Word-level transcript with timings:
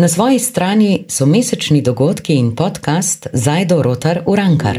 Na 0.00 0.08
svoji 0.08 0.38
strani 0.38 1.04
so 1.08 1.26
mesečni 1.26 1.82
dogodki 1.82 2.34
in 2.34 2.56
podcast 2.56 3.26
Zajdo 3.32 3.82
Rotar 3.82 4.22
Urankar. 4.26 4.78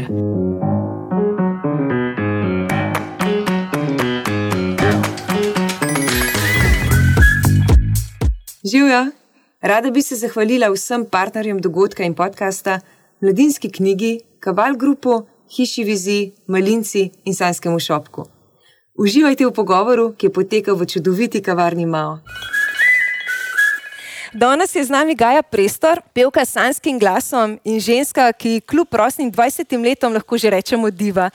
Živijo, 8.72 9.06
rada 9.60 9.90
bi 9.90 10.02
se 10.02 10.16
zahvalila 10.16 10.70
vsem 10.70 11.04
partnerjem 11.04 11.60
dogodka 11.60 12.02
in 12.02 12.14
podcasta, 12.14 12.80
mladinski 13.20 13.70
knjigi, 13.70 14.20
Kabal 14.40 14.76
Grupu, 14.76 15.26
Hiši 15.56 15.84
Vizi, 15.84 16.32
Malinci 16.46 17.10
in 17.24 17.34
Sanskemu 17.34 17.78
šopku. 17.78 18.26
Uživajte 18.98 19.46
v 19.46 19.52
pogovoru, 19.52 20.12
ki 20.18 20.26
je 20.26 20.32
potekal 20.32 20.74
v 20.74 20.86
čudoviti 20.86 21.42
kavarni 21.42 21.86
Mao. 21.86 22.18
Danes 24.32 24.72
je 24.72 24.80
z 24.84 24.88
nami 24.88 25.12
Gaja 25.12 25.44
Prestor, 25.44 26.00
pevka 26.16 26.40
s 26.40 26.56
sanskim 26.56 26.96
glasom 26.96 27.58
in 27.68 27.76
ženska, 27.76 28.32
ki 28.32 28.64
kljub 28.64 28.88
prostim 28.88 29.28
20 29.28 29.76
letom 29.76 30.16
lahko 30.16 30.40
že 30.40 30.48
rečemo 30.48 30.88
diva. 30.88 31.28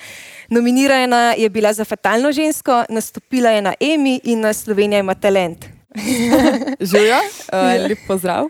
Nominirana 0.49 1.37
je 1.37 1.45
bila 1.49 1.69
za 1.73 1.85
fatalno 1.85 2.33
žensko, 2.33 2.89
nastopila 2.89 3.53
je 3.53 3.61
na 3.61 3.73
EMI 3.79 4.21
in 4.23 4.41
na 4.41 4.53
Slovenija 4.53 5.05
ima 5.05 5.13
talent. 5.13 5.76
Živijo, 6.91 7.15
uh, 7.53 7.87
lep 7.87 7.99
pozdrav. 8.07 8.49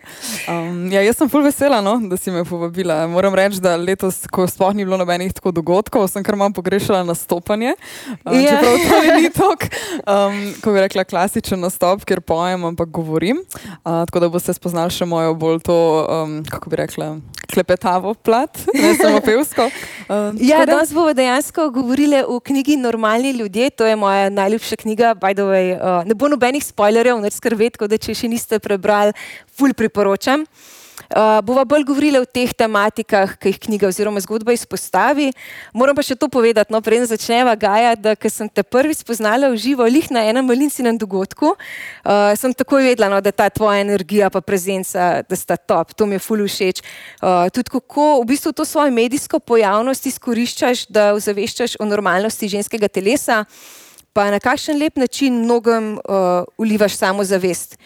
Um, 0.50 0.92
ja, 0.92 1.02
jaz 1.06 1.20
sem 1.20 1.30
full 1.30 1.46
vesela, 1.46 1.82
no, 1.86 1.94
da 2.10 2.18
si 2.18 2.32
me 2.34 2.42
povabila. 2.46 3.04
Moram 3.08 3.36
reči, 3.38 3.62
da 3.62 3.76
letos, 3.78 4.24
ko 4.34 4.48
sploh 4.50 4.74
ni 4.76 4.86
bilo 4.86 4.98
nobenih 4.98 5.36
tako 5.38 5.54
dogodkov, 5.54 6.08
sem 6.10 6.26
kar 6.26 6.36
manj 6.40 6.56
pogrešala 6.58 7.04
nastopanje. 7.06 7.76
Um, 8.26 8.34
yeah. 8.42 8.58
Čeprav 8.58 8.78
to 8.90 9.22
ni 9.22 9.32
tako, 9.38 9.70
um, 10.02 10.40
ko 10.64 10.74
bi 10.74 10.84
rekla, 10.88 11.06
klasičen 11.06 11.62
nastop, 11.62 12.02
kjer 12.10 12.24
pojem, 12.26 12.66
ampak 12.74 12.90
govorim. 12.90 13.44
Uh, 13.86 14.04
tako 14.10 14.26
da 14.26 14.32
boste 14.34 14.58
spoznali 14.58 14.98
še 14.98 15.06
mojo 15.06 15.38
bolj 15.38 15.62
to, 15.70 15.78
um, 16.10 16.40
kako 16.50 16.74
bi 16.74 16.82
rekla, 16.82 17.12
klepetavo 17.54 18.14
plat, 18.14 18.58
ne 18.74 18.96
samo 18.98 19.22
pevsko. 19.22 19.70
Um, 20.10 20.38
ja, 20.42 20.66
danes 20.66 20.92
bomo 20.94 21.14
dejansko 21.14 21.70
govorili 21.70 22.24
o 22.28 22.40
knjigi 22.40 22.78
Normalni 22.78 23.32
ljudje. 23.32 23.70
To 23.70 23.86
je 23.86 23.96
moja 23.96 24.30
najljubša 24.30 24.76
knjiga, 24.76 25.14
by 25.16 25.34
the 25.34 25.48
way. 25.48 25.74
Uh, 25.78 26.06
ne 26.08 26.16
bo 26.16 26.28
nobenih 26.28 26.66
spoilerjev 26.66 27.22
skrbeti, 27.36 27.88
da 27.88 27.98
če 27.98 28.16
še 28.16 28.32
niste 28.32 28.60
prebrali, 28.64 29.16
ful 29.58 29.74
priporočam. 29.74 30.46
Uh, 31.08 31.40
bova 31.46 31.62
bolj 31.64 31.86
govorila 31.88 32.20
o 32.20 32.26
teh 32.26 32.50
tematikah, 32.58 33.38
ki 33.38 33.54
jih 33.54 33.60
knjiga 33.68 33.88
oziroma 33.88 34.20
zgodba 34.20 34.52
izpostavi. 34.52 35.30
Moram 35.78 35.96
pa 35.96 36.04
še 36.04 36.18
to 36.18 36.28
povedati, 36.28 36.74
no, 36.74 36.82
preden 36.84 37.06
začneva 37.08 37.54
Gaja, 37.56 37.94
da 37.96 38.16
sem 38.28 38.50
te 38.50 38.66
prvič 38.66 39.06
spoznala 39.06 39.52
v 39.54 39.62
živo, 39.62 39.86
lih 39.86 40.10
na 40.12 40.26
enem 40.28 40.50
malincinem 40.50 40.98
dogodku, 40.98 41.54
uh, 41.54 42.34
sem 42.36 42.52
takoj 42.52 42.84
vedela, 42.90 43.12
no, 43.14 43.22
da 43.22 43.32
ta 43.32 43.48
tvoja 43.54 43.86
energija 43.86 44.32
pa 44.34 44.42
prezenca, 44.42 45.22
da 45.22 45.38
sta 45.38 45.56
top, 45.56 45.94
to 45.94 46.10
mi 46.10 46.18
je 46.18 46.26
ful 46.26 46.44
všeč. 46.44 46.84
Uh, 47.22 47.48
tudi 47.54 47.78
kako 47.78 48.26
v 48.26 48.30
bistvu 48.34 48.52
to 48.58 48.66
svojo 48.66 48.92
medijsko 48.92 49.40
pojavnost 49.40 50.10
izkoriščaš, 50.12 50.90
da 50.90 51.14
ozaveščaš 51.16 51.78
o 51.80 51.86
normalnosti 51.86 52.50
ženskega 52.58 52.90
telesa 52.90 53.46
pa 54.18 54.32
na 54.34 54.40
kakšen 54.42 54.80
lep 54.82 54.96
način 54.98 55.44
mnogim 55.44 55.94
uh, 55.94 56.02
ulivaš 56.58 56.96
samozavest. 56.98 57.78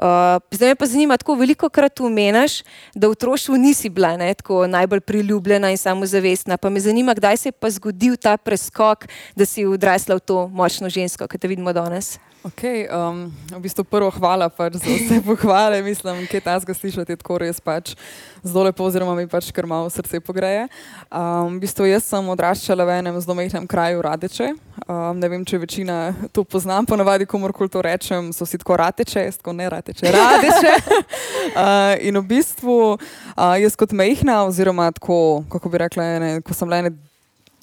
Uh, 0.00 0.40
zdaj 0.50 0.68
me 0.68 0.74
pa 0.74 0.86
zanima, 0.86 1.16
tako 1.20 1.34
veliko 1.36 1.68
krat 1.68 2.00
umeniš, 2.00 2.62
da 2.94 3.08
v 3.08 3.12
otroštvu 3.12 3.58
nisi 3.60 3.90
bila 3.92 4.16
ne, 4.16 4.34
najbolj 4.68 5.00
priljubljena 5.00 5.70
in 5.70 5.76
samozavestna. 5.76 6.56
Pa 6.56 6.70
me 6.70 6.80
zanima, 6.80 7.14
kdaj 7.14 7.36
se 7.36 7.48
je 7.48 7.52
pa 7.52 7.70
zgodil 7.70 8.16
ta 8.16 8.36
preskok, 8.36 9.04
da 9.36 9.44
si 9.44 9.66
odrasla 9.66 10.16
v 10.16 10.20
to 10.20 10.48
močno 10.48 10.88
žensko, 10.88 11.28
ki 11.28 11.38
te 11.38 11.48
vidimo 11.48 11.72
danes. 11.72 12.16
Okay, 12.40 12.88
um, 12.88 13.28
v 13.52 13.60
bistvu 13.60 13.84
prvo 13.84 14.08
hvala 14.16 14.48
pač 14.48 14.80
za 14.80 14.88
vse 14.88 15.20
pohvale, 15.28 15.82
mislim, 15.84 16.24
kaj 16.24 16.40
ta 16.40 16.56
zgo 16.64 16.72
slišati, 16.72 17.20
tako 17.20 17.36
res 17.36 17.60
pač 17.60 17.92
zelo 18.40 18.64
lepo, 18.64 18.80
oziroma 18.88 19.12
mi 19.12 19.28
pač 19.28 19.52
kar 19.52 19.68
malo 19.68 19.92
srce 19.92 20.24
pogreje. 20.24 20.64
Um, 21.12 21.60
v 21.60 21.68
bistvu 21.68 21.84
jaz 21.84 22.08
sem 22.08 22.24
odraščala 22.32 22.88
v 22.88 22.96
enem 22.96 23.20
zelo 23.20 23.36
mehkem 23.36 23.68
kraju 23.68 24.00
Radeče. 24.00 24.56
Um, 24.88 25.20
ne 25.20 25.28
vem, 25.28 25.44
če 25.44 25.60
večina 25.60 26.16
to 26.32 26.40
poznam, 26.48 26.88
ponavadi 26.88 27.28
komorkoli 27.28 27.68
to 27.68 27.84
rečem, 27.84 28.32
so 28.32 28.48
si 28.48 28.56
tako 28.56 28.80
Radeče, 28.80 29.28
jaz 29.28 29.36
tako 29.36 29.52
ne 29.60 29.68
Radeče, 29.90 30.12
Radeče. 30.12 30.74
uh, 31.56 32.06
in 32.06 32.18
v 32.18 32.24
bistvu 32.26 32.94
uh, 32.94 33.56
jaz 33.58 33.76
kot 33.76 33.92
mehna, 33.92 34.44
oziroma 34.46 34.90
tako, 34.92 35.42
kako 35.50 35.68
bi 35.68 35.78
rekla, 35.82 36.06
ne, 36.22 36.30
ko 36.46 36.54
sem 36.54 36.70
le 36.70 36.78
ene 36.84 36.92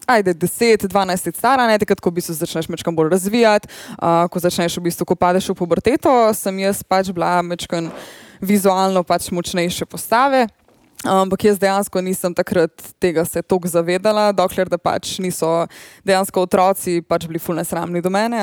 ajde, 0.07 0.33
10, 0.33 0.87
12 0.87 1.25
let 1.27 1.35
stara, 1.35 1.67
ne 1.67 1.79
takrat, 1.79 1.99
ko 1.99 2.11
bi 2.11 2.23
se 2.23 2.33
začneš 2.33 2.69
mečkam 2.71 2.95
bolj 2.95 3.11
razvijati, 3.11 3.67
uh, 3.99 4.27
ko 4.31 4.39
začneš 4.39 4.77
v 4.79 4.87
bistvu, 4.87 5.07
ko 5.07 5.15
padeš 5.19 5.51
v 5.51 5.57
puberteto, 5.59 6.11
sem 6.35 6.63
jaz 6.63 6.83
pač 6.83 7.11
bila 7.11 7.41
mečkam 7.43 7.91
vizualno 8.39 9.03
pač 9.03 9.31
močnejše 9.31 9.87
postave. 9.87 10.47
Ampak 11.05 11.43
jaz 11.45 11.59
dejansko 11.61 12.01
nisem 12.01 12.33
takrat 12.33 12.71
tega 12.97 13.21
se 13.25 13.41
toliko 13.45 13.69
zavedala, 13.69 14.31
dokler 14.33 14.69
da 14.69 14.79
pač 14.81 15.19
niso 15.21 15.67
dejansko 16.07 16.41
otroci 16.47 17.03
pač 17.05 17.27
bili 17.29 17.37
fulne 17.37 17.61
sramni 17.61 18.01
do 18.01 18.09
mene. 18.09 18.39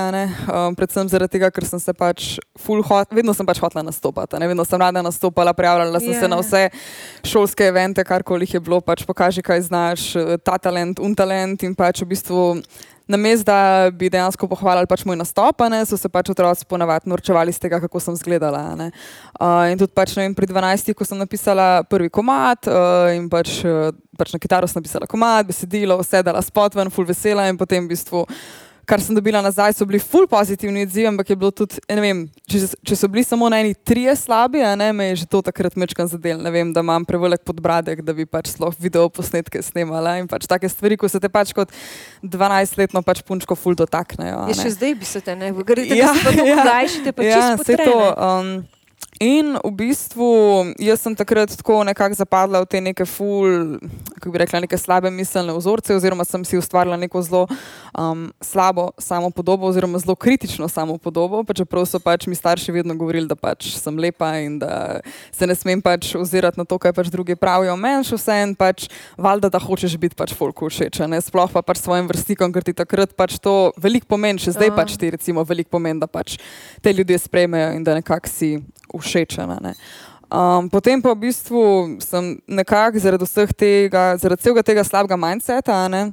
Um, 0.46 0.76
predvsem 0.78 1.10
zaradi 1.10 1.34
tega, 1.34 1.50
ker 1.50 1.66
sem 1.66 1.82
se 1.82 1.90
pač 1.90 2.36
hot, 2.62 3.10
vedno 3.10 3.34
sem 3.34 3.46
pač 3.46 3.58
hotela 3.58 3.82
nastopati, 3.82 4.38
vedno 4.38 4.62
sem 4.64 4.78
rada 4.78 5.02
nastopala, 5.02 5.52
prijavljala 5.52 5.98
sem 5.98 6.14
yeah. 6.14 6.20
se 6.22 6.30
na 6.30 6.38
vse 6.38 6.62
šolske 7.26 7.66
evente, 7.66 8.04
karkoli 8.06 8.46
jih 8.46 8.54
je 8.54 8.64
bilo, 8.70 8.78
pač 8.80 9.02
pokaži, 9.02 9.42
kaj 9.42 9.66
znaš, 9.66 10.12
ta 10.46 10.54
talent, 10.58 11.02
un 11.02 11.18
talent 11.18 11.66
in 11.66 11.74
pač 11.74 12.04
v 12.04 12.12
bistvu 12.14 12.44
na 13.08 13.18
mestu, 13.20 13.44
da 13.44 13.90
bi 13.92 14.08
dejansko 14.12 14.48
pohvalili 14.48 14.88
pač 14.88 15.04
moj 15.04 15.18
nastop, 15.20 15.60
ne, 15.70 15.82
so 15.84 15.98
se 16.00 16.08
pač 16.08 16.30
otroci 16.32 16.66
ponavadi 16.68 17.10
norčevali 17.12 17.52
iz 17.52 17.60
tega, 17.60 17.80
kako 17.82 18.00
sem 18.00 18.16
izgledala. 18.16 18.62
Uh, 18.78 19.68
in 19.72 19.80
tudi 19.80 19.92
pač, 19.96 20.14
vem, 20.16 20.34
pri 20.36 20.48
12, 20.48 20.94
ko 20.96 21.06
sem 21.06 21.20
napisala 21.20 21.84
prvi 21.90 22.08
komat 22.12 22.70
uh, 22.70 23.12
in 23.14 23.28
pač, 23.32 23.60
uh, 23.68 23.92
pač 24.16 24.32
na 24.32 24.40
kitaro 24.40 24.68
sem 24.70 24.80
napisala 24.80 25.08
komat, 25.10 25.48
besedilo, 25.48 25.98
vse 26.00 26.24
dala 26.24 26.42
spot 26.44 26.78
ven, 26.78 26.92
full 26.94 27.08
vesela 27.08 27.48
in 27.50 27.60
potem 27.60 27.84
v 27.84 27.92
bistvu 27.92 28.24
kar 28.86 29.02
sem 29.02 29.16
dobila 29.16 29.42
nazaj, 29.44 29.74
so 29.76 29.86
bili 29.88 29.98
ful 30.02 30.26
pozitivni 30.30 30.84
odzivi, 30.86 31.06
ampak 31.08 31.30
je 31.30 31.36
bilo 31.36 31.50
tudi, 31.50 31.80
ne 31.88 32.02
vem, 32.04 32.22
če, 32.50 32.60
če 32.84 32.98
so 32.98 33.08
bili 33.12 33.24
samo 33.26 33.48
na 33.52 33.60
eni 33.62 33.74
trije 33.74 34.14
slabi, 34.18 34.62
ne 34.78 34.90
me 34.96 35.10
je 35.10 35.22
že 35.24 35.28
to 35.30 35.42
takrat 35.44 35.76
mečkan 35.80 36.10
zadel, 36.10 36.40
ne 36.42 36.52
vem, 36.54 36.72
da 36.74 36.84
imam 36.84 37.06
prevelik 37.08 37.44
podbradek, 37.46 38.04
da 38.04 38.16
bi 38.16 38.26
pač 38.28 38.52
sploh 38.54 38.74
video 38.80 39.08
posnetke 39.12 39.62
snimala 39.64 40.18
in 40.20 40.28
pač 40.30 40.48
take 40.50 40.68
stvari, 40.68 40.98
ko 41.00 41.08
se 41.10 41.20
te 41.22 41.30
pač 41.32 41.54
kot 41.56 41.72
12-letno 42.22 43.04
pač 43.06 43.24
punčko 43.26 43.56
ful 43.58 43.76
dotaknejo. 43.78 44.46
Je 44.52 44.58
še 44.60 44.76
zdaj 44.76 44.96
bi 45.00 45.08
se 45.08 45.24
te 45.24 45.36
ne, 45.38 45.52
grede, 45.64 45.96
ja, 45.96 46.12
da 46.12 46.32
se 46.32 46.48
ja, 46.48 46.86
te 47.04 47.12
pač 47.12 47.30
ja, 47.30 47.44
se 47.60 47.78
to. 47.80 47.98
Um, 48.14 48.56
In 49.24 49.56
v 49.56 49.72
bistvu 49.72 50.28
jaz 50.76 51.00
sem 51.00 51.14
takrat 51.16 51.48
tako 51.56 51.80
nekako 51.86 52.12
zapadla 52.18 52.60
v 52.60 52.68
te 52.68 52.80
neke 52.80 53.06
ful, 53.08 53.78
kako 54.20 54.32
bi 54.34 54.40
rekla, 54.42 54.60
neke 54.60 54.76
slabe 54.76 55.08
miselne 55.08 55.54
vzorce, 55.56 55.94
oziroma 55.96 56.26
sem 56.28 56.44
si 56.44 56.58
ustvarila 56.60 56.98
neko 57.00 57.22
zelo 57.24 57.46
um, 57.96 58.28
slabo 58.44 58.90
samo 59.00 59.30
podobo, 59.32 59.64
oziroma 59.70 59.96
zelo 60.02 60.12
kritično 60.12 60.68
samo 60.68 60.98
podobo. 60.98 61.40
Pa 61.40 61.56
čeprav 61.56 61.86
so 61.88 62.02
pač 62.04 62.26
mi 62.28 62.36
starši 62.36 62.74
vedno 62.76 62.92
govorili, 63.00 63.24
da 63.30 63.32
pač 63.38 63.70
sem 63.78 63.96
lepa 63.96 64.28
in 64.44 64.58
da 64.60 65.00
se 65.32 65.48
ne 65.48 65.56
smem 65.56 65.80
pač 65.80 66.12
ozirati 66.20 66.60
na 66.60 66.68
to, 66.68 66.76
kaj 66.76 66.92
pač 66.92 67.08
drugi 67.08 67.38
pravijo 67.38 67.72
o 67.72 67.80
meni, 67.80 68.04
še 68.04 68.20
vse 68.20 68.38
en 68.44 68.52
pač 68.52 68.90
valjda, 69.16 69.48
da 69.48 69.62
hočeš 69.62 69.96
biti 69.96 70.20
pač 70.20 70.36
folku 70.36 70.68
všeč, 70.68 71.00
ne 71.08 71.22
sploh 71.24 71.48
pa 71.48 71.64
pač 71.64 71.80
svojim 71.80 72.12
vrstnikom, 72.12 72.52
ker 72.52 72.66
ti 72.66 72.76
takrat 72.76 73.16
pač 73.16 73.40
to 73.40 73.72
veliko 73.80 74.18
pomeni, 74.18 74.42
še 74.42 74.52
zdaj 74.58 74.74
pač 74.76 74.98
ti 75.00 75.14
recimo 75.16 75.48
veliko 75.48 75.78
pomeni, 75.78 76.02
da 76.02 76.10
pač 76.10 76.36
te 76.84 76.92
ljudje 76.92 77.24
sprejmejo 77.24 77.72
in 77.78 77.88
da 77.88 77.96
nekako 77.96 78.28
si 78.28 78.56
všečena. 79.14 79.62
Um, 80.34 80.66
potem 80.66 80.98
pa 80.98 81.14
v 81.14 81.30
bistvu 81.30 81.62
sem 82.02 82.34
nekako 82.48 82.98
zaradi 82.98 83.22
vseh 83.28 83.54
tega, 83.54 84.16
zaradi 84.18 84.42
celega 84.42 84.66
tega 84.66 84.82
slabega 84.82 85.14
mindseta, 85.20 85.86
ne, 85.86 86.10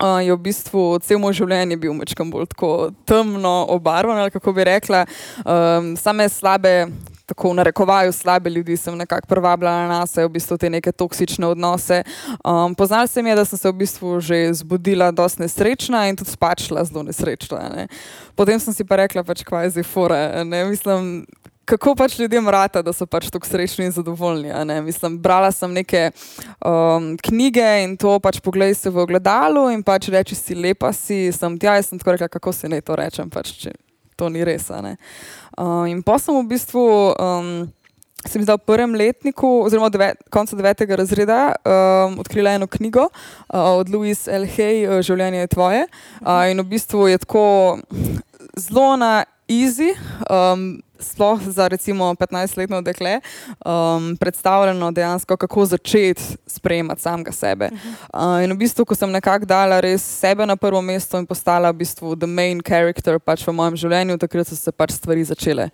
uh, 0.00 0.22
je 0.24 0.32
v 0.32 0.40
bistvu 0.40 0.84
cel 1.04 1.20
moj 1.20 1.36
življenje 1.36 1.76
bil 1.76 1.92
mečkam 1.92 2.30
bolj 2.32 2.48
tako 2.54 2.94
temno 3.04 3.68
obarvan, 3.74 4.22
ali 4.22 4.32
kako 4.32 4.54
bi 4.56 4.64
rekla, 4.70 5.04
um, 5.44 5.94
same 6.00 6.28
slabe. 6.32 6.88
Tako 7.28 7.50
v 7.50 7.58
narekovaju 7.58 8.12
slabe 8.16 8.48
ljudi 8.48 8.72
sem 8.80 8.94
nekako 8.96 9.28
privabila 9.28 9.68
na 9.84 9.98
nas, 10.00 10.14
v 10.16 10.30
bistvu 10.32 10.56
te 10.56 10.70
neke 10.72 10.88
toksične 10.96 11.50
odnose. 11.50 11.98
Um, 12.40 12.72
Poznala 12.72 13.04
sem 13.04 13.26
je, 13.28 13.34
da 13.36 13.44
sem 13.44 13.60
se 13.60 13.68
v 13.68 13.76
bistvu 13.82 14.14
že 14.24 14.38
zbudila 14.62 15.10
dosti 15.12 15.44
nesrečna 15.44 16.06
in 16.08 16.16
tudi 16.16 16.32
spačila 16.32 16.86
zelo 16.88 17.04
nesrečna. 17.04 17.68
Ne. 17.68 17.84
Potem 18.32 18.56
sem 18.56 18.72
si 18.72 18.80
pa 18.80 18.96
rekla, 19.04 19.20
pač 19.28 19.44
kvaj 19.44 19.76
zdaj 19.76 19.84
fore. 19.84 20.40
Ne. 20.48 20.64
Mislim, 20.72 21.28
kako 21.68 21.94
pač 21.94 22.16
ljudem 22.18 22.48
rata, 22.48 22.82
da 22.82 22.92
so 22.96 23.06
pač 23.06 23.28
tako 23.32 23.46
srečni 23.46 23.88
in 23.88 23.92
zadovoljni. 23.92 24.52
Mislim, 24.84 25.18
brala 25.22 25.50
sem 25.52 25.72
neke 25.72 26.10
um, 26.64 27.12
knjige 27.22 27.66
in 27.84 27.96
to 28.00 28.16
pač 28.24 28.40
pogledaj 28.44 28.74
se 28.74 28.92
v 28.92 29.02
ogledalu 29.04 29.68
in 29.74 29.84
pač 29.84 30.08
reči 30.12 30.38
si 30.38 30.56
lepa 30.56 30.92
si, 30.96 31.28
sem 31.32 31.58
tja, 31.60 31.76
jaz 31.78 31.90
sem 31.90 32.00
tako 32.00 32.16
rekla, 32.16 32.30
kako 32.32 32.52
se 32.56 32.70
ne 32.72 32.80
to 32.80 32.96
rečem, 32.96 33.28
pač, 33.30 33.52
če 33.60 33.74
to 34.18 34.30
ni 34.32 34.44
res. 34.46 34.70
Uh, 34.72 35.84
in 35.90 36.00
pa 36.02 36.18
sem 36.22 36.36
v 36.36 36.46
bistvu. 36.54 36.86
Um, 37.16 37.68
Sem 38.26 38.42
zdaj 38.42 38.58
v 38.58 38.66
prvem 38.66 38.96
letniku, 38.98 39.46
oziroma 39.62 39.86
devet, 39.94 40.18
koncu 40.34 40.56
devetega 40.58 40.96
razreda, 40.98 41.36
um, 41.62 42.16
odkrila 42.18 42.56
eno 42.58 42.66
knjigo 42.66 43.04
uh, 43.06 43.78
od 43.78 43.88
Louis 43.94 44.26
L. 44.26 44.42
Hay, 44.42 44.82
uh, 44.82 44.98
Življenje 45.06 45.44
je 45.44 45.50
tvoje. 45.54 45.84
Uh, 46.18 46.50
in 46.50 46.58
v 46.58 46.66
bistvu 46.66 47.06
je 47.12 47.22
tako 47.22 47.46
zelo 48.58 48.98
na 48.98 49.22
easy, 49.48 49.94
um, 50.26 50.82
sploh 50.98 51.40
za 51.46 51.68
recimo 51.68 52.14
15-letno 52.14 52.82
dekle, 52.82 53.20
um, 53.66 54.16
predstavljeno 54.20 54.90
dejansko, 54.90 55.36
kako 55.36 55.66
začeti 55.66 56.22
sprejemati 56.46 57.02
samega 57.02 57.32
sebe. 57.32 57.70
Uh, 58.14 58.44
in 58.44 58.52
v 58.52 58.56
bistvu, 58.56 58.84
ko 58.84 58.94
sem 58.94 59.10
nekako 59.10 59.46
dala 59.46 59.80
res 59.80 60.02
sebe 60.02 60.46
na 60.46 60.56
prvo 60.56 60.82
mesto 60.82 61.18
in 61.18 61.26
postala 61.26 61.70
v 61.70 61.84
bistvu 61.84 62.16
the 62.16 62.26
main 62.26 62.60
character 62.60 63.18
pač 63.18 63.46
v 63.46 63.52
mojem 63.52 63.76
življenju, 63.76 64.18
takrat 64.18 64.48
so 64.48 64.56
se 64.56 64.72
pač 64.72 64.96
stvari 64.98 65.24
začele 65.24 65.70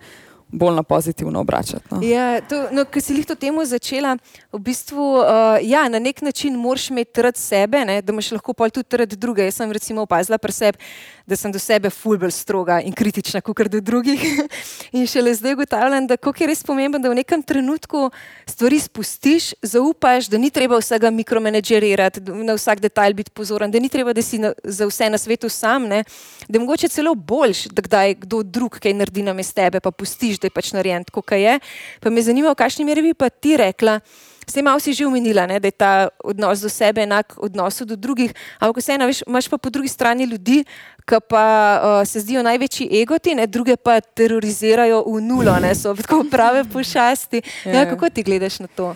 bolj 0.47 0.75
na 0.75 0.83
pozitivno 0.83 1.39
obračati. 1.39 1.85
No. 1.91 1.99
Ja, 2.03 2.41
to, 2.41 2.67
no, 2.71 2.85
ker 2.85 3.01
si 3.01 3.15
jih 3.17 3.25
to 3.27 3.35
temu 3.35 3.65
začela, 3.65 4.15
v 4.53 4.59
bistvu 4.61 5.01
uh, 5.19 5.57
ja, 5.61 5.85
na 5.89 5.99
nek 5.99 6.21
način 6.21 6.55
moraš 6.59 6.89
imeti 6.93 7.21
rad 7.25 7.37
sebe, 7.37 7.81
ne, 7.85 8.01
da 8.01 8.13
imaš 8.13 8.31
lahko 8.37 8.53
pa 8.53 8.69
tudi 8.69 8.97
rad 9.01 9.17
druge. 9.17 9.45
Jaz 9.45 9.59
sem 9.59 9.71
recimo 9.71 10.05
opazila 10.05 10.37
pri 10.37 10.53
sebi, 10.53 10.77
da 11.27 11.35
sem 11.35 11.51
do 11.51 11.59
sebe 11.59 11.89
fulbel 11.89 12.31
stroga 12.31 12.79
in 12.85 12.93
kritična, 12.93 13.41
kot 13.41 13.67
do 13.67 13.81
drugih. 13.81 14.21
in 14.97 15.07
šele 15.07 15.33
zdaj 15.33 15.53
ugotavljam, 15.53 16.07
da 16.07 16.17
je 16.39 16.47
res 16.47 16.63
pomembno, 16.63 16.99
da 16.99 17.09
v 17.09 17.17
nekem 17.21 17.41
trenutku 17.43 18.11
stvari 18.45 18.79
spustiš, 18.79 19.53
zaupaš, 19.61 20.29
da 20.29 20.37
ni 20.37 20.49
treba 20.49 20.77
vsega 20.77 21.09
mikromanagirati, 21.09 22.21
na 22.45 22.53
vsak 22.53 22.79
detajl 22.79 23.13
biti 23.13 23.31
pozoren, 23.31 23.71
da 23.71 23.79
ni 23.79 23.89
treba, 23.89 24.13
da 24.13 24.21
si 24.21 24.37
na, 24.37 24.53
za 24.63 24.85
vse 24.85 25.09
na 25.09 25.17
svetu 25.17 25.49
sam, 25.49 25.89
ne, 25.89 26.03
da 26.47 26.59
je 26.59 26.61
mogoče 26.61 26.91
celo 26.93 27.15
boljš, 27.15 27.65
da 27.73 27.81
kdaj 27.81 28.15
kdo 28.25 28.43
drug 28.43 28.77
kaj 28.79 28.93
naredi 28.93 29.25
na 29.25 29.33
mestu 29.33 29.55
tebe, 29.55 29.79
pa 29.79 29.91
pustiš, 29.91 30.39
da 30.39 30.49
je 30.49 30.53
pač 30.53 30.73
narejen 30.75 31.05
kot 31.11 31.31
je. 31.31 31.59
Pa 32.03 32.11
me 32.11 32.21
zanima, 32.21 32.51
v 32.51 32.59
kakšni 32.59 32.85
meri 32.85 33.01
bi 33.01 33.13
pa 33.17 33.29
ti 33.29 33.55
rekla. 33.57 33.99
Vse 34.47 34.61
malo 34.61 34.79
si 34.79 34.93
že 34.93 35.05
umenila, 35.05 35.45
ne, 35.45 35.59
da 35.59 35.67
je 35.67 35.71
ta 35.71 36.07
odnos 36.23 36.61
do 36.61 36.69
sebe 36.69 37.03
enak 37.03 37.33
odnosu 37.37 37.85
do 37.85 37.95
drugih, 37.95 38.33
ampak 38.59 38.77
vseeno 38.77 39.09
imaš 39.27 39.49
pa 39.49 39.57
po 39.57 39.69
drugi 39.69 39.87
strani 39.87 40.23
ljudi, 40.23 40.63
ki 41.05 41.19
pa 41.29 41.45
uh, 41.81 42.07
se 42.07 42.19
zdijo 42.19 42.43
največji 42.43 42.89
egoti, 43.01 43.35
ne, 43.35 43.47
druge 43.47 43.75
pa 43.77 43.99
terorizirajo 44.01 45.03
v 45.05 45.21
nulo, 45.21 45.59
ne, 45.59 45.75
so 45.75 45.93
tako 45.95 46.23
prave 46.31 46.63
pošasti. 46.63 47.41
Ja, 47.65 47.71
ja, 47.71 47.89
kako 47.89 48.09
ti 48.09 48.23
gledaš 48.23 48.59
na 48.59 48.67
to? 48.67 48.95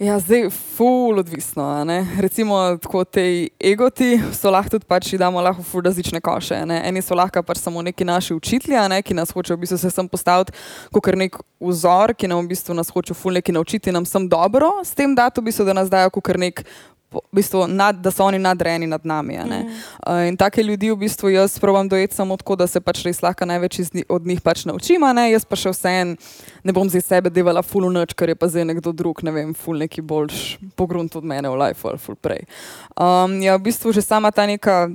Ja, 0.00 0.18
zdaj 0.18 0.48
ful 0.50 1.18
odvisno. 1.18 1.84
Recimo, 2.20 2.76
tako 2.76 3.02
te 3.04 3.48
egoti 3.60 4.16
so 4.32 4.48
lahko 4.48 4.78
tudi 4.78 4.86
pač, 4.88 5.10
damo 5.20 5.42
lahko 5.44 5.60
ful 5.60 5.82
različne 5.84 6.22
koše. 6.24 6.62
Ne? 6.66 6.78
Eni 6.88 7.02
so 7.04 7.12
lahko 7.14 7.42
pač 7.44 7.60
samo 7.60 7.82
neki 7.84 8.06
naši 8.08 8.32
učitelji, 8.34 8.78
ne? 8.88 9.02
ki 9.04 9.14
nas 9.14 9.34
hočejo 9.36 9.58
v 9.58 9.66
bistvu 9.66 9.78
se 9.78 9.90
sem 9.92 10.08
postaviti 10.08 10.56
kot 10.88 11.10
nek 11.20 11.36
vzor, 11.60 12.14
ki 12.16 12.32
nam 12.32 12.40
v 12.46 12.54
bistvu 12.54 12.78
nas 12.78 12.88
hoče 12.88 13.12
ful 13.12 13.36
neki 13.36 13.52
naučiti, 13.52 13.92
nam 13.92 14.08
sem 14.08 14.24
dobro, 14.24 14.70
s 14.80 14.96
tem 14.96 15.12
datum 15.12 15.44
v 15.44 15.50
bistvu, 15.52 15.68
da 15.68 15.76
nas 15.76 15.92
dajo 15.92 16.08
kot 16.16 16.32
nek 16.32 16.64
v 17.10 17.20
bistvu 17.32 17.66
nad, 17.66 17.96
da 17.98 18.10
so 18.10 18.24
oni 18.24 18.38
nadrejeni 18.38 18.86
nad 18.86 19.06
nami. 19.06 19.38
Mm. 19.38 19.66
Uh, 20.06 20.28
in 20.28 20.36
take 20.36 20.62
ljudi 20.62 20.90
v 20.90 20.96
bistvu 20.96 21.28
jaz 21.34 21.58
probujem 21.58 21.88
dojeti 21.88 22.14
samo 22.14 22.36
tako, 22.36 22.56
da 22.56 22.66
se 22.66 22.80
pač 22.80 23.02
res 23.04 23.22
lahko 23.22 23.46
največ 23.46 23.80
od 24.08 24.26
njih 24.26 24.40
pač 24.40 24.64
naučim, 24.64 25.02
jaz 25.32 25.44
pa 25.44 25.58
še 25.58 25.74
vseen 25.74 26.16
ne 26.64 26.72
bom 26.72 26.88
zdaj 26.88 27.02
sebe 27.02 27.30
devala 27.30 27.62
full 27.66 27.90
noč, 27.90 28.14
ker 28.14 28.30
je 28.30 28.38
pa 28.38 28.46
zdaj 28.46 28.68
nekdo 28.70 28.92
drug, 28.94 29.22
ne 29.26 29.34
vem, 29.34 29.54
full 29.54 29.78
neki 29.78 30.02
boljš 30.02 30.58
pogrunt 30.78 31.16
od 31.16 31.26
mene 31.26 31.50
v 31.50 31.58
life 31.58 31.88
ali 31.88 31.98
full 31.98 32.18
prej. 32.20 32.46
Um, 32.94 33.40
ja, 33.42 33.58
v 33.58 33.66
bistvu 33.70 33.92
že 33.92 34.06
sama 34.06 34.30
ta 34.30 34.46
neka, 34.46 34.94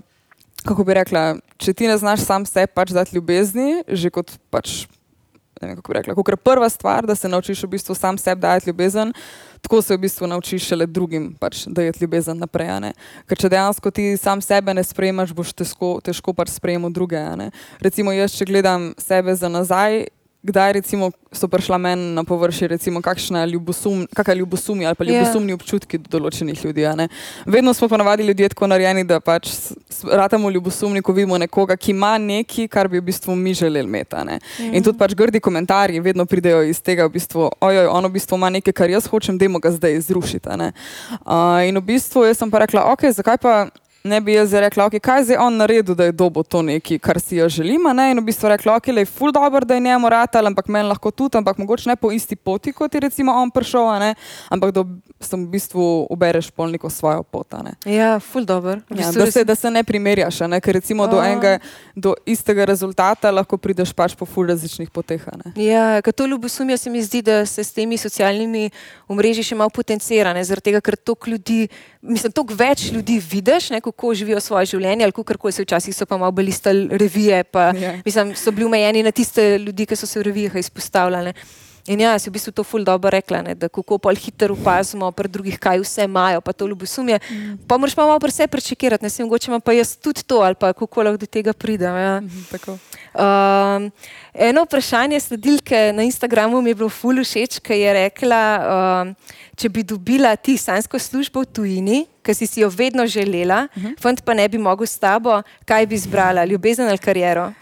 kako 0.64 0.88
bi 0.88 0.96
rekla, 0.96 1.36
če 1.60 1.74
ti 1.74 1.90
ne 1.92 1.98
znaš 2.00 2.24
sam 2.24 2.48
sebi 2.48 2.72
pač 2.72 2.96
dati 2.96 3.16
ljubezni, 3.16 3.84
že 3.88 4.10
kot 4.14 4.38
pač. 4.50 4.86
Ne 5.62 5.72
vem, 5.72 5.76
kako 5.80 5.92
bi 5.92 5.98
rekla, 6.00 6.16
kot 6.16 6.40
prva 6.44 6.68
stvar, 6.72 7.08
da 7.08 7.16
se 7.16 7.32
naučiš 7.32 7.64
v 7.64 7.76
bistvu 7.76 7.96
sam 7.96 8.20
sebi 8.20 8.44
dajati 8.44 8.72
ljubezen, 8.72 9.14
tako 9.66 9.82
se 9.82 9.96
v 9.98 9.98
bistvu 9.98 10.28
naučiš 10.28 10.68
šele 10.70 10.86
drugim, 10.86 11.32
pač, 11.40 11.64
da 11.66 11.82
je 11.82 11.94
ljubezen 12.02 12.38
naprej. 12.38 12.92
Ker 13.26 13.40
če 13.42 13.50
dejansko 13.50 13.92
ti 13.92 14.04
sam 14.22 14.42
sebe 14.42 14.74
ne 14.78 14.84
sprejemaš, 14.86 15.34
boš 15.34 15.56
težko, 15.58 15.96
težko 16.06 16.36
pač 16.38 16.54
sprejemo 16.54 16.92
druge. 16.94 17.18
Recimo, 17.82 18.14
jaz, 18.14 18.36
če 18.38 18.46
gledam 18.46 18.92
sebe 19.02 19.34
za 19.34 19.50
nazaj, 19.50 20.06
kdaj 20.46 20.74
recimo, 20.74 21.12
so 21.32 21.48
prišla 21.48 21.78
meni 21.78 22.14
na 22.16 22.24
površje, 22.24 22.68
recimo, 22.68 23.02
kakšna 23.02 23.46
ljubosum, 23.46 24.08
ljubosumja 24.36 24.88
ali 24.88 24.96
pa 24.96 25.04
ja. 25.04 25.20
ljubosumni 25.20 25.54
yeah. 25.54 25.60
občutki 25.60 25.98
do 25.98 26.20
določenih 26.20 26.66
ljudi. 26.66 26.86
Vedno 27.46 27.74
smo 27.74 27.90
pa 27.90 27.98
navadi 27.98 28.24
ljudje 28.24 28.50
tako 28.54 28.68
narejeni, 28.68 29.04
da 29.04 29.20
pač 29.20 29.50
ratamo 30.12 30.50
ljubosumni, 30.50 31.02
ko 31.02 31.14
vidimo 31.14 31.38
nekoga, 31.38 31.78
ki 31.78 31.92
ima 31.92 32.18
nekaj, 32.18 32.68
kar 32.68 32.88
bi 32.88 33.00
v 33.00 33.08
bistvu 33.10 33.36
mi 33.36 33.54
želeli 33.54 33.88
imeti. 33.88 34.16
Mm 34.16 34.30
-hmm. 34.30 34.76
In 34.76 34.84
tudi 34.84 34.98
pač 34.98 35.14
grdi 35.14 35.40
komentarji 35.40 36.00
vedno 36.00 36.26
pridejo 36.26 36.64
iz 36.64 36.82
tega, 36.82 37.06
v 37.06 37.10
bistvu, 37.10 37.52
ojoj, 37.60 37.88
ono 37.88 38.08
v 38.08 38.12
bistvu 38.12 38.36
ima 38.36 38.50
nekaj, 38.50 38.74
kar 38.74 38.90
jaz 38.90 39.08
hočem, 39.08 39.38
da 39.38 39.48
ga 39.62 39.72
zdaj 39.72 40.00
zrušite. 40.00 40.50
Uh, 40.50 41.68
in 41.68 41.78
v 41.78 41.82
bistvu 41.82 42.24
jaz 42.24 42.38
sem 42.38 42.52
pa 42.52 42.60
rekla, 42.60 42.92
ok, 42.92 43.12
zakaj 43.12 43.38
pa 43.38 43.68
ne 44.06 44.22
bi 44.22 44.34
jaz 44.34 44.54
rekla, 44.54 44.86
okay, 44.86 45.02
kaj 45.02 45.32
je 45.32 45.40
on 45.40 45.58
naredil, 45.58 45.96
da 45.96 46.06
je 46.06 46.12
dobo 46.12 46.44
to 46.44 46.62
nekaj, 46.62 47.00
kar 47.02 47.20
si 47.20 47.40
jo 47.40 47.50
želimo. 47.50 47.90
In 47.90 48.20
v 48.20 48.24
bistvu 48.26 48.50
rekla, 48.50 48.76
ok, 48.78 48.88
je 48.88 49.06
ful 49.06 49.32
dobro, 49.32 49.66
da 49.66 49.74
je 49.74 49.80
njemu 49.80 50.10
ratal, 50.10 50.48
ampak 50.48 50.68
meni 50.68 50.90
lahko 50.90 51.12
tudi, 51.12 51.38
ampak 51.38 51.58
mogoče 51.58 51.90
ne 51.90 51.96
po 51.96 52.12
isti 52.12 52.36
poti, 52.36 52.74
kot 52.74 52.94
je 52.94 53.00
recimo 53.00 53.34
on 53.34 53.52
prišel, 53.52 54.14
ampak 54.50 54.72
da 54.72 54.84
sem 55.20 55.46
v 55.46 55.50
bistvu 55.50 56.06
ubereš 56.10 56.52
pol 56.52 56.70
neko 56.70 56.90
svojo 56.90 57.24
pot. 57.24 57.54
Ja, 57.86 58.20
ful 58.20 58.46
dobro. 58.46 58.78
Ja, 58.90 59.12
da, 59.12 59.32
se, 59.32 59.44
da 59.44 59.56
se 59.56 59.72
ne 59.72 59.84
primerjaš, 59.84 60.40
ne? 60.50 60.62
ker 60.62 60.76
recimo 60.76 61.08
do, 61.08 61.22
enega, 61.24 61.58
do 61.96 62.14
istega 62.26 62.66
rezultata 62.66 63.32
lahko 63.32 63.58
prideš 63.58 63.94
pač 63.94 64.16
po 64.18 64.26
ful 64.26 64.48
različnih 64.50 64.90
poteh. 64.90 65.26
Ja, 65.56 66.02
kot 66.06 66.16
to 66.16 66.26
ljubosumje 66.26 66.78
se 66.78 66.90
mi 66.90 67.02
zdi, 67.04 67.22
da 67.22 67.46
se 67.46 67.64
s 67.64 67.74
temi 67.74 67.98
socialnimi 67.98 68.70
omrežji 69.08 69.50
še 69.50 69.58
malo 69.58 69.74
potencira, 69.74 70.34
zaradi 70.44 70.70
tega, 70.70 70.82
ker 70.82 70.98
toliko 70.98 71.30
ljudi, 71.30 71.68
mislim, 72.02 72.34
toliko 72.36 72.58
več 72.58 72.90
ljudi 72.92 73.20
vidiš, 73.20 73.70
ne, 73.74 73.82
kako 73.96 74.14
živijo 74.14 74.40
svoje 74.40 74.66
življenje, 74.66 75.04
ali 75.04 75.14
kako 75.16 75.52
se 75.52 75.64
včasih 75.64 75.96
so 75.96 76.06
pa 76.06 76.18
malo 76.18 76.32
belistali 76.32 76.88
revije, 76.92 77.44
pa 77.44 77.72
yeah. 77.72 77.82
Ja. 77.82 78.02
mislim, 78.06 78.36
so 78.36 78.52
bili 78.52 78.66
omejeni 78.66 79.04
na 79.04 79.12
tiste 79.12 79.58
ljudi, 79.58 79.86
ki 79.86 79.96
so 79.96 80.06
se 80.06 80.20
v 80.20 80.24
revijah 80.24 80.56
izpostavljali. 80.56 81.34
In 81.86 82.02
ja, 82.02 82.16
si 82.18 82.32
v 82.32 82.34
bistvu 82.34 82.50
to 82.50 82.64
ful 82.66 82.82
dobro 82.82 83.12
rekla, 83.14 83.44
ne, 83.46 83.54
da 83.54 83.70
kako 83.70 84.00
pol 84.02 84.18
hitro 84.18 84.56
opazimo 84.58 85.12
pri 85.14 85.30
drugih, 85.30 85.60
kaj 85.62 85.84
vse 85.84 86.08
imajo, 86.10 86.42
pa 86.42 86.50
to 86.50 86.66
ljubosumje. 86.66 87.20
Mm. 87.30 87.60
Pa 87.70 87.78
moraš 87.78 87.94
pa 87.94 88.08
malo 88.10 88.18
pri 88.20 88.34
sebi 88.34 88.52
prečekirati, 88.58 89.06
ne 89.06 89.12
vem, 89.14 89.28
mogoče 89.28 89.60
pa 89.62 89.76
jaz 89.78 89.94
tudi 90.02 90.26
to, 90.26 90.42
ali 90.42 90.58
pa 90.58 90.74
kako 90.74 91.04
lahko 91.06 91.22
do 91.22 91.30
tega 91.30 91.54
pridem. 91.54 91.94
Ja. 91.96 92.22
Mm 92.22 92.30
-hmm, 92.30 92.78
um, 93.14 93.92
eno 94.34 94.64
vprašanje 94.64 95.20
sledilke 95.20 95.94
na 95.94 96.04
Instagramu 96.04 96.62
mi 96.62 96.70
je 96.70 96.76
bilo 96.76 96.90
ful 96.90 97.22
všeč, 97.24 97.60
ker 97.60 97.78
je 97.78 97.94
rekla, 97.94 98.42
um, 99.06 99.16
če 99.56 99.70
bi 99.70 99.84
dobila 99.84 100.36
ti 100.36 100.58
sansko 100.58 101.00
službo 101.00 101.42
v 101.42 101.46
tujini, 101.46 102.06
ki 102.26 102.34
si, 102.34 102.48
si 102.48 102.62
jo 102.62 102.70
vedno 102.70 103.08
želela, 103.08 103.68
uh 103.68 103.78
mhm. 103.78 103.88
-huh. 103.88 104.02
fant 104.02 104.22
pa 104.26 104.34
ne 104.34 104.50
bi 104.50 104.58
mogel 104.58 104.88
s 104.88 104.98
tabo, 104.98 105.42
kaj 105.66 105.86
bi 105.86 105.96
izbrala, 105.96 106.46
ljubezen 106.46 106.88
ali 106.90 106.98
kariero? 106.98 107.54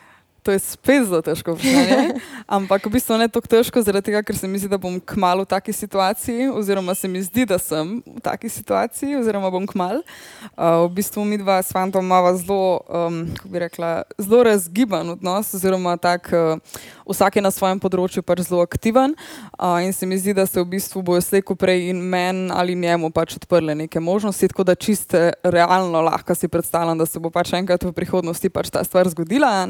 To 0.43 0.51
je 0.51 0.59
spet 0.59 1.05
zelo 1.07 1.21
težko 1.23 1.55
vprašanje. 1.55 2.19
Ampak 2.55 2.83
v 2.85 2.91
bistvu 2.91 3.15
ne 3.15 3.29
tako 3.31 3.47
težko, 3.47 3.79
zaradi 3.79 4.11
tega, 4.11 4.19
ker 4.27 4.35
se 4.35 4.47
mi 4.51 4.59
zdi, 4.59 4.67
da 4.67 4.75
bom 4.75 4.97
kmalo 4.99 5.45
v 5.45 5.49
taki 5.55 5.71
situaciji, 5.71 6.49
oziroma 6.51 6.91
se 6.99 7.07
mi 7.07 7.21
zdi, 7.23 7.45
da 7.47 7.55
sem 7.55 8.01
v 8.03 8.19
taki 8.19 8.51
situaciji, 8.51 9.15
oziroma 9.21 9.47
bom 9.53 9.63
kmal. 9.63 10.01
Uh, 10.03 10.83
v 10.83 10.99
bistvu 10.99 11.23
mi 11.23 11.39
dva 11.39 11.61
s 11.63 11.71
fantom 11.71 12.03
imamo 12.03 12.33
zelo, 12.35 12.83
um, 12.91 13.23
kako 13.37 13.53
bi 13.55 13.63
rekla, 13.63 13.91
zelo 14.19 14.43
razgiban 14.43 15.15
odnos, 15.15 15.53
oziroma 15.55 15.95
tak, 15.95 16.27
uh, 16.35 16.59
vsak 17.07 17.39
je 17.39 17.45
na 17.47 17.51
svojem 17.55 17.79
področju 17.79 18.25
pač 18.27 18.43
zelo 18.49 18.67
aktiven. 18.67 19.15
Uh, 19.55 19.79
in 19.87 19.95
se 19.95 20.03
mi 20.03 20.19
zdi, 20.19 20.35
da 20.35 20.43
se 20.43 20.59
v 20.59 20.67
bistvu 20.75 21.05
bojo 21.07 21.23
slejko 21.23 21.55
prej 21.55 21.87
in 21.93 22.03
meni 22.03 22.51
ali 22.51 22.75
njemu 22.75 23.13
pač 23.15 23.37
odprle 23.39 23.79
neke 23.79 24.03
možnosti, 24.03 24.51
tako 24.51 24.67
da 24.67 24.75
čiste 24.75 25.39
realno 25.47 26.03
lahko 26.03 26.35
si 26.35 26.51
predstavljam, 26.51 26.99
da 26.99 27.07
se 27.07 27.23
bo 27.23 27.31
pač 27.31 27.55
enkrat 27.55 27.87
v 27.87 27.95
prihodnosti 27.95 28.51
pač 28.51 28.75
ta 28.75 28.83
stvar 28.83 29.07
zgodila. 29.07 29.63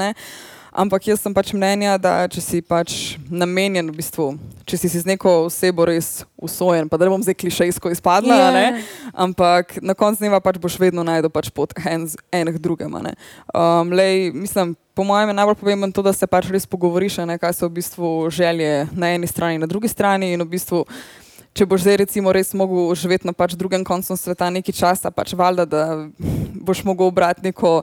Ampak 0.74 1.06
jaz 1.06 1.22
sem 1.22 1.30
pač 1.30 1.52
mnenja, 1.54 2.00
da 2.02 2.26
če 2.26 2.42
si 2.42 2.60
pač 2.66 3.16
namenjen, 3.30 3.92
v 3.94 4.00
bistvu, 4.02 4.26
če 4.66 4.80
si, 4.82 4.90
si 4.90 5.02
z 5.04 5.06
neko 5.06 5.46
osebo 5.46 5.86
res 5.86 6.24
usojen, 6.34 6.90
pa 6.90 6.98
da 6.98 7.06
ne 7.06 7.14
bom 7.14 7.22
zdaj 7.22 7.38
klišejsko 7.38 7.92
izpadla, 7.94 8.34
yeah. 8.34 8.80
ampak 9.14 9.78
na 9.86 9.94
koncu 9.94 10.26
dneva 10.26 10.42
pač 10.42 10.58
boš 10.58 10.80
vedno 10.82 11.06
najdel 11.06 11.30
pač 11.30 11.52
pot 11.54 11.78
enih 11.78 12.58
drugem. 12.58 12.90
Um, 12.90 13.94
lej, 13.94 14.34
mislim, 14.34 14.74
po 14.98 15.06
mojem 15.06 15.30
je 15.30 15.38
najbolj 15.38 15.60
pomembno 15.62 15.92
to, 15.94 16.02
da 16.02 16.14
se 16.14 16.26
pač 16.26 16.50
res 16.50 16.66
pogovoriš, 16.66 17.22
ne, 17.30 17.38
kaj 17.38 17.54
so 17.54 17.70
v 17.70 17.78
bistvu 17.78 18.10
želje 18.34 18.88
na 18.98 19.14
eni 19.14 19.30
strani 19.30 19.62
in 19.62 19.62
na 19.62 19.70
drugi 19.70 19.94
strani. 19.94 20.34
In 20.34 20.42
v 20.42 20.50
bistvu, 20.58 20.84
če 21.54 21.70
boš 21.70 21.86
zdaj 21.86 22.02
recimo 22.02 22.34
res 22.34 22.50
mogel 22.58 22.90
živeti 22.98 23.30
na 23.30 23.38
pač 23.38 23.54
drugem 23.54 23.86
koncu 23.86 24.18
sveta 24.18 24.50
nekaj 24.50 24.74
časa, 24.74 25.14
pač 25.14 25.38
valjda, 25.38 25.70
da 25.70 25.86
boš 26.66 26.82
mogel 26.82 27.14
obrati 27.14 27.46
neko 27.46 27.82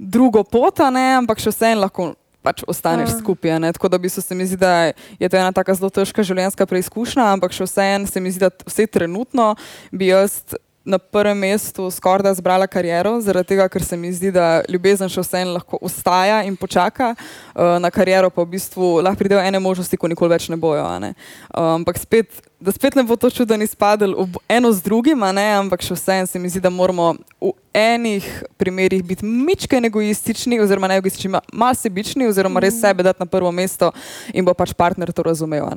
drugo 0.00 0.42
pot, 0.48 0.80
ampak 0.80 1.42
še 1.42 1.52
vseeno 1.52 1.84
lahko 1.84 2.14
pač 2.40 2.64
ostaneš 2.64 3.12
uh. 3.12 3.20
skupaj. 3.20 3.58
Ne? 3.60 3.72
Tako 3.76 3.92
da 3.92 4.00
bi 4.00 4.08
se 4.08 4.34
mi 4.34 4.46
zdi, 4.48 4.56
da 4.56 4.92
je 5.20 5.28
to 5.28 5.36
ena 5.36 5.52
tako 5.52 5.76
zelo 5.76 5.92
težka 5.92 6.24
življenjska 6.24 6.66
preizkušnja, 6.66 7.28
ampak 7.36 7.52
še 7.52 7.68
vseeno 7.68 8.08
se 8.08 8.20
mi 8.20 8.32
zdi, 8.32 8.48
da 8.48 8.50
vse 8.66 8.88
trenutno 8.88 9.54
bi 9.92 10.12
jaz. 10.12 10.42
Na 10.90 10.96
prvem 10.96 11.36
mestu 11.36 11.84
skoraj 11.92 12.24
da 12.24 12.30
zbrala 12.32 12.64
kariero, 12.64 13.10
zaradi 13.20 13.50
tega, 13.52 13.66
ker 13.68 13.84
se 13.84 13.98
mi 14.00 14.08
zdi, 14.16 14.30
da 14.32 14.62
ljubezen 14.64 15.12
še 15.12 15.20
vseeno 15.20 15.52
lahko 15.58 15.76
ostaja 15.84 16.38
in 16.48 16.56
počaka, 16.56 17.10
uh, 17.12 17.76
na 17.84 17.90
kariero 17.92 18.30
pa 18.32 18.40
v 18.40 18.56
bistvu 18.56 18.88
lahko 19.04 19.20
pridejo 19.20 19.42
ene 19.44 19.60
možnosti, 19.60 19.98
ko 20.00 20.08
nikoli 20.08 20.32
več 20.32 20.48
ne 20.48 20.56
bojo. 20.56 20.86
Ne? 21.04 21.12
Uh, 21.52 21.76
ampak 21.76 22.00
spet 22.00 22.40
da 22.60 22.72
spet 22.72 22.94
ne 22.94 23.02
bo 23.02 23.16
to 23.16 23.30
čudo 23.30 23.56
ni 23.56 23.66
spadalo 23.66 24.28
eno 24.48 24.72
z 24.72 24.82
drugim, 24.82 25.22
ampak 25.22 25.82
še 25.82 25.94
vseeno 25.96 26.26
se 26.26 26.38
mi 26.38 26.48
zdi, 26.48 26.60
da 26.60 26.70
moramo 26.70 27.14
v 27.40 27.52
enih 27.72 28.26
primerjih 28.60 29.04
biti 29.04 29.24
mičke 29.24 29.80
egoistični, 29.86 30.60
oziroma 30.60 30.88
ne 30.88 30.98
egoistični, 31.00 31.30
malo 31.52 31.74
sebični, 31.74 32.26
oziroma 32.28 32.60
res 32.60 32.74
mhm. 32.74 32.80
sebe 32.80 33.06
dati 33.06 33.22
na 33.22 33.26
prvo 33.26 33.52
mesto 33.52 33.92
in 34.34 34.44
bo 34.44 34.54
pač 34.54 34.74
partner 34.76 35.12
to 35.12 35.24
razumel. 35.24 35.70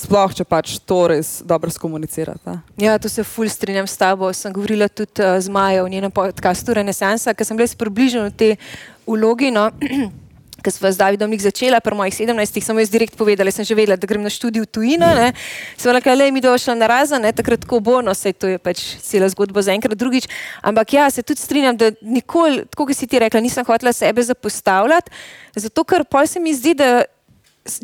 Sploh, 0.00 0.32
če 0.36 0.44
pač 0.48 0.78
to 0.86 1.02
res 1.12 1.40
dobro 1.44 1.70
skomunicirate. 1.70 2.56
Ja, 2.80 2.96
to 2.98 3.08
se 3.08 3.24
ful 3.26 3.50
strinjam 3.50 3.86
s 3.86 3.98
tabo. 4.00 4.32
Sem 4.32 4.54
govorila 4.54 4.88
tudi 4.88 5.20
uh, 5.20 5.36
z 5.40 5.52
Majo 5.52 5.84
v 5.84 5.92
njenem 5.96 6.12
podkastu 6.14 6.74
Renesansa, 6.76 7.34
ker 7.34 7.46
sem 7.46 7.58
bila 7.58 7.68
približena 7.76 8.30
v 8.30 8.36
te 8.36 8.50
vlogi. 9.06 9.52
No. 9.52 9.68
Ker 10.60 10.72
sem 10.72 10.92
z 10.92 11.00
Davidom 11.00 11.32
jih 11.32 11.42
začela, 11.42 11.80
pri 11.80 11.96
mojih 11.96 12.12
17, 12.12 12.60
sem 12.60 12.80
jaz 12.82 12.90
direkt 12.92 13.16
povedala, 13.16 13.52
sem 13.52 13.64
že 13.64 13.74
vedela, 13.74 13.96
da 13.96 14.06
grem 14.06 14.22
na 14.22 14.32
študij 14.32 14.64
v 14.64 14.68
tujino. 14.68 15.08
Sem 15.80 15.92
rekla, 15.96 16.14
le 16.20 16.30
mi 16.30 16.40
došla 16.44 16.76
na 16.76 16.88
razen, 16.90 17.24
takrat 17.32 17.64
ko 17.64 17.80
bo, 17.80 18.00
no 18.04 18.12
se 18.14 18.32
to 18.32 18.50
je 18.50 18.58
pač 18.60 19.00
cela 19.00 19.28
zgodba 19.32 19.64
za 19.64 19.72
enkrat 19.72 19.96
drugič. 19.96 20.28
Ampak 20.60 20.92
ja, 20.92 21.08
se 21.08 21.24
tudi 21.24 21.40
strinjam, 21.40 21.76
da 21.76 21.92
nikoli, 22.04 22.66
tako 22.68 22.90
kot 22.90 22.96
si 22.96 23.08
ti 23.08 23.18
rekla, 23.18 23.40
nisem 23.40 23.64
hotela 23.64 23.92
sebe 23.96 24.22
zapostavljati, 24.22 25.10
zato 25.56 25.84
ker 25.84 26.04
pol 26.04 26.28
se 26.28 26.40
mi 26.40 26.52
zdi, 26.52 26.76
da 26.76 27.08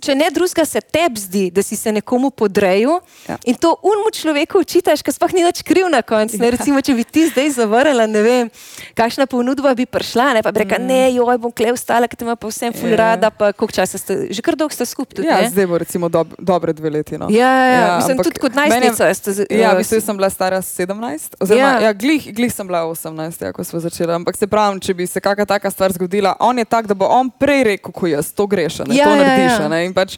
če 0.03 0.15
ne 0.19 0.31
drugega, 0.35 0.65
se 0.67 0.81
tebi 0.81 1.21
zdi, 1.21 1.45
da 1.55 1.63
si 1.63 1.77
se 1.77 1.93
nekomu 1.93 2.31
podrejal 2.31 3.01
ja. 3.29 3.37
in 3.45 3.55
to 3.55 3.75
unmu 3.83 4.11
človeku 4.15 4.61
učitaš, 4.65 5.05
ker 5.07 5.15
sploh 5.15 5.35
ni 5.37 5.45
več 5.47 5.63
kriv 5.67 5.89
na 5.93 6.03
koncu. 6.07 6.39
Ja. 6.41 6.51
Recimo, 6.55 6.83
če 6.85 6.97
bi 6.99 7.05
ti 7.05 7.27
zdaj 7.31 7.53
zavrnila, 7.59 8.09
ne 8.11 8.23
vem, 8.25 8.51
kakšna 8.99 9.29
ponudba 9.31 9.75
bi 9.79 9.87
prišla, 9.87 10.33
ne 10.39 10.45
pa 10.47 10.53
bi 10.55 10.65
rekla, 10.65 10.81
mm. 10.83 10.91
ne, 10.91 11.03
joj, 11.17 11.39
bom 11.43 11.55
kle 11.55 11.75
vstala, 11.77 12.11
ker 12.11 12.19
te 12.19 12.27
ima 12.27 12.37
pa 12.37 12.51
vsem 12.51 12.75
ful 12.77 12.93
ja. 12.93 13.01
rada, 13.03 13.31
pa 13.31 13.53
koliko 13.53 13.77
časa 13.77 14.01
ste, 14.01 14.19
že 14.35 14.45
kar 14.45 14.59
dolgo 14.59 14.75
ste 14.75 14.87
skupaj. 14.89 15.27
Ja, 15.27 15.41
zdaj 15.51 15.69
bo 15.71 15.79
recimo 15.81 16.11
dob, 16.13 16.35
dobre 16.39 16.75
dve 16.77 16.91
leti. 16.99 17.19
No. 17.21 17.31
Ja, 17.31 17.53
ja, 17.53 17.73
ja, 17.73 17.97
mislim, 18.01 18.23
tudi 18.25 18.43
kot 18.43 18.57
najstnica. 18.57 19.11
Ja, 19.51 19.75
v 19.75 19.83
bistvu 19.83 20.01
sem 20.01 20.17
bila 20.17 20.31
stara 20.33 20.61
17, 20.63 21.39
oziroma 21.41 21.81
ja. 21.81 21.89
Ja, 21.89 21.93
glih, 21.93 22.29
glih 22.35 22.53
sem 22.53 22.67
bila 22.67 22.85
18, 22.89 23.45
ja, 23.45 23.53
ko 23.53 23.65
smo 23.65 23.81
začeli. 23.81 24.13
Ampak 24.13 24.37
se 24.37 24.49
pravim, 24.51 24.81
če 24.83 24.95
bi 24.97 25.07
se 25.07 25.21
kakšna 25.23 25.47
taka 25.47 25.71
stvar 25.71 25.93
zgodila, 25.93 26.37
on 26.41 26.59
je 26.59 26.65
tak, 26.65 26.87
da 26.87 26.95
bo 26.95 27.09
on 27.11 27.31
prej 27.31 27.65
rekel, 27.71 27.93
ko 27.93 28.11
jaz 28.11 28.33
to 28.37 28.47
greš, 28.51 28.81
ne, 28.87 28.97
ja, 28.97 29.09
to 29.09 29.17
narediš. 29.17 29.53
Ja, 29.53 29.63
ja. 29.63 29.69
Ne, 29.73 29.76
in 29.85 29.95
pač 29.97 30.17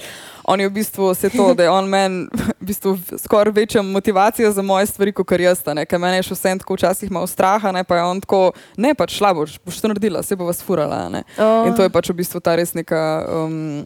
on 0.49 0.61
je 0.61 0.69
v 0.69 0.73
bistvu 0.73 1.11
vse 1.12 1.29
to, 1.29 1.53
da 1.55 1.67
je 1.67 1.71
on 1.71 1.85
meni 1.85 2.25
v 2.33 2.69
bistvu 2.71 2.95
skoraj 3.21 3.53
večja 3.53 3.83
motivacija 3.83 4.50
za 4.53 4.62
moje 4.62 4.87
stvari, 4.87 5.12
kot 5.12 5.31
jaz. 5.31 5.61
Ker 5.61 6.00
meni 6.00 6.21
je 6.21 6.31
še 6.31 6.38
vse 6.38 6.55
tako 6.62 6.79
včasih 6.79 7.12
malo 7.12 7.29
straha, 7.29 7.73
ne 7.73 7.85
pa 7.85 8.00
je 8.00 8.05
on 8.09 8.21
tako, 8.25 8.41
ne 8.77 8.95
pač 8.97 9.19
šla 9.21 9.35
boš, 9.37 9.59
boš 9.61 9.81
to 9.81 9.93
naredila, 9.93 10.23
se 10.23 10.37
bo 10.37 10.49
vas 10.49 10.62
furala. 10.65 11.23
Oh. 11.37 11.69
In 11.69 11.77
to 11.77 11.85
je 11.85 11.93
pač 11.93 12.09
v 12.09 12.21
bistvu 12.25 12.41
ta 12.41 12.57
res 12.57 12.75
neka. 12.75 13.00
Um, 13.29 13.85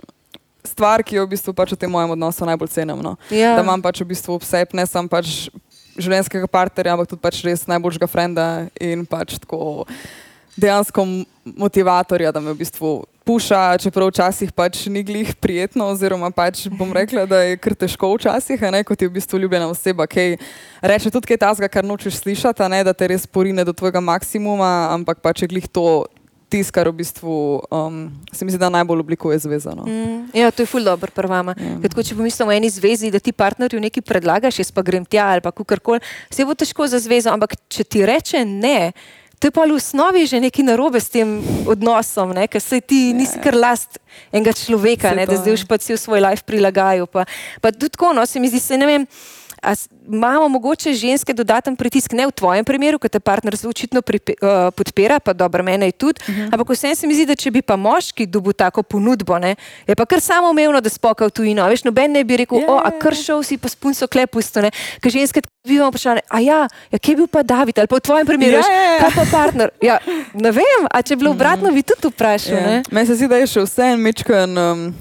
Stvar, 0.62 1.02
ki 1.02 1.16
jo 1.18 1.24
v 1.26 1.34
bistvu 1.34 1.50
pač 1.58 1.72
v 1.74 1.76
tem 1.82 1.90
mojem 1.90 2.14
odnosu 2.14 2.46
najbolj 2.46 2.70
cenim. 2.70 3.00
No. 3.02 3.16
Yeah. 3.34 3.50
Ja. 3.50 3.54
Da 3.58 3.66
imam 3.66 3.82
pač 3.82 3.98
v 3.98 4.06
bistvu 4.14 4.38
vse, 4.38 4.62
ne 4.78 4.86
samo 4.86 5.10
pač 5.10 5.50
življenjskega 5.98 6.46
partnerja, 6.46 6.94
ampak 6.94 7.10
tudi 7.10 7.22
pač 7.24 7.40
res 7.42 7.66
najboljšega 7.66 8.06
frenda 8.06 8.46
in 8.78 9.02
pač 9.02 9.40
tako 9.42 9.82
dejansko 10.54 11.04
motivatorja, 11.58 12.30
da 12.30 12.40
me 12.40 12.54
v 12.54 12.62
bistvu 12.62 13.02
puša, 13.24 13.78
čeprav 13.82 14.10
včasih 14.10 14.52
pač 14.52 14.86
ni 14.86 15.02
glih 15.06 15.34
prijetno, 15.40 15.88
oziroma 15.94 16.30
pač 16.34 16.66
bom 16.70 16.92
rekla, 16.94 17.26
da 17.26 17.42
je 17.46 17.58
kar 17.60 17.76
težko 17.78 18.12
včasih, 18.16 18.62
ne, 18.74 18.82
kot 18.86 19.02
je 19.02 19.08
v 19.08 19.16
bistvu 19.18 19.42
ljubljena 19.42 19.70
oseba, 19.70 20.06
ki 20.06 20.36
reče 20.82 21.12
tudi 21.14 21.32
kaj 21.32 21.42
tasga, 21.44 21.70
kar 21.70 21.86
nočeš 21.86 22.22
slišati, 22.22 22.66
ne, 22.72 22.82
da 22.86 22.94
te 22.94 23.08
res 23.10 23.26
porine 23.26 23.64
do 23.64 23.74
tvojega 23.76 24.02
maksimuma, 24.02 24.90
ampak 24.96 25.22
pač 25.22 25.46
je 25.46 25.52
glih 25.54 25.70
to. 25.70 26.04
Tisto, 26.52 26.74
kar 26.76 26.84
v 26.90 26.98
bistvu 26.98 27.64
um, 27.72 28.10
se 28.28 28.44
mi 28.44 28.52
zdi, 28.52 28.58
da 28.60 28.68
najbolj 28.68 29.00
oblikuje 29.00 29.38
zvezo. 29.40 29.72
No. 29.72 29.86
Mm, 29.88 30.36
ja, 30.36 30.50
to 30.52 30.60
je 30.60 30.68
ful 30.68 30.84
dobro, 30.84 31.08
prvama. 31.08 31.54
Ja. 31.56 31.78
Tako, 31.88 32.04
če 32.04 32.12
pomislim 32.18 32.50
o 32.50 32.52
eni 32.52 32.68
zvezi, 32.68 33.08
da 33.08 33.16
ti 33.24 33.32
partnerju 33.32 33.80
nekaj 33.80 34.04
predlagaš, 34.04 34.58
jaz 34.60 34.68
pa 34.68 34.84
grem 34.84 35.06
tja 35.08 35.30
ali 35.32 35.40
pa 35.40 35.48
kakorkoli, 35.48 36.04
se 36.28 36.44
bo 36.44 36.52
težko 36.52 36.84
za 36.92 37.00
zvezo, 37.00 37.32
ampak 37.32 37.56
če 37.72 37.88
ti 37.88 38.04
reče 38.04 38.44
ne, 38.44 38.92
To 39.42 39.50
je 39.50 39.54
pa 39.54 39.66
v 39.66 39.74
osnovi 39.74 40.22
že 40.22 40.38
nekaj 40.38 40.62
narobe 40.62 41.02
s 41.02 41.10
tem 41.10 41.42
odnosom, 41.66 42.30
ker 42.46 42.62
se 42.62 42.78
ti 42.78 43.10
ja, 43.10 43.18
nisi 43.18 43.42
kar 43.42 43.58
last 43.58 43.98
enega 44.30 44.54
človeka, 44.54 45.10
ne, 45.18 45.26
da 45.26 45.34
zdaj 45.34 45.58
už 45.58 45.64
pa 45.66 45.82
si 45.82 45.90
v 45.90 45.98
svoj 45.98 46.22
life 46.22 46.46
prilagajajo. 46.46 47.10
Pa, 47.10 47.26
pa 47.58 47.74
tudi 47.74 47.90
tako, 47.90 48.14
no, 48.14 48.22
se 48.22 48.38
mi 48.38 48.46
zdi, 48.46 48.62
se 48.62 48.78
ne 48.78 48.86
vem 48.86 49.02
imamo 50.08 50.48
mogoče 50.48 50.92
ženske 50.92 51.32
dodaten 51.32 51.76
pritisk, 51.76 52.12
ne 52.12 52.26
v 52.26 52.32
tvojem 52.34 52.64
primeru, 52.64 52.98
ker 52.98 53.10
te 53.10 53.20
partner 53.20 53.56
zelo 53.56 53.70
očitno 53.70 54.02
uh, 54.02 54.72
podpira, 54.74 55.20
pa 55.20 55.32
dobro, 55.32 55.62
mene 55.62 55.86
je 55.86 55.92
tudi. 55.92 56.20
Uh 56.22 56.34
mhm. 56.34 56.40
-huh. 56.40 56.54
Ampak 56.54 56.68
vsem 56.70 56.94
se 56.94 57.06
mi 57.06 57.14
zdi, 57.14 57.26
da 57.26 57.34
če 57.34 57.50
bi 57.50 57.62
pa 57.62 57.76
moški 57.76 58.26
dobil 58.26 58.52
tako 58.52 58.82
ponudbo, 58.82 59.38
ne, 59.38 59.56
je 59.86 59.94
pa 59.94 60.06
kar 60.06 60.20
samo 60.20 60.50
umevno, 60.50 60.80
da 60.80 60.88
spokal 60.88 61.30
tu 61.30 61.44
in 61.44 61.60
veš, 61.60 61.84
noben 61.84 62.12
ne 62.12 62.24
bi 62.24 62.36
rekel, 62.36 62.58
yeah. 62.58 62.70
o, 62.70 62.78
a 62.84 62.90
kršil 62.98 63.42
si 63.42 63.58
pa 63.58 63.68
spunco 63.68 64.06
klepusto, 64.06 64.60
ne, 64.60 64.70
ker 65.00 65.12
ženske 65.12 65.40
vidijo 65.64 65.88
vprašanje, 65.88 66.20
a 66.28 66.40
ja, 66.40 66.68
ja, 66.90 66.98
kje 66.98 67.12
je 67.12 67.16
bil 67.16 67.26
pa 67.26 67.42
David, 67.42 67.78
ali 67.78 67.86
pa 67.86 67.96
v 67.96 68.00
tvojem 68.00 68.26
primeru, 68.26 68.58
yeah, 68.58 68.68
yeah. 68.68 69.00
kaj 69.00 69.10
pa 69.14 69.24
partner. 69.30 69.70
Ja, 69.82 69.98
ne 70.34 70.50
vem, 70.50 70.86
a 70.90 71.02
če 71.02 71.16
bi 71.16 71.20
bilo 71.20 71.30
obratno, 71.30 71.72
bi 71.72 71.82
tudi 71.82 72.08
vprašal. 72.08 72.56
Yeah. 72.56 72.82
Meni 72.90 73.06
se 73.06 73.14
zdi, 73.14 73.28
da 73.28 73.36
je 73.36 73.46
še 73.46 73.60
vse 73.60 73.82
en 73.82 74.00
mečken. 74.00 74.58
Um, 74.58 74.94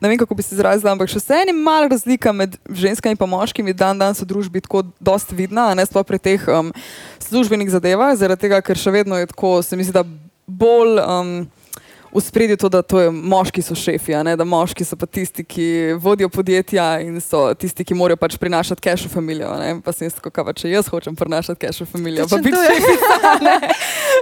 ne 0.00 0.08
vem, 0.08 0.18
kako 0.18 0.34
bi 0.34 0.42
se 0.42 0.54
izrazila, 0.54 0.92
ampak 0.92 1.10
še 1.10 1.20
vseeno 1.20 1.52
je 1.52 1.56
malo 1.56 1.88
razlika 1.90 2.32
med 2.32 2.56
ženskami 2.70 3.16
in 3.16 3.30
moškimi, 3.30 3.74
dan 3.76 3.98
danes 3.98 4.22
v 4.22 4.28
družbi 4.28 4.62
tako 4.64 4.84
dost 5.00 5.32
vidna, 5.32 5.74
ne 5.74 5.86
sploh 5.86 6.06
pri 6.06 6.18
teh 6.18 6.48
um, 6.48 6.72
službenih 7.22 7.70
zadevah, 7.70 8.16
zaradi 8.16 8.48
tega, 8.48 8.62
ker 8.64 8.76
še 8.76 8.90
vedno 8.90 9.18
je 9.18 9.30
tako, 9.30 9.62
se 9.62 9.76
mi 9.76 9.84
zdi, 9.84 9.96
da 9.96 10.04
bolj. 10.46 10.98
Um, 11.04 11.32
v 12.14 12.20
spredju 12.20 12.56
to, 12.56 12.68
da 12.68 12.82
to 12.82 13.00
je, 13.00 13.10
moški 13.10 13.62
so 13.62 13.74
šefi, 13.74 14.14
da 14.36 14.44
moški 14.44 14.84
so 14.84 14.96
pa 14.96 15.06
tisti, 15.06 15.44
ki 15.44 15.66
vodijo 16.00 16.28
podjetja 16.28 17.00
in 17.04 17.20
so 17.20 17.54
tisti, 17.54 17.84
ki 17.84 17.94
morajo 17.94 18.16
pač 18.16 18.36
prinašati 18.40 18.82
cash 18.82 19.06
v 19.06 19.12
familijo. 19.12 19.52
Pa 19.84 19.92
sem 19.92 20.08
jaz 20.08 20.18
tako, 20.18 20.44
pa 20.44 20.54
če 20.56 20.70
jaz 20.72 20.88
hočem 20.88 21.16
prinašati 21.16 21.66
cash 21.66 21.82
v 21.84 21.88
familijo, 21.92 22.28
pa 22.30 22.40
biti 22.42 22.56
šef. 22.56 22.88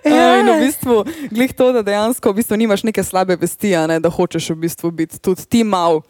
Ja. 0.07 0.37
In 0.39 0.47
v 0.47 0.61
bistvu, 0.61 0.97
glih 1.33 1.53
to, 1.57 1.73
da 1.75 1.81
dejansko 1.83 2.31
v 2.31 2.39
bistvu 2.39 2.57
nimaš 2.61 2.85
neke 2.87 3.03
slabe 3.03 3.35
vesti, 3.41 3.73
ne, 3.89 3.97
da 4.03 4.11
hočeš 4.13 4.53
v 4.53 4.59
bistvu 4.67 4.91
biti 4.95 5.19
tudi 5.19 5.47
ti 5.49 5.65
mal. 5.65 6.03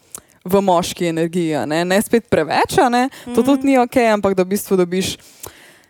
V 0.47 0.61
moški 0.63 1.09
energiji, 1.09 1.57
ne, 1.67 1.81
ne 1.83 1.97
spet 1.99 2.29
preveč, 2.31 2.77
ne. 2.87 3.09
to 3.35 3.43
tudi 3.43 3.67
ni 3.67 3.73
ok, 3.81 3.97
ampak 4.13 4.31
da 4.37 4.45
v 4.45 4.53
bistvu 4.53 4.77
dobiš 4.79 5.17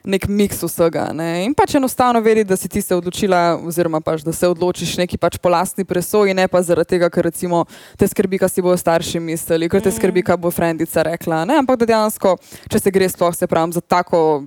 nek 0.08 0.28
miks 0.32 0.62
vsega. 0.64 1.10
Ne? 1.16 1.44
In 1.46 1.54
pač 1.58 1.76
enostavno 1.76 2.22
veriti, 2.24 2.48
da 2.50 2.58
si 2.58 2.70
ti 2.72 2.82
se 2.82 2.96
odločila, 2.96 3.60
oziroma 3.68 4.00
pač, 4.04 4.24
da 4.24 4.34
se 4.34 4.48
odločiš 4.48 4.96
neki 5.04 5.20
pač 5.20 5.38
po 5.42 5.52
lastni 5.52 5.86
presoji, 5.88 6.36
ne 6.38 6.48
pa 6.48 6.62
zaradi 6.64 6.96
tega, 6.96 7.12
ker 7.12 7.28
recimo 7.28 7.66
te 8.00 8.08
skrbi, 8.08 8.40
kaj 8.42 8.56
si 8.56 8.64
bojo 8.64 8.78
starši 8.80 9.22
mislili, 9.24 9.70
ker 9.72 9.84
te 9.84 9.92
skrbi, 9.92 10.24
kaj 10.26 10.40
bo 10.40 10.52
frendica 10.54 11.04
rekla. 11.08 11.44
Ne? 11.50 11.60
Ampak 11.64 11.82
da 11.84 11.90
dejansko, 11.92 12.38
če 12.72 12.82
se 12.82 12.94
gre 12.96 13.10
sploh, 13.12 13.36
se 13.36 13.50
pravim, 13.52 13.76
za 13.76 13.84
tako. 13.84 14.46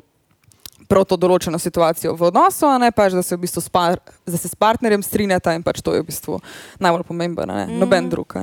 Prav 0.90 1.04
to 1.06 1.14
določeno 1.14 1.54
situacijo 1.60 2.16
v 2.18 2.24
odnosu, 2.32 2.64
a 2.66 2.74
ne 2.82 2.88
pač, 2.90 3.14
da 3.14 3.22
se, 3.22 3.36
v 3.36 3.44
bistvu 3.44 3.62
spar, 3.62 4.00
da 4.26 4.34
se 4.34 4.48
s 4.50 4.58
partnerjem 4.58 5.04
strinjata 5.06 5.54
in 5.54 5.62
pač 5.62 5.78
to 5.86 5.94
je 5.94 6.02
v 6.02 6.08
bistvu 6.08 6.40
najbolj 6.82 7.06
pomembno, 7.06 7.46
mm. 7.46 7.78
noben 7.78 8.10
drug. 8.10 8.34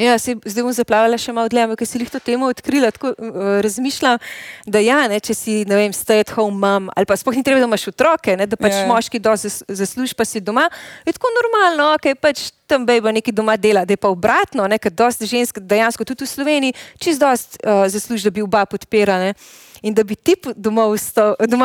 Ja, 0.00 0.18
se, 0.18 0.34
zdaj 0.44 0.64
bom 0.64 0.72
zaplavala 0.72 1.18
še 1.20 1.34
malo 1.36 1.50
dlje, 1.52 1.66
ker 1.76 1.88
si 1.88 2.00
jih 2.00 2.10
to 2.12 2.20
temo 2.22 2.48
odkrila. 2.48 2.88
Tako, 2.94 3.12
uh, 3.12 3.58
razmišljam, 3.64 4.20
da 4.64 4.80
ja, 4.80 5.02
ne, 5.10 5.18
če 5.20 5.36
si 5.36 5.56
vem, 5.68 5.92
stay 5.96 6.22
at 6.24 6.32
home 6.32 6.56
mom 6.56 6.88
ali 6.96 7.08
pa 7.08 7.16
spohni 7.20 7.44
treba, 7.44 7.60
da 7.60 7.68
imaš 7.68 7.90
otroke, 7.92 8.36
ne, 8.38 8.46
da 8.48 8.56
pač 8.56 8.72
yeah. 8.72 8.86
Ja. 8.86 8.88
moški 8.88 9.20
do 9.20 9.34
zasluži, 9.68 10.16
pa 10.16 10.24
si 10.28 10.40
doma. 10.40 10.68
Je 11.04 11.12
tako 11.16 11.32
normalno, 11.36 11.90
ok, 11.98 12.12
pač 12.20 12.48
tam 12.70 12.86
bejba 12.88 13.12
neki 13.12 13.34
doma 13.36 13.58
dela, 13.60 13.84
da 13.84 13.92
je 13.92 14.00
pa 14.00 14.08
obratno, 14.12 14.64
ker 14.80 14.94
dosti 14.96 15.28
žensk 15.28 15.60
dejansko 15.60 16.08
tudi 16.08 16.24
v 16.24 16.32
Sloveniji 16.32 16.78
čist 16.96 17.20
dosti 17.20 17.60
uh, 17.60 17.84
zasluži, 17.92 18.30
da 18.30 18.34
bi 18.38 18.46
oba 18.46 18.64
podpirali 18.64 19.34
in 19.82 19.94
da 19.94 20.04
bi 20.04 20.14
ti 20.14 20.34
doma 20.56 20.86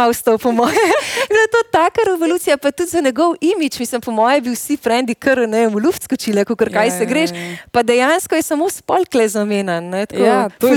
vstal, 0.10 0.38
po 0.42 0.52
moje. 0.52 0.74
Bila 1.30 1.42
je 1.42 1.52
to 1.52 1.62
taka 1.72 2.02
revolucija, 2.08 2.58
pa 2.58 2.72
tudi 2.72 2.90
za 2.90 3.02
njegov 3.02 3.36
imič, 3.42 3.80
mislim, 3.80 4.02
po 4.02 4.12
moje 4.12 4.42
bi 4.42 4.50
vsi 4.50 4.78
frendi 4.78 5.16
kar 5.16 5.38
ne 5.50 5.68
v 5.68 5.76
luft 5.86 6.04
skočili, 6.04 6.46
kako 6.46 6.66
kaj 6.74 6.92
se 6.92 7.04
ja, 7.04 7.06
greš. 7.06 7.30
Ja, 7.30 7.38
ja. 7.38 7.58
Pa 7.72 7.84
dejansko 7.84 8.36
je 8.36 8.42
samo 8.42 8.70
spolkle 8.70 9.28
zamenjan. 9.28 9.94
Ja, 9.94 10.06
to, 10.50 10.68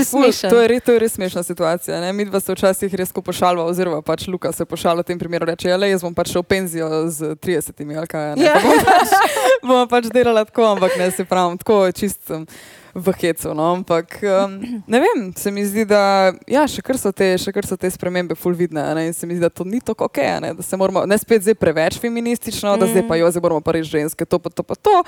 to, 0.49 0.59
to 0.85 0.93
je 0.93 0.99
res 0.99 1.13
smešna 1.13 1.43
situacija. 1.43 2.01
Ne? 2.01 2.13
Mi 2.13 2.25
dva 2.25 2.39
se 2.39 2.53
včasih 2.53 2.93
res 2.95 3.11
pošalva, 3.11 3.65
oziroma 3.65 4.01
pač 4.01 4.27
Luka 4.27 4.51
se 4.51 4.65
pošalva 4.65 5.01
v 5.01 5.05
tem 5.05 5.19
primeru, 5.19 5.45
reče, 5.45 5.69
ja, 5.69 5.77
le 5.77 5.89
jaz 5.89 6.05
bom 6.05 6.13
pač 6.13 6.31
šel 6.33 6.41
v 6.41 6.47
penzijo 6.47 6.89
z 7.09 7.35
30 7.41 7.97
ali 7.97 8.07
kaj. 8.07 8.33
Ja. 8.37 8.59
Bomo 8.61 8.77
pač, 8.85 9.17
bom 9.67 9.87
pač 9.89 10.11
delala 10.13 10.45
tako, 10.45 10.67
ampak 10.75 10.97
ne 10.97 11.11
se 11.11 11.25
pravim, 11.25 11.57
tako 11.57 11.83
čistim 11.91 12.45
v 12.93 13.13
hecu. 13.21 13.53
No? 13.53 13.71
Ampak 13.73 14.19
um, 14.23 14.81
ne 14.87 14.99
vem, 14.99 15.33
se 15.37 15.51
mi 15.51 15.65
zdi, 15.65 15.85
da 15.85 16.33
ja, 16.47 16.65
še, 16.67 16.83
kar 16.85 16.99
te, 17.11 17.29
še 17.37 17.53
kar 17.55 17.67
so 17.67 17.77
te 17.79 17.91
spremembe 17.91 18.35
fulvidne. 18.35 18.83
In 19.05 19.13
se 19.13 19.27
mi 19.27 19.37
zdi, 19.37 19.45
da 19.45 19.51
to 19.53 19.67
ni 19.67 19.81
tako 19.83 20.09
ok, 20.09 20.19
ne? 20.43 20.53
da 20.57 20.65
se 20.65 20.77
moramo 20.77 21.05
ne 21.05 21.17
spet 21.17 21.45
zdaj 21.47 21.57
preveč 21.59 21.99
feministično, 22.01 22.75
da 22.77 22.89
zdaj 22.89 23.07
pa 23.07 23.19
jo 23.19 23.31
zdaj 23.31 23.43
moramo 23.43 23.63
pa 23.63 23.77
res 23.77 23.87
ženske, 23.89 24.25
to 24.25 24.39
pa 24.39 24.51
to 24.53 24.63
pa 24.63 24.75
to. 24.75 25.01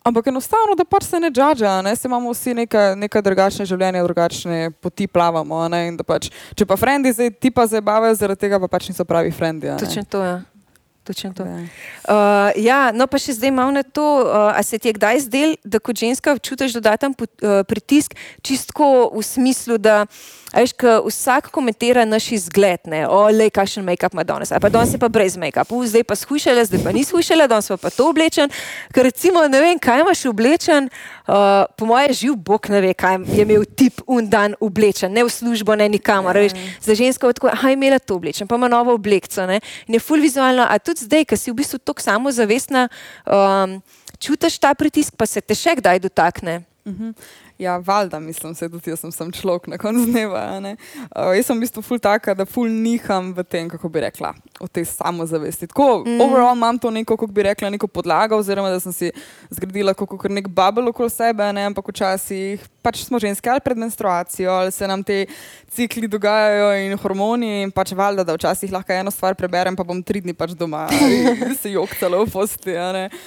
Ampak 0.00 0.30
enostavno, 0.32 0.72
da 0.76 0.84
pač 0.88 1.04
se 1.04 1.18
ne 1.20 1.28
džaža, 1.28 1.82
ne 1.84 1.92
se 1.96 2.08
imamo 2.08 2.30
vsi 2.32 2.54
neka, 2.56 2.94
neka 2.96 3.20
drugačne 3.20 3.66
življenje, 3.68 4.00
drugačne 4.06 4.70
poti 4.80 5.04
plavamo. 5.04 5.60
Pač, 6.08 6.30
če 6.56 6.64
pa 6.64 6.78
frendi 6.80 7.12
zdaj 7.12 7.34
ti 7.36 7.52
pa 7.52 7.66
zabavajo, 7.68 8.16
zaradi 8.16 8.46
tega 8.46 8.62
pa 8.62 8.70
pač 8.72 8.88
niso 8.88 9.04
pravi 9.04 9.32
frendi. 9.34 9.68
Točno 9.76 10.06
to 10.08 10.24
je. 10.24 10.30
Ja. 10.38 10.59
Točno 11.04 11.32
to. 11.32 11.42
Uh, 11.42 12.52
ja, 12.60 12.92
no, 12.92 13.06
pa 13.08 13.16
še 13.16 13.32
zdaj 13.32 13.52
malo 13.56 13.72
na 13.72 13.82
to. 13.82 14.04
Uh, 14.20 14.52
a 14.52 14.60
se 14.62 14.78
ti 14.78 14.90
je 14.90 14.96
kdaj 14.98 15.24
zdel, 15.24 15.56
da 15.64 15.80
kot 15.80 15.96
ženska 15.96 16.36
čutiš 16.38 16.76
dodaten 16.76 17.16
uh, 17.16 17.64
pritisk, 17.64 18.12
čistko 18.44 19.08
v 19.14 19.24
smislu, 19.24 19.78
da 19.80 20.04
Veš, 20.50 20.72
vsak 21.06 21.48
komentira 21.54 22.04
naš 22.04 22.32
izgled, 22.32 22.80
ne, 22.90 23.04
ole, 23.08 23.46
kakšen 23.54 23.84
make-up 23.86 24.12
ima 24.12 24.24
danes, 24.26 24.50
pa 24.50 24.68
danes 24.68 24.90
je 24.90 24.98
pa 24.98 25.08
brez 25.08 25.36
make-upa, 25.38 25.86
zdaj 25.86 26.02
pa 26.04 26.16
skušala, 26.18 26.64
zdaj 26.66 26.82
pa 26.82 26.92
ni 26.92 27.04
skušala, 27.06 27.46
danes 27.46 27.68
pa, 27.70 27.76
pa 27.76 27.90
to 27.90 28.08
oblečen. 28.10 28.50
Ker 28.90 29.06
recimo, 29.06 29.46
ne 29.48 29.60
vem, 29.62 29.78
kaj 29.78 30.02
imaš 30.02 30.24
oblečen, 30.26 30.88
uh, 30.90 31.70
po 31.78 31.86
mojem 31.86 32.12
živ 32.12 32.34
Bog 32.34 32.66
ne 32.66 32.80
ve, 32.82 32.90
kaj 32.98 33.20
je 33.30 33.46
imel 33.46 33.62
tip 33.64 34.02
un 34.10 34.26
dan 34.26 34.56
oblečen, 34.60 35.12
ne 35.14 35.22
v 35.24 35.30
službo, 35.30 35.76
ne 35.78 35.86
nikamor. 35.88 36.36
Ja. 36.36 36.50
Za 36.82 36.98
žensko 36.98 37.30
je 37.30 37.38
tako, 37.38 37.52
aj 37.54 37.76
imela 37.78 38.00
to 38.02 38.18
oblečen, 38.18 38.50
pa 38.50 38.58
ima 38.58 38.68
novo 38.68 38.94
oblekco. 38.98 39.46
Ne, 39.46 39.60
in 39.86 39.94
je 39.94 40.02
full 40.02 40.18
vizualno, 40.18 40.66
a 40.66 40.78
tudi 40.82 41.06
zdaj, 41.06 41.28
ki 41.30 41.38
si 41.38 41.54
v 41.54 41.60
bistvu 41.62 41.78
tako 41.78 42.02
samozavestna, 42.02 42.88
um, 43.22 43.78
čutiš 44.18 44.58
ta 44.58 44.74
pritisk, 44.74 45.14
pa 45.14 45.30
se 45.30 45.38
te 45.40 45.54
še 45.54 45.78
kdaj 45.78 46.02
dotakne. 46.02 46.64
Uh 46.82 46.92
mhm. 46.92 47.08
-huh. 47.08 47.48
Ja, 47.60 47.76
valjda, 47.76 48.20
mislim, 48.20 48.54
se, 48.54 48.68
da 48.68 48.78
jaz 48.86 49.02
sem, 49.02 49.12
sem 49.12 49.32
človek 49.32 49.66
na 49.68 49.76
koncu 49.78 50.06
dneva. 50.08 50.40
Uh, 50.56 51.34
jaz 51.36 51.44
sem 51.50 51.58
v 51.58 51.66
bistvu 51.66 51.82
ful 51.84 52.00
taka, 52.00 52.32
da 52.34 52.46
ful 52.48 52.70
niham 52.72 53.34
v 53.36 53.44
tem, 53.44 53.68
kako 53.68 53.90
bi 53.92 54.00
rekla, 54.00 54.32
o 54.64 54.68
tej 54.68 54.86
samozavesti. 54.88 55.68
Tako, 55.68 56.06
mm. 56.06 56.22
overall 56.24 56.56
imam 56.56 56.78
to 56.80 56.88
neko, 56.90 57.18
kako 57.20 57.32
bi 57.36 57.44
rekla, 57.44 57.68
neko 57.76 57.84
podlago, 57.86 58.40
oziroma 58.40 58.72
da 58.72 58.80
sem 58.80 58.96
si 58.96 59.12
zgradila 59.52 59.92
kot 59.92 60.24
nek 60.32 60.48
bubble 60.48 60.88
okoli 60.88 61.12
sebe, 61.12 61.52
ne? 61.52 61.68
ampak 61.68 61.92
včasih 61.92 62.64
pač 62.82 63.04
smo 63.04 63.20
ženske 63.20 63.50
ali 63.50 63.60
pred 63.60 63.78
menstruacijo, 63.78 64.52
ali 64.52 64.72
se 64.72 64.88
nam 64.88 65.02
te 65.04 65.26
cikli 65.70 66.08
dogajajo 66.08 66.72
in 66.80 66.96
hormoni. 66.98 67.50
In 67.62 67.72
pač 67.74 67.92
valjda, 67.96 68.24
da 68.24 68.36
včasih 68.36 68.72
lahko 68.72 68.92
eno 68.92 69.12
stvar 69.12 69.36
preberem, 69.38 69.76
pa 69.76 69.84
bom 69.84 70.00
tri 70.02 70.22
dni 70.24 70.34
pač 70.36 70.54
doma 70.58 70.86
se 71.60 71.72
jok 71.74 71.92
celo 72.00 72.24
v 72.24 72.32
posti. 72.32 72.74
Uh, 72.74 73.20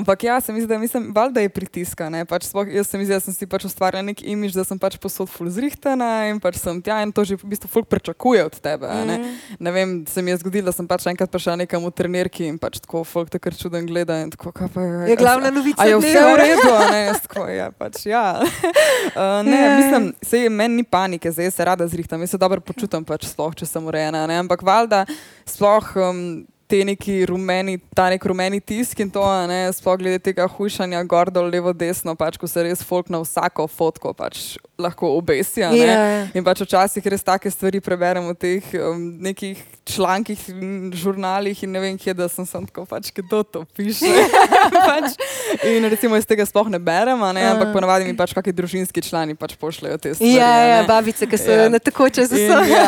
ampak 0.00 0.26
ja, 0.26 0.40
se 0.40 0.52
mi 0.52 0.62
zdi, 0.62 0.70
da 0.70 0.78
mislim, 0.78 1.10
valjda 1.14 1.44
je 1.46 1.52
pritiska. 1.54 2.10
Pač, 2.28 2.50
jaz 2.74 2.90
se 2.90 2.98
mi 2.98 3.06
zdi, 3.06 3.14
da 3.14 3.22
sem 3.22 3.34
si 3.34 3.46
pač 3.46 3.59
pač 3.60 3.68
ustvarjala 3.68 4.08
nek 4.08 4.22
imič, 4.24 4.56
da 4.56 4.64
sem 4.64 4.78
pač 4.80 4.96
posod 4.96 5.28
ful 5.28 5.50
zrihtana 5.52 6.32
in 6.32 6.40
pač 6.40 6.56
sem 6.56 6.80
tja 6.80 7.02
in 7.04 7.12
to 7.12 7.20
že 7.28 7.36
v 7.36 7.52
bistvu 7.52 7.68
ful 7.68 7.84
pričakuje 7.84 8.46
od 8.48 8.56
tebe. 8.56 8.88
Mm. 8.88 9.04
Ne? 9.04 9.16
ne 9.60 9.70
vem, 9.70 9.90
se 10.08 10.24
mi 10.24 10.32
je 10.32 10.40
zgodilo, 10.40 10.70
da 10.70 10.72
sem 10.72 10.88
pač 10.88 11.04
enkrat 11.12 11.28
prišla 11.28 11.60
nekam 11.60 11.84
v 11.84 11.92
trenirki 11.92 12.48
in 12.48 12.56
pač 12.56 12.80
tako 12.80 13.04
folk 13.04 13.28
te 13.28 13.36
kar 13.36 13.52
čuden 13.52 13.84
gleda 13.84 14.16
in 14.24 14.32
tako, 14.32 14.54
kaj 14.56 14.72
pa 14.72 14.80
je. 14.80 15.12
Je 15.12 15.16
glavna 15.20 15.52
novica. 15.52 15.84
Je 15.84 15.98
vse 16.00 16.20
v 16.24 16.36
redu, 16.40 16.72
ne, 16.88 17.00
jaz 17.10 17.20
tako, 17.26 17.44
ja, 17.52 17.68
pač 17.76 18.06
ja. 18.08 18.40
uh, 18.40 19.42
ne, 19.44 19.60
yeah. 19.60 19.76
mislim, 19.76 20.08
se 20.24 20.40
je 20.46 20.48
meni 20.48 20.80
ni 20.80 20.86
panike, 20.86 21.28
zdaj 21.28 21.52
se 21.52 21.66
rada 21.66 21.84
zrihtam, 21.84 22.24
jaz 22.24 22.32
se 22.32 22.40
dobro 22.40 22.64
počutim 22.64 23.04
pač 23.04 23.28
sploh, 23.28 23.52
če 23.52 23.68
sem 23.68 23.84
urejena, 23.84 24.24
ne, 24.30 24.40
ampak 24.40 24.64
valjda 24.64 25.04
sploh. 25.44 25.92
Um, 26.00 26.24
te 26.70 26.84
neki 26.86 27.24
rumeni, 27.26 27.76
ta 27.96 28.06
nek 28.12 28.24
rumeni 28.30 28.60
tisk 28.62 29.02
in 29.02 29.10
to, 29.10 29.24
ne, 29.50 29.64
sploh 29.74 29.98
glede 29.98 30.20
tega 30.30 30.46
hujšanja, 30.48 31.02
gor 31.10 31.32
dol, 31.34 31.50
levo, 31.50 31.74
desno, 31.74 32.14
pač, 32.18 32.38
ko 32.38 32.46
se 32.50 32.62
res 32.66 32.84
folk 32.86 33.10
na 33.10 33.22
vsako 33.24 33.66
fotko 33.70 34.14
pač 34.14 34.54
lahko 34.80 35.12
obesi. 35.18 35.60
Yeah. 35.60 35.76
Ja. 35.76 36.24
In 36.34 36.46
pač 36.46 36.64
včasih 36.64 37.04
res 37.12 37.24
take 37.26 37.50
stvari 37.52 37.82
preberem 37.84 38.30
v 38.32 38.36
teh 38.38 38.72
um, 38.80 38.98
nekih 39.20 39.60
člankih, 39.90 40.38
žurnalih 40.94 41.62
in 41.64 41.72
ne 41.74 41.80
vem, 41.82 41.98
kje 41.98 42.14
da 42.14 42.28
sem, 42.30 42.46
sem 42.46 42.66
tako, 42.68 42.84
pač, 42.86 43.10
kdo 43.14 43.42
to 43.42 43.64
piše. 43.76 44.06
pač, 44.90 45.16
in 45.66 45.86
recimo 45.90 46.18
iz 46.18 46.28
tega 46.28 46.46
sploh 46.46 46.70
ne 46.70 46.78
berem, 46.78 47.18
ne, 47.34 47.44
ampak 47.50 47.72
ponavadi 47.74 48.06
mi 48.06 48.14
pač 48.18 48.34
kakšni 48.36 48.54
družinski 48.54 49.02
člani 49.04 49.34
pač 49.38 49.56
pošljajo 49.60 49.98
te 49.98 50.14
stvari. 50.14 50.36
Ja, 50.36 50.52
ja, 50.70 50.78
babice, 50.88 51.26
ki 51.26 51.40
so 51.40 51.50
ja. 51.50 51.68
na 51.72 51.82
tekoče 51.82 52.26
za 52.30 52.38
sebe. 52.38 52.70
Ja. 52.70 52.86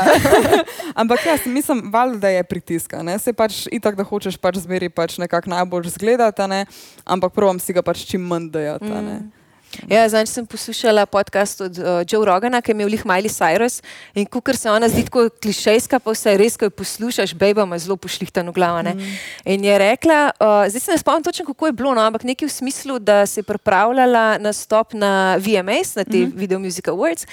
ampak 1.01 1.27
jaz 1.27 1.47
mislim, 1.51 1.89
valjda 1.93 2.33
je 2.37 2.47
pritiska. 2.47 3.03
Ne, 3.03 3.19
se 3.19 3.35
pač 3.35 3.65
itak, 3.73 3.99
da 3.99 4.07
hočeš 4.07 4.39
pač 4.39 4.63
zmeri 4.63 4.93
pač 4.93 5.19
nekako 5.23 5.53
najbolj 5.57 5.91
zgledati, 5.99 6.49
ne? 6.49 6.65
ampak 7.05 7.35
provam 7.35 7.59
si 7.59 7.75
ga 7.75 7.83
pač 7.83 8.07
čim 8.07 8.23
manj 8.23 8.53
dajati. 8.55 8.91
Mm. 8.91 9.42
Ja, 9.89 10.09
Zdaj 10.09 10.27
sem 10.27 10.47
poslušala 10.47 11.07
podcast 11.07 11.61
od 11.61 11.79
uh, 11.79 11.85
Joe 12.09 12.27
Rogana, 12.27 12.61
ki 12.63 12.71
je 12.71 12.75
imel 12.77 12.93
jih 12.93 13.05
Miley 13.09 13.33
Cyrus 13.33 13.81
in 14.15 14.27
kukar 14.27 14.57
se 14.57 14.71
ona 14.71 14.89
zdi 14.89 15.05
tako 15.09 15.29
klišejska, 15.43 15.99
pa 15.99 16.13
vse 16.13 16.37
res, 16.37 16.57
ko 16.57 16.69
jo 16.69 16.75
poslušaš, 16.77 17.35
bejba 17.35 17.65
ima 17.65 17.79
zelo 17.79 17.97
pošlihtano 17.97 18.53
glavo. 18.53 18.83
Mm. 18.83 19.17
In 19.45 19.65
je 19.65 19.79
rekla, 19.79 20.31
uh, 20.37 20.69
zdaj 20.69 20.81
se 20.81 20.93
ne 20.93 20.99
spomnim 20.99 21.25
točno, 21.25 21.47
kako 21.47 21.67
je 21.67 21.73
bilo, 21.73 21.95
no, 21.95 22.01
ampak 22.01 22.25
nekaj 22.25 22.49
v 22.49 22.53
smislu, 22.53 22.99
da 22.99 23.27
se 23.27 23.41
je 23.41 23.49
pripravljala 23.49 24.39
na 24.39 24.53
stop 24.53 24.93
na 24.93 25.37
VMAs, 25.37 25.95
na 25.95 26.05
te 26.05 26.19
mm 26.19 26.27
-hmm. 26.27 26.37
Video 26.37 26.59
Music 26.59 26.85
Awards. 26.85 27.27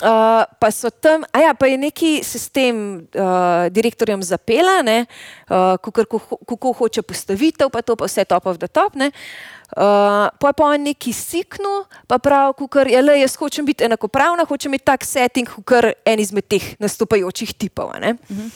Uh, 0.00 0.48
pa 0.56 0.70
so 0.72 0.88
tam, 0.88 1.26
a 1.28 1.44
ja, 1.44 1.52
pa 1.52 1.68
je 1.68 1.76
neki 1.76 2.10
sistem 2.24 3.04
uh, 3.12 3.68
direktorjem 3.68 4.22
zapela, 4.24 4.80
uh, 4.80 5.76
kako 6.48 6.72
hoče 6.72 7.02
postavitev, 7.02 7.68
pa 7.68 7.82
to 7.84 7.96
pa 8.00 8.08
vse 8.08 8.24
top 8.24 8.46
of 8.46 8.56
the 8.56 8.68
top. 8.68 8.96
Ne? 8.96 9.12
Uh, 9.76 10.32
pa 10.40 10.48
je 10.48 10.56
pa 10.56 10.64
on 10.64 10.82
neki 10.88 11.12
siknu, 11.12 11.84
pa 12.08 12.16
pravi, 12.18 12.56
kukar, 12.58 12.88
ja, 12.88 13.04
le, 13.04 13.20
jaz 13.20 13.36
hočem 13.36 13.68
biti 13.68 13.84
enakopravna, 13.84 14.48
hočem 14.48 14.72
imeti 14.72 14.88
tak 14.88 15.04
setting, 15.04 15.52
kot 15.68 15.92
en 16.04 16.20
izmed 16.20 16.48
teh 16.48 16.74
nastopajočih 16.80 17.52
tipov. 17.54 17.92
Uh 17.92 18.00
-huh. 18.00 18.48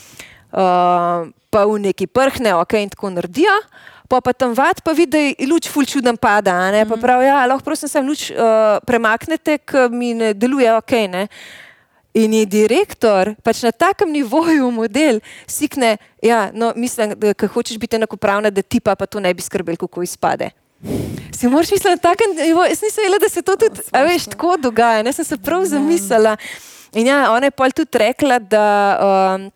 uh, 0.57 1.29
pa 1.51 1.67
v 1.67 1.79
neki 1.79 2.07
prhne, 2.07 2.55
ok, 2.55 2.73
in 2.73 2.89
tako 2.89 3.11
naredijo 3.11 3.53
pa, 4.09 4.21
pa 4.21 4.33
tam 4.33 4.55
vad, 4.55 4.83
pa 4.85 4.93
vidi, 4.93 5.11
da 5.11 5.19
je 5.19 5.49
luč 5.49 5.69
ful 5.69 5.87
čuden 5.87 6.17
pada. 6.17 6.53
Mm 6.53 6.75
-hmm. 6.75 6.89
Pa 6.89 6.97
pravi, 6.97 7.27
ja, 7.27 7.47
lahko 7.47 7.65
prosim, 7.65 7.89
sem 7.89 8.07
luč 8.07 8.31
uh, 8.31 8.37
premaknete, 8.87 9.59
ker 9.59 9.91
mi 9.91 10.15
ne 10.15 10.35
deluje 10.35 10.77
ok. 10.77 10.91
Ne? 10.91 11.29
In 12.15 12.35
je 12.35 12.47
direktor 12.47 13.35
pač 13.43 13.63
na 13.63 13.73
takem 13.73 14.13
nivoju 14.13 14.71
model, 14.71 15.21
sikne, 15.47 15.97
ja, 16.23 16.51
no, 16.55 16.73
mislim, 16.77 17.15
da 17.17 17.49
hočeš 17.49 17.79
biti 17.79 17.97
enakopravna, 17.97 18.51
da 18.51 18.63
ti 18.63 18.81
pa, 18.81 18.95
pa 18.95 19.07
to 19.07 19.21
ne 19.21 19.35
bi 19.35 19.43
skrbel, 19.43 19.77
kako 19.77 20.03
izpade. 20.03 20.51
Si 21.33 21.49
moraš 21.49 21.71
misliti 21.71 21.89
na 21.89 21.97
takem 21.97 22.31
nivoju, 22.37 22.69
jaz 22.69 22.83
nisem 22.83 23.03
vedela, 23.05 23.19
da 23.19 23.29
se 23.29 23.43
to 23.43 23.57
tudi, 23.57 23.81
a 23.93 24.03
veš, 24.03 24.25
tako 24.25 24.57
dogaja, 24.57 25.03
ne 25.03 25.13
sem 25.13 25.25
se 25.25 25.37
prav 25.37 25.65
zamislila. 25.65 26.37
In 26.93 27.07
ja, 27.07 27.33
ona 27.33 27.47
je 27.47 27.51
pa 27.51 27.71
tudi 27.71 27.99
rekla, 27.99 28.39
da. 28.39 28.99
Um, 29.35 29.51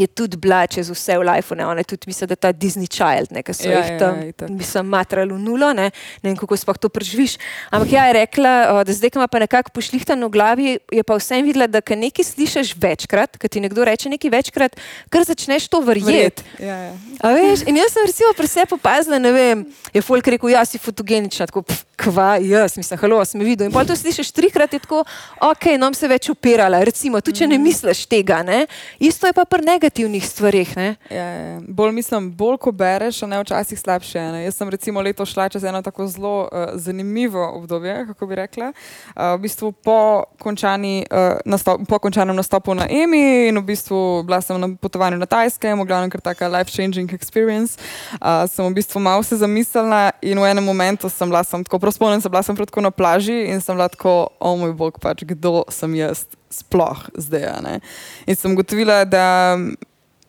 je 0.00 0.06
tudi 0.08 0.38
bila 0.40 0.64
čez 0.66 0.88
vse 0.88 1.18
v 1.20 1.24
lifeu, 1.28 1.56
ne, 1.58 1.66
ona 1.68 1.84
je 1.84 1.90
tudi, 1.92 2.08
mislim, 2.08 2.28
da 2.32 2.36
ta 2.36 2.52
Disney 2.56 2.88
Child, 2.88 3.34
ne, 3.34 3.42
ki 3.44 3.54
so 3.56 3.68
ja, 3.68 3.80
jih 3.80 3.90
ja, 3.92 3.98
tam, 4.00 4.20
ja, 4.24 4.32
ja, 4.32 4.48
mislim, 4.48 4.88
matrali 4.88 5.34
v 5.36 5.40
nulo, 5.42 5.72
ne, 5.76 5.90
ne 6.22 6.30
vem, 6.30 6.38
kako 6.40 6.56
sploh 6.56 6.78
to 6.80 6.88
preživiš. 6.92 7.36
Ampak 7.68 7.92
ja, 7.92 8.06
je 8.08 8.16
rekla, 8.20 8.54
da 8.86 8.96
zdaj, 8.96 9.12
ko 9.12 9.20
ima 9.20 9.28
pa 9.28 9.42
nekako 9.44 9.74
pošlihtano 9.76 10.30
v 10.30 10.34
glavi, 10.34 10.68
je 10.80 11.04
pa 11.04 11.18
vsem 11.20 11.44
videla, 11.44 11.68
da 11.68 11.84
kaj 11.84 12.00
nekaj 12.00 12.30
slišiš 12.32 12.72
večkrat, 12.80 13.36
kad 13.36 13.52
ti 13.52 13.60
nekdo 13.60 13.84
reče 13.84 14.12
nekaj 14.12 14.32
večkrat, 14.32 14.80
kar 15.12 15.28
začneš 15.28 15.68
to 15.68 15.82
verjeti. 15.84 16.46
Ja, 16.56 16.78
ja. 16.88 16.94
veš, 17.36 17.66
in 17.68 17.76
jaz 17.76 17.92
sem 17.92 18.08
recimo 18.08 18.32
pri 18.38 18.48
sebi 18.48 18.78
opazila, 18.78 19.20
ne 19.20 19.34
vem, 19.36 19.68
je 19.92 20.04
folk 20.04 20.32
rekel, 20.32 20.54
ja, 20.54 20.64
si 20.64 20.80
fotogenična, 20.80 21.50
tako, 21.50 21.66
pff, 21.68 21.89
kva, 22.00 22.36
jaz, 22.40 22.76
mislim, 22.76 22.98
halo, 22.98 23.20
sem 23.24 23.42
videl. 23.44 23.68
In 23.68 23.74
pa 23.74 23.84
to 23.84 23.96
slišiš 23.96 24.32
trikrat, 24.32 24.72
je 24.72 24.80
tako, 24.80 25.02
ok, 25.44 25.66
nam 25.80 25.94
se 25.94 26.08
več 26.08 26.30
upirala, 26.32 26.80
recimo, 26.86 27.20
tudi 27.20 27.42
če 27.42 27.48
ne 27.50 27.58
mhm. 27.58 27.66
misliš 27.66 28.04
tega, 28.10 28.40
ne, 28.46 28.64
isto 28.98 29.28
je 29.28 29.36
pa 29.36 29.44
pri 29.44 29.66
negativnih 29.66 30.24
stvarih. 30.26 30.72
Ja, 30.76 30.94
ja, 31.10 31.26
ja. 31.26 31.58
Bolj 31.68 31.92
mislim, 31.98 32.30
bolj 32.36 32.60
ko 32.64 32.72
bereš, 32.72 33.22
a 33.24 33.30
ne 33.30 33.40
včasih 33.42 33.80
slabše. 33.80 34.22
Ne. 34.32 34.44
Jaz 34.44 34.60
sem 34.60 34.70
recimo 34.72 35.02
leto 35.04 35.26
šla 35.26 35.48
čez 35.52 35.64
eno 35.64 35.82
tako 35.82 36.06
zelo 36.06 36.34
uh, 36.44 36.72
zanimivo 36.74 37.42
obdobje, 37.58 38.06
kako 38.12 38.26
bi 38.30 38.38
rekla. 38.38 38.72
Uh, 38.72 39.34
v 39.36 39.42
bistvu 39.44 39.72
po, 39.72 40.24
končani, 40.40 41.04
uh, 41.10 41.40
nastop, 41.44 41.82
po 41.88 41.98
končanem 41.98 42.36
nastopu 42.36 42.74
na 42.74 42.86
EMI 42.88 43.50
in 43.50 43.60
v 43.60 43.64
bistvu 43.72 44.22
bila 44.26 44.40
sem 44.40 44.60
na 44.60 44.70
potovanju 44.80 45.18
na 45.20 45.26
Tajske, 45.26 45.74
mogla 45.74 46.00
nam 46.00 46.10
kar 46.10 46.20
taka 46.20 46.48
life-changing 46.48 47.12
experience. 47.16 47.76
Uh, 48.20 48.46
sem 48.50 48.64
v 48.64 48.74
bistvu 48.80 49.02
malo 49.02 49.22
se 49.26 49.36
zamislila 49.36 50.10
in 50.22 50.40
v 50.40 50.50
enem 50.50 50.64
momentu 50.64 51.10
sem 51.10 51.28
bila 51.28 51.44
sem 51.44 51.64
tako 51.64 51.80
prospolna, 51.90 52.20
sem 52.20 52.30
bila 52.30 52.42
sem 52.46 52.56
tako 52.56 52.80
na 52.80 52.90
plaži 52.90 53.50
in 53.50 53.60
sem 53.60 53.74
bila 53.74 53.88
tako, 53.90 54.30
o 54.38 54.54
moj 54.56 54.72
bog, 54.78 55.00
pač 55.02 55.24
kdo 55.26 55.64
sem 55.68 55.98
jaz 55.98 56.22
sploh 56.50 57.10
zdaj. 57.18 57.80
In 58.26 58.36
sem 58.38 58.54
gotovila, 58.54 59.02
da 59.04 59.58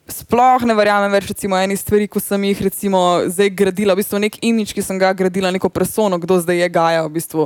sploh 0.10 0.66
ne 0.66 0.74
verjamem 0.74 1.14
več 1.14 1.30
recimo, 1.30 1.58
eni 1.58 1.78
stvari, 1.78 2.08
ko 2.10 2.20
sem 2.20 2.50
jih 2.50 2.66
recimo, 2.66 3.22
zdaj 3.30 3.54
gradila, 3.54 3.94
v 3.94 4.02
bistvu 4.02 4.22
nek 4.26 4.42
imič, 4.42 4.74
ki 4.74 4.82
sem 4.82 4.98
ga 4.98 5.14
gradila, 5.14 5.54
neko 5.54 5.70
persono, 5.70 6.18
kdo 6.18 6.42
zdaj 6.42 6.66
je 6.66 6.70
Gaja, 6.74 7.06
v 7.06 7.14
bistvu, 7.20 7.46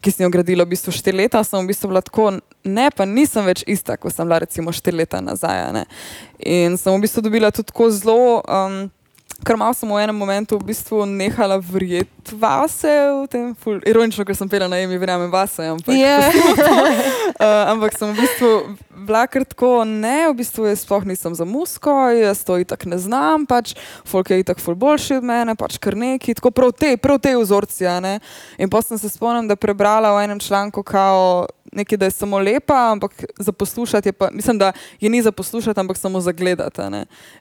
ki 0.00 0.14
sem 0.14 0.24
jo 0.24 0.32
gradila 0.32 0.64
v 0.64 0.72
bistvu 0.72 0.94
štiri 0.96 1.20
leta, 1.20 1.44
sem 1.44 1.60
v 1.60 1.70
bistvu 1.70 1.92
bila 1.92 2.00
tako, 2.00 2.30
ne, 2.64 2.88
pa 2.88 3.04
nisem 3.04 3.44
več 3.44 3.62
ista, 3.68 4.00
kot 4.00 4.16
sem 4.16 4.24
bila 4.24 4.40
recimo 4.40 4.72
štiri 4.72 5.02
leta 5.04 5.20
nazaj. 5.20 5.68
Ne. 5.76 5.84
In 6.40 6.80
sem 6.80 6.96
v 6.96 7.04
bistvu 7.04 7.28
dobila 7.28 7.52
tudi 7.52 7.68
tako 7.68 7.92
zelo. 7.92 8.40
Um, 8.48 8.88
Ker 9.40 9.56
malo 9.56 9.72
sem 9.72 9.88
v 9.88 9.96
enem 10.04 10.16
momentu 10.16 10.58
v 10.60 10.68
bistvu 10.68 11.06
nehala 11.08 11.56
verjeti 11.56 12.36
vase, 12.36 12.92
ful, 13.62 13.80
ironično, 13.88 14.24
ker 14.28 14.36
sem 14.36 14.48
pela 14.48 14.68
na 14.68 14.78
imi, 14.84 14.98
verjamem 15.00 15.32
vase. 15.32 15.64
Ampak, 15.64 15.96
yeah. 15.96 16.28
uh, 17.40 17.72
ampak 17.72 17.96
sem 17.96 18.12
v 18.12 18.20
bistvu 18.20 18.50
bila 19.00 19.24
kar 19.26 19.44
tako, 19.48 19.84
ne, 19.88 20.28
v 20.28 20.36
bistvu 20.42 20.68
jaz 20.68 20.84
sploh 20.84 21.06
nisem 21.08 21.34
za 21.34 21.48
musko, 21.48 22.12
jaz 22.12 22.44
to 22.44 22.60
itak 22.60 22.84
ne 22.84 23.00
znam, 23.00 23.48
pač 23.48 23.72
folk 24.04 24.28
je 24.28 24.42
itak 24.44 24.60
ful 24.60 24.76
boljši 24.76 25.18
od 25.18 25.26
mene, 25.26 25.56
pač 25.56 25.80
kar 25.80 25.96
neki, 25.96 26.36
tako 26.36 26.52
prav 26.54 26.76
te, 26.76 26.94
prav 27.00 27.18
te 27.24 27.32
vzorci. 27.34 27.88
In 28.60 28.68
potem 28.68 28.94
sem 28.94 29.00
se 29.00 29.14
spomnila, 29.16 29.48
da 29.48 29.56
prebrala 29.56 30.12
v 30.14 30.28
enem 30.28 30.40
članku 30.40 30.84
kao 30.84 31.48
nekaj, 31.72 31.98
da 31.98 32.04
je 32.04 32.10
samo 32.10 32.38
lepa, 32.38 32.90
ampak 32.92 33.24
za 33.38 33.52
poslušati 33.52 34.08
je 34.08 34.12
pa, 34.12 34.30
mislim, 34.32 34.58
da 34.58 34.72
je 35.00 35.10
ni 35.10 35.22
za 35.22 35.32
poslušati, 35.32 35.80
ampak 35.80 35.96
samo 35.96 36.20
za 36.20 36.32
gledati. 36.32 36.82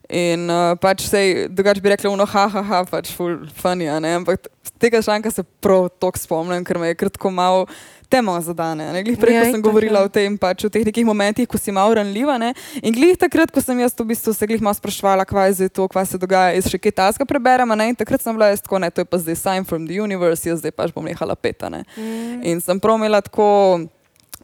In 0.09 0.49
uh, 0.49 0.77
pač 0.81 1.07
se, 1.07 1.47
drugače 1.49 1.81
bi 1.81 1.89
rekli, 1.89 2.15
no, 2.17 2.25
ha, 2.25 2.47
ha, 2.47 2.63
ha, 2.63 2.85
pač 2.91 3.13
full 3.15 3.37
funny, 3.61 3.89
ampak 4.15 4.47
tega 4.79 5.01
članka 5.01 5.31
se 5.31 5.43
prav 5.43 5.89
toliko 5.89 6.19
spomnim, 6.19 6.65
ker 6.65 6.77
me 6.79 6.87
je 6.87 6.95
kratko 6.95 7.31
malo 7.31 7.65
temo 8.09 8.41
zadane. 8.41 8.93
Ne? 8.93 9.03
Glih 9.03 9.17
prej, 9.21 9.35
Ja, 9.35 9.41
ko 9.41 9.45
sem 9.45 9.59
itak, 9.59 9.65
govorila 9.69 10.01
ja. 10.01 10.09
o 10.09 10.09
tem, 10.09 10.37
pač 10.37 10.65
o 10.65 10.71
teh 10.73 10.85
nekih 10.85 11.05
momentih, 11.05 11.47
ko 11.47 11.59
si 11.61 11.71
malo 11.71 11.93
ranljiva. 11.93 12.39
Ne? 12.41 12.53
In 12.81 12.93
glih 12.95 13.13
takrat, 13.19 13.53
ko 13.53 13.61
sem 13.61 13.77
jaz 13.83 13.93
v 13.93 14.07
bistvu 14.09 14.33
se 14.33 14.49
glih 14.49 14.63
malo 14.65 14.77
sprašvala, 14.79 15.27
kaj 15.29 15.53
je 15.61 15.69
to, 15.69 15.85
kaj 15.91 16.09
se 16.09 16.21
dogaja, 16.21 16.55
jaz 16.57 16.71
še 16.73 16.81
kaj 16.81 16.95
taska 17.03 17.29
preberem, 17.29 17.69
ne? 17.77 17.91
in 17.93 17.99
takrat 17.99 18.25
sem 18.25 18.33
bila 18.33 18.49
jaz 18.49 18.65
tako, 18.65 18.81
ne, 18.81 18.89
to 18.89 19.05
je 19.05 19.09
pa 19.09 19.21
zdaj 19.21 19.37
sign 19.37 19.67
from 19.67 19.85
the 19.85 20.01
universe, 20.01 20.47
jaz 20.49 20.63
zdaj 20.63 20.73
pač 20.73 20.95
bom 20.95 21.05
nehala 21.05 21.37
peta. 21.37 21.69
Ne? 21.69 21.85
Mm. 21.93 22.41
In 22.49 22.65
sem 22.65 22.81
prav 22.81 22.97
imela 22.97 23.21
tako. 23.21 23.85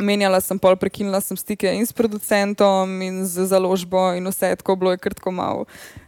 Menjala 0.01 0.41
sem 0.43 0.59
pol, 0.59 0.75
prekinila 0.75 1.21
sem 1.23 1.37
stike 1.39 1.71
in 1.71 1.85
s 1.87 1.95
producentom, 1.95 2.89
in 3.01 3.23
z 3.23 3.47
založbo, 3.47 4.11
in 4.17 4.27
vse 4.27 4.55
tako 4.59 4.75
bilo 4.75 4.91
je 4.91 4.99
krtko 4.99 5.31
malo, 5.31 5.63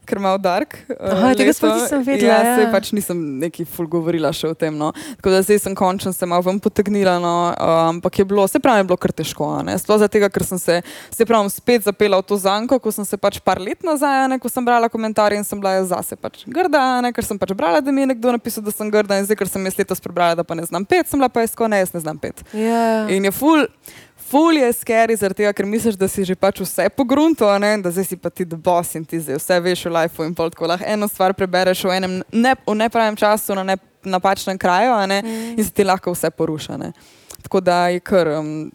ker 0.07 0.21
malo 0.23 0.39
dark. 0.41 0.77
eh, 0.89 0.95
Aha, 1.11 1.33
tega 1.37 1.53
sploh 1.53 1.75
nisem 1.77 2.03
vedela, 2.07 2.33
Ja, 2.33 2.39
ja. 2.43 2.55
saj 2.61 2.67
pač 2.71 2.91
nisem 2.95 3.19
neki 3.43 3.65
ful 3.67 3.87
govorila 3.91 4.31
še 4.33 4.49
o 4.49 4.55
tem. 4.57 4.73
No. 4.77 4.93
Tako 5.19 5.33
da 5.35 5.41
zdaj 5.43 5.59
sem 5.65 5.75
končno 5.75 6.13
se 6.15 6.25
malo 6.25 6.45
ven 6.47 6.59
potegnila, 6.63 7.17
no, 7.19 7.33
uh, 7.51 7.73
ampak 7.91 8.19
je 8.19 8.25
bilo, 8.25 8.47
se 8.47 8.59
pravi, 8.63 8.81
je 8.85 8.87
bilo 8.89 8.97
kar 8.97 9.11
težko. 9.11 9.49
Sploh 9.77 9.99
zato, 10.01 10.23
ker 10.31 10.43
sem 10.47 10.59
se, 10.59 10.79
se 11.11 11.25
pravi, 11.27 11.51
spet 11.51 11.83
zapela 11.83 12.17
v 12.21 12.27
to 12.27 12.37
zanko, 12.39 12.79
ko 12.79 12.91
sem 12.91 13.05
se 13.05 13.19
pač 13.19 13.39
par 13.43 13.59
let 13.59 13.83
nazaj, 13.83 14.27
ne, 14.31 14.39
ko 14.39 14.49
sem 14.49 14.63
brala 14.65 14.89
komentarje 14.89 15.37
in 15.37 15.45
sem 15.47 15.59
bila 15.59 15.75
jaz 15.77 15.91
zase 15.91 16.15
pač 16.15 16.43
grda, 16.47 17.01
ne, 17.03 17.11
ker 17.11 17.25
sem 17.25 17.37
pač 17.37 17.51
brala, 17.57 17.81
da 17.83 17.91
mi 17.91 18.01
je 18.05 18.13
nekdo 18.13 18.31
napisal, 18.31 18.63
da 18.63 18.71
sem 18.71 18.89
grda 18.93 19.19
in 19.19 19.27
zdaj, 19.27 19.37
ker 19.37 19.49
sem 19.51 19.63
jaz 19.67 19.77
letos 19.77 19.99
prebrala, 20.03 20.35
da 20.39 20.43
pa 20.47 20.55
ne 20.55 20.63
znam 20.65 20.85
pet, 20.85 21.07
sem 21.09 21.19
bila 21.19 21.29
pa 21.29 21.43
jaz 21.43 21.51
tako, 21.55 21.67
ne, 21.67 21.83
jaz 21.83 21.93
ne 21.93 22.01
znam 22.05 22.17
pet. 22.17 22.43
Ja. 22.55 23.07
In 23.11 23.25
je 23.27 23.33
ful. 23.35 23.67
Ful 24.27 24.57
je 24.57 24.73
scary, 24.73 25.15
zaradi 25.15 25.43
tega, 25.43 25.53
ker 25.55 25.65
misliš, 25.65 25.95
da 25.95 26.07
si 26.11 26.25
že 26.27 26.35
pač 26.35 26.59
vse 26.59 26.89
pogrunto, 26.91 27.47
ne? 27.63 27.77
da 27.79 27.91
zdaj 27.95 28.05
si 28.09 28.17
pa 28.19 28.29
ti 28.29 28.43
the 28.43 28.59
boss 28.59 28.97
in 28.99 29.05
ti 29.07 29.19
zdaj 29.23 29.39
vse 29.39 29.59
veš 29.63 29.85
o 29.87 29.91
lifeu 29.95 30.27
in 30.27 30.33
pol 30.35 30.51
tako 30.51 30.67
lahko 30.67 30.83
eno 30.87 31.07
stvar 31.07 31.31
prebereš 31.37 31.85
v 31.87 31.95
enem 31.95 32.17
ne, 32.31 32.55
v 32.67 32.75
nepravem 32.75 33.15
času 33.15 33.55
na 33.55 33.63
ne, 33.63 33.77
napačnem 34.03 34.59
kraju 34.59 34.97
a 34.97 35.05
ne? 35.07 35.21
mm. 35.23 35.55
in 35.55 35.63
se 35.63 35.71
ti 35.71 35.87
lahko 35.87 36.11
vse 36.11 36.31
poruša. 36.35 36.75
Ne? 36.77 36.91
Tako 37.45 37.63
da 37.63 37.87
je 37.93 38.03
kar, 38.03 38.27
um, 38.41 38.67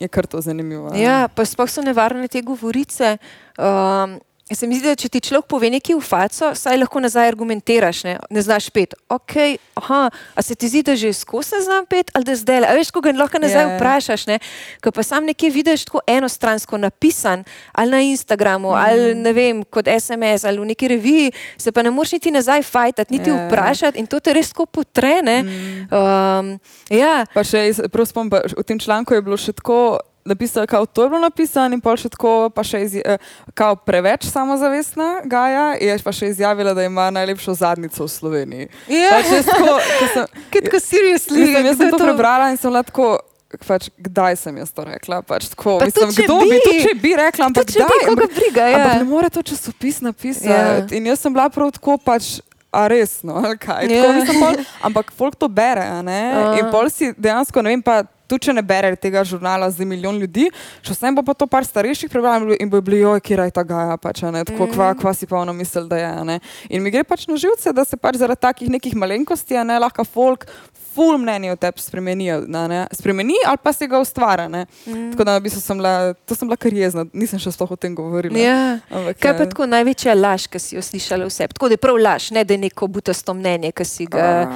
je 0.00 0.08
kar 0.08 0.26
to 0.26 0.40
zanimivo. 0.44 0.92
ne. 0.92 1.00
Ja, 1.00 1.28
pa 1.32 1.48
sploh 1.48 1.70
so 1.70 1.80
nevarne 1.80 2.28
te 2.28 2.44
govorice. 2.44 3.16
Um, 3.56 4.20
Se 4.54 4.66
mi 4.66 4.78
zdi, 4.78 4.86
da 4.86 4.94
če 4.94 5.08
ti 5.08 5.20
človek 5.20 5.46
pove 5.50 5.70
nekaj 5.70 5.96
v 5.96 6.02
faco, 6.04 6.52
saj 6.54 6.76
lahko 6.78 7.00
nazaj 7.02 7.26
argumentiraš, 7.28 8.04
ne, 8.06 8.12
ne 8.30 8.42
znaš 8.42 8.68
pet. 8.70 8.94
Ok, 9.10 9.34
aha, 9.74 10.10
a 10.34 10.42
se 10.42 10.54
ti 10.54 10.68
zdi, 10.70 10.82
da 10.86 10.94
že 10.96 11.12
skozi 11.12 11.58
znam 11.64 11.86
pet 11.86 12.10
ali 12.14 12.24
da 12.24 12.36
zdaj, 12.38 12.64
a 12.64 12.74
veš, 12.78 12.90
ko 12.94 13.02
ga 13.02 13.12
lahko 13.12 13.38
nazaj 13.42 13.64
Ja. 13.64 13.76
vprašaš, 13.76 14.26
ne, 14.26 14.38
ko 14.84 14.92
pa 14.94 15.02
sam 15.02 15.26
nekje 15.26 15.50
vidiš 15.50 15.84
tako 15.84 16.00
enostransko 16.06 16.78
napisan 16.78 17.44
ali 17.72 17.90
na 17.90 18.00
Instagramu 18.00 18.70
mm. 18.70 18.78
ali 18.78 19.14
ne 19.14 19.32
vem, 19.32 19.64
kot 19.64 19.88
SMS 19.90 20.44
ali 20.44 20.60
v 20.60 20.70
neki 20.70 20.88
reviji, 20.88 21.32
se 21.58 21.72
pa 21.72 21.82
ne 21.82 21.90
moreš 21.90 22.12
niti 22.12 22.30
nazaj 22.30 22.62
fajtati, 22.62 23.12
niti 23.18 23.30
Ja. 23.30 23.46
vprašati 23.48 23.98
in 23.98 24.06
to 24.06 24.20
te 24.20 24.32
res 24.32 24.48
tako 24.54 24.66
potrene. 24.66 25.42
Mm. 25.42 25.88
Um, 25.90 26.58
ja, 26.90 27.26
Pa 27.34 27.42
še, 27.44 27.72
prav 27.90 28.06
spomnim, 28.06 28.30
v 28.30 28.62
tem 28.62 28.78
članku 28.78 29.14
je 29.14 29.22
bilo 29.22 29.36
še 29.36 29.52
tako. 29.52 29.98
Napisala, 30.24 30.66
kao, 30.66 30.86
to 30.86 31.02
je 31.02 31.08
bilo 31.08 31.20
napisano, 31.20 31.74
in 31.74 31.80
pol 31.80 31.96
še 31.96 32.08
tako, 32.08 32.48
pa 32.48 32.62
še 32.62 32.80
izja, 32.80 33.02
eh, 33.06 33.18
kao, 33.52 33.76
preveč 33.76 34.24
samozavestna 34.24 35.20
Gaja, 35.22 35.74
je 35.76 35.98
pa 36.00 36.12
še 36.12 36.28
izjavila, 36.28 36.72
da 36.72 36.80
ima 36.82 37.10
najlepšo 37.10 37.52
zadnico 37.54 38.00
v 38.00 38.08
Sloveniji. 38.08 38.68
Ja. 38.88 39.10
Pač 39.12 39.28
jaz 39.30 39.46
tako, 39.52 40.80
seriously. 40.80 41.38
Mislim, 41.38 41.66
jaz 41.66 41.76
sem 41.76 41.86
je 41.86 41.90
to 41.90 41.98
prebrala 41.98 42.50
in 42.50 42.56
sem 42.56 42.70
bila 42.70 42.82
tako. 42.82 43.18
Pač, 43.60 43.86
kdaj 43.96 44.34
sem 44.36 44.56
jaz 44.56 44.72
to 44.72 44.82
rekla? 44.82 45.20
Pač, 45.22 45.46
tako, 45.46 45.76
Pa 45.78 45.86
mislim, 45.86 46.10
kdo 46.16 46.40
bi. 46.40 46.48
bi 46.48 46.58
to 46.58 46.72
če 46.80 46.94
bi 46.98 47.12
rekla? 47.14 47.46
Ampak, 47.46 47.68
če 47.68 47.78
bi, 47.78 47.84
kdaj? 47.84 48.08
koga 48.08 48.26
briga, 48.32 48.64
ja. 48.64 48.78
ampak 48.78 48.96
ne 48.96 49.04
more 49.06 49.28
to 49.30 49.44
časopis 49.44 50.00
napisati. 50.00 50.48
Ja. 50.48 50.82
In 50.90 51.06
jaz 51.06 51.20
sem 51.20 51.30
bila 51.30 51.46
prav 51.48 51.70
tako 51.70 51.94
pač. 51.98 52.40
A 52.74 52.88
resno, 52.90 53.36
ali 53.38 53.54
kaj. 53.54 53.86
Tako, 53.86 53.94
Ja. 53.94 54.40
pol, 54.40 54.56
ampak 54.82 55.12
folk 55.14 55.36
to 55.36 55.46
bere. 55.46 55.84
ne? 56.02 56.18
A. 56.34 56.58
In 56.58 56.72
pol 56.72 56.90
si 56.90 57.12
dejansko, 57.14 57.62
ne 57.62 57.70
vem, 57.70 57.78
pa 57.78 58.00
tudi 58.26 58.46
če 58.48 58.52
ne 58.52 58.62
bere 58.62 58.96
tega 58.96 59.24
žurnala 59.24 59.70
za 59.70 59.84
milijon 59.84 60.16
ljudi, 60.18 60.48
še 60.82 60.94
vsem 60.94 61.14
bo 61.14 61.22
pa 61.22 61.34
to 61.34 61.46
par 61.46 61.64
starejših 61.64 62.10
prebral 62.10 62.54
in 62.58 62.70
bo 62.70 62.80
bili, 62.80 63.04
oj, 63.04 63.20
kje 63.20 63.38
je 63.44 63.50
ta 63.50 63.62
gaja, 63.62 63.96
pač, 63.96 64.22
ne, 64.22 64.44
tako 64.44 64.66
kva, 64.72 64.92
Mm. 64.94 64.98
kva 65.00 65.14
si 65.14 65.26
pa 65.26 65.36
ono 65.36 65.52
misel, 65.52 65.88
da 65.88 65.96
je. 65.96 66.04
a 66.06 66.24
ne. 66.24 66.40
In 66.70 66.82
mi 66.82 66.90
gre 66.90 67.04
pač 67.04 67.26
na 67.28 67.36
živce, 67.36 67.72
da 67.72 67.84
se 67.84 67.96
pač 67.96 68.16
zaradi 68.16 68.40
takih 68.40 68.68
nekih 68.70 68.94
malenkosti, 68.96 69.56
a 69.56 69.64
ne, 69.64 69.78
lahko 69.78 70.04
folk 70.04 70.46
ful 70.94 71.18
mnenje 71.18 71.52
o 71.52 71.56
tebi 71.56 71.82
spremeni, 71.82 72.28
ne, 72.48 72.86
spremeni 72.92 73.34
ali 73.46 73.58
pa 73.62 73.72
se 73.72 73.86
ga 73.86 73.98
ustvarja. 73.98 74.48
ne. 74.48 74.66
Mm. 74.86 75.10
Tako 75.12 75.24
da 75.24 75.38
v 75.38 75.42
bistvu 75.42 75.60
sem 75.60 75.76
bila, 75.76 76.14
to 76.24 76.34
sem 76.34 76.48
bila 76.48 76.56
kar 76.56 76.72
jezna, 76.72 77.04
nisem 77.12 77.38
še 77.38 77.50
sploh 77.50 77.70
o 77.70 77.76
tem 77.76 77.94
govorila. 77.94 78.38
Ja. 78.38 78.78
Ampak, 78.90 79.18
Kaj 79.18 79.32
pa 79.32 79.42
ja. 79.42 79.50
tako 79.50 79.66
največja 79.66 80.14
laž, 80.14 80.46
ki 80.46 80.58
si 80.58 80.76
jo 80.76 80.82
slišala 80.82 81.26
vse? 81.26 81.48
Tako 81.48 81.68
da 81.68 81.74
je 81.74 81.82
prav 81.82 81.98
laž, 81.98 82.30
ne 82.30 82.44
da 82.44 82.54
je 82.54 82.58
neko 82.60 82.86
butasto 82.88 83.34
mnenje, 83.34 83.72
ki 83.72 83.84
si 83.84 84.06
ga 84.06 84.46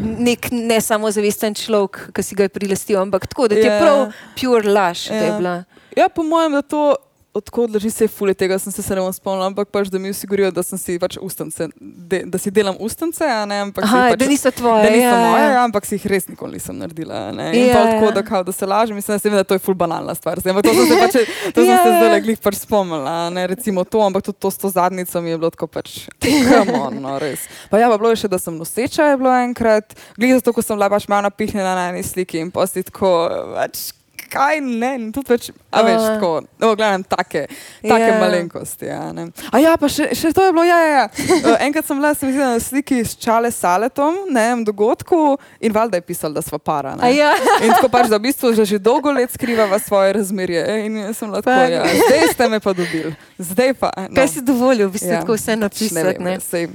nek 0.00 0.48
ne 0.50 0.80
samozavesten 0.80 1.54
človek, 1.54 2.10
ki 2.14 2.22
si 2.22 2.34
ga 2.34 2.46
je 2.46 2.52
prilastil, 2.52 2.98
ampak 2.98 3.26
tako 3.26 3.48
da 3.48 3.54
ti 3.54 3.66
je 3.66 3.72
Ja. 3.72 3.80
prav 3.80 3.98
pure 4.34 4.70
laž, 4.70 5.10
je 5.10 5.26
Ja. 5.26 5.64
Ja, 5.96 6.08
po 6.08 6.22
mojem, 6.22 6.52
da 6.52 6.62
to 6.62 6.96
odkud 7.36 7.74
leži 7.74 7.90
se 7.92 8.08
fulje 8.08 8.34
tega, 8.34 8.58
sem 8.58 8.72
se, 8.72 8.82
se 8.82 8.96
ne 8.96 9.02
bom 9.04 9.12
spomnila, 9.12 9.46
ampak 9.50 9.68
pač, 9.74 9.90
da 9.92 10.00
mi 10.00 10.10
vsi 10.12 10.26
govorijo, 10.28 10.50
da 10.56 10.64
sem 10.64 10.80
si 10.80 10.96
pač 11.02 11.18
ustance, 11.22 11.68
de, 11.80 12.22
da 12.26 12.40
si 12.40 12.50
delam 12.50 12.76
ustance, 12.82 13.24
a 13.24 13.44
ne, 13.48 13.60
ampak 13.66 13.84
Aha, 13.86 14.02
pač, 14.14 14.20
da 14.22 14.28
niso 14.30 14.50
tvoje. 14.50 14.86
da 14.86 14.90
niso 14.90 15.10
ja, 15.10 15.20
moje, 15.26 15.42
ja. 15.44 15.52
ja, 15.52 15.64
ampak 15.68 15.88
si 15.88 15.98
jih 15.98 16.06
res 16.12 16.28
nikoli 16.30 16.56
nisem 16.58 16.78
naredila. 16.80 17.20
Ne? 17.36 17.50
In 17.52 17.66
Ja, 17.68 17.74
pa 17.76 17.82
tako, 17.92 18.08
ja. 18.08 18.14
da, 18.18 18.22
kao, 18.26 18.42
da 18.46 18.52
se 18.56 18.66
lažem, 18.66 18.96
mislim, 18.96 19.14
da, 19.14 19.18
se 19.20 19.28
vem, 19.28 19.36
da 19.38 19.44
to 19.44 19.54
je 19.58 19.62
ful 19.62 19.74
banalna 19.78 20.14
stvar. 20.16 20.40
Zdaj, 20.40 20.56
to 20.64 20.74
sem 20.74 20.86
se, 20.88 20.96
pač, 21.04 21.16
to 21.52 21.60
sem 21.60 21.70
Ja, 21.70 21.78
se 21.82 21.90
ja. 21.92 21.98
zdaj 22.00 22.20
glih 22.24 22.40
pač 22.40 22.60
spomnila, 22.62 23.16
ne 23.30 23.46
recimo 23.52 23.84
to, 23.84 24.00
ampak 24.06 24.24
tudi 24.26 24.38
to 24.40 24.50
s 24.50 24.58
to 24.62 24.70
zadnico 24.72 25.20
mi 25.20 25.34
je 25.34 25.38
bilo 25.38 25.50
tako 25.52 25.68
pač, 25.68 26.06
come 26.22 26.78
on, 26.80 26.96
no, 27.02 27.18
res. 27.22 27.44
Pa 27.70 27.78
ja, 27.82 27.90
pa 27.92 27.98
bilo 28.00 28.14
je 28.14 28.22
še, 28.24 28.30
da 28.32 28.38
sem 28.40 28.56
noseča, 28.56 29.10
je 29.12 29.20
bilo 29.20 29.34
enkrat, 29.42 29.94
glih 30.16 30.38
zato, 30.38 30.54
ko 30.56 30.64
sem 30.64 30.78
bila 30.78 30.88
pač 30.92 31.06
malo 31.10 31.26
napihnjena 31.28 31.74
na 31.76 31.84
eni 31.92 32.02
sliki 32.06 32.40
in 32.40 32.50
posti 32.54 32.86
tako, 32.88 33.12
pač, 33.58 33.90
kaj 34.26 34.60
ne, 34.60 34.94
in 34.94 35.08
tudi 35.10 35.28
več, 35.28 35.48
a 35.70 35.82
veš, 35.82 35.96
A. 35.96 36.08
tako, 36.10 36.30
no, 36.58 36.74
gledam, 36.74 37.02
take, 37.04 37.46
take 37.80 38.02
Ja. 38.02 38.18
malenkosti. 38.20 38.86
Ja, 38.86 39.12
ne. 39.12 39.28
a 39.48 39.58
ja, 39.58 39.76
pa 39.76 39.88
še, 39.88 40.10
še 40.12 40.32
to 40.32 40.42
je 40.42 40.52
bilo, 40.52 40.62
ja, 40.62 40.78
ja, 40.78 40.90
ja. 40.92 41.04
Uh, 41.42 41.56
enkrat 41.66 41.86
sem 41.86 41.96
bila 41.96 42.14
sem 42.14 42.28
videla 42.28 42.50
na 42.50 42.60
sliki 42.60 43.00
s 43.00 43.16
Čale 43.16 43.50
Saletom, 43.50 44.26
na 44.28 44.40
enem 44.42 44.64
dogodku 44.64 45.20
in 45.60 45.72
valjda 45.72 45.96
je 45.96 46.04
pisal, 46.04 46.30
da 46.30 46.40
sva 46.40 46.58
para. 46.58 46.96
Ne. 46.96 47.12
ja. 47.12 47.32
In 47.64 47.70
tako 47.70 47.88
pač, 47.88 48.06
da 48.06 48.16
v 48.16 48.26
bistvu 48.26 48.52
že, 48.52 48.64
že 48.66 48.78
dolgo 48.78 49.10
let 49.10 49.30
skrivava 49.30 49.78
svoje 49.78 50.12
razmerje. 50.12 50.62
In 50.82 50.96
jaz 51.00 51.16
sem 51.16 51.30
lahko, 51.30 51.50
ja, 51.50 51.82
zdaj 51.82 52.28
ste 52.30 52.48
me 52.48 52.60
pa 52.60 52.72
dobili. 52.72 53.14
Zdaj 53.40 53.74
pa. 53.74 53.90
No. 54.02 54.14
Kaj 54.14 54.28
si 54.28 54.40
dovolil, 54.42 54.86
v 54.86 54.92
bistvu 54.92 55.08
Ja, 55.08 55.20
tako 55.20 55.34
vse 55.34 55.56
napisati? 55.56 56.04
vem, 56.12 56.22
ne? 56.22 56.36
sej, 56.40 56.68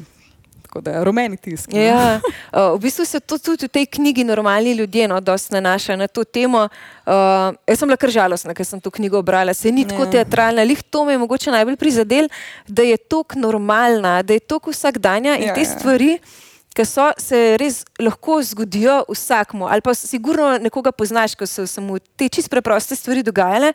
tako 0.72 0.82
da 0.82 1.04
rumeni 1.04 1.36
tisk. 1.38 1.68
no. 1.74 1.80
Ja, 1.80 2.20
uh, 2.56 2.72
v 2.80 2.80
bistvu 2.80 3.04
se 3.06 3.20
to 3.20 3.36
tudi 3.38 3.68
v 3.68 3.70
tej 3.70 3.86
knjigi 3.92 4.24
Normalni 4.24 4.72
ljudje 4.74 5.08
no, 5.08 5.20
dosti 5.20 5.54
nanaša 5.54 5.96
na 6.00 6.08
to 6.08 6.24
temo. 6.24 6.70
Uh, 7.04 7.52
jaz 7.68 7.80
sem 7.80 7.88
bila 7.92 7.98
kar 8.00 8.10
žalostna, 8.10 8.56
ker 8.56 8.64
sem 8.66 8.80
to 8.80 8.88
knjigo 8.92 9.20
brala. 9.22 9.54
Se 9.54 9.72
ni 9.72 9.84
tako 9.84 10.08
Ja. 10.08 10.12
teatralna, 10.12 10.64
lih 10.64 10.80
to 10.84 11.04
me 11.06 11.14
je 11.14 11.20
mogoče 11.20 11.52
najbolj 11.52 11.76
prizadel, 11.76 12.30
da 12.68 12.88
je 12.88 12.96
tako 12.98 13.36
normalna, 13.40 14.22
da 14.24 14.34
je 14.34 14.40
tako 14.40 14.72
vsakdanja 14.72 15.36
in 15.38 15.52
Ja, 15.52 15.54
te 15.54 15.62
ja. 15.62 15.66
stvari. 15.66 16.20
Ki 16.72 16.86
so 16.88 17.10
se 17.20 17.58
res 17.60 17.82
lahko 18.00 18.38
zgodijo 18.40 19.02
vsakmu, 19.10 19.68
ali 19.68 19.84
pa 19.84 19.92
sigurno 19.92 20.54
nekoga 20.58 20.94
poznaš, 20.96 21.36
ko 21.36 21.44
so 21.44 21.66
se 21.68 21.82
mu 21.84 22.00
te 22.00 22.30
čist 22.32 22.48
preproste 22.48 22.96
stvari 22.96 23.20
dogajale. 23.24 23.74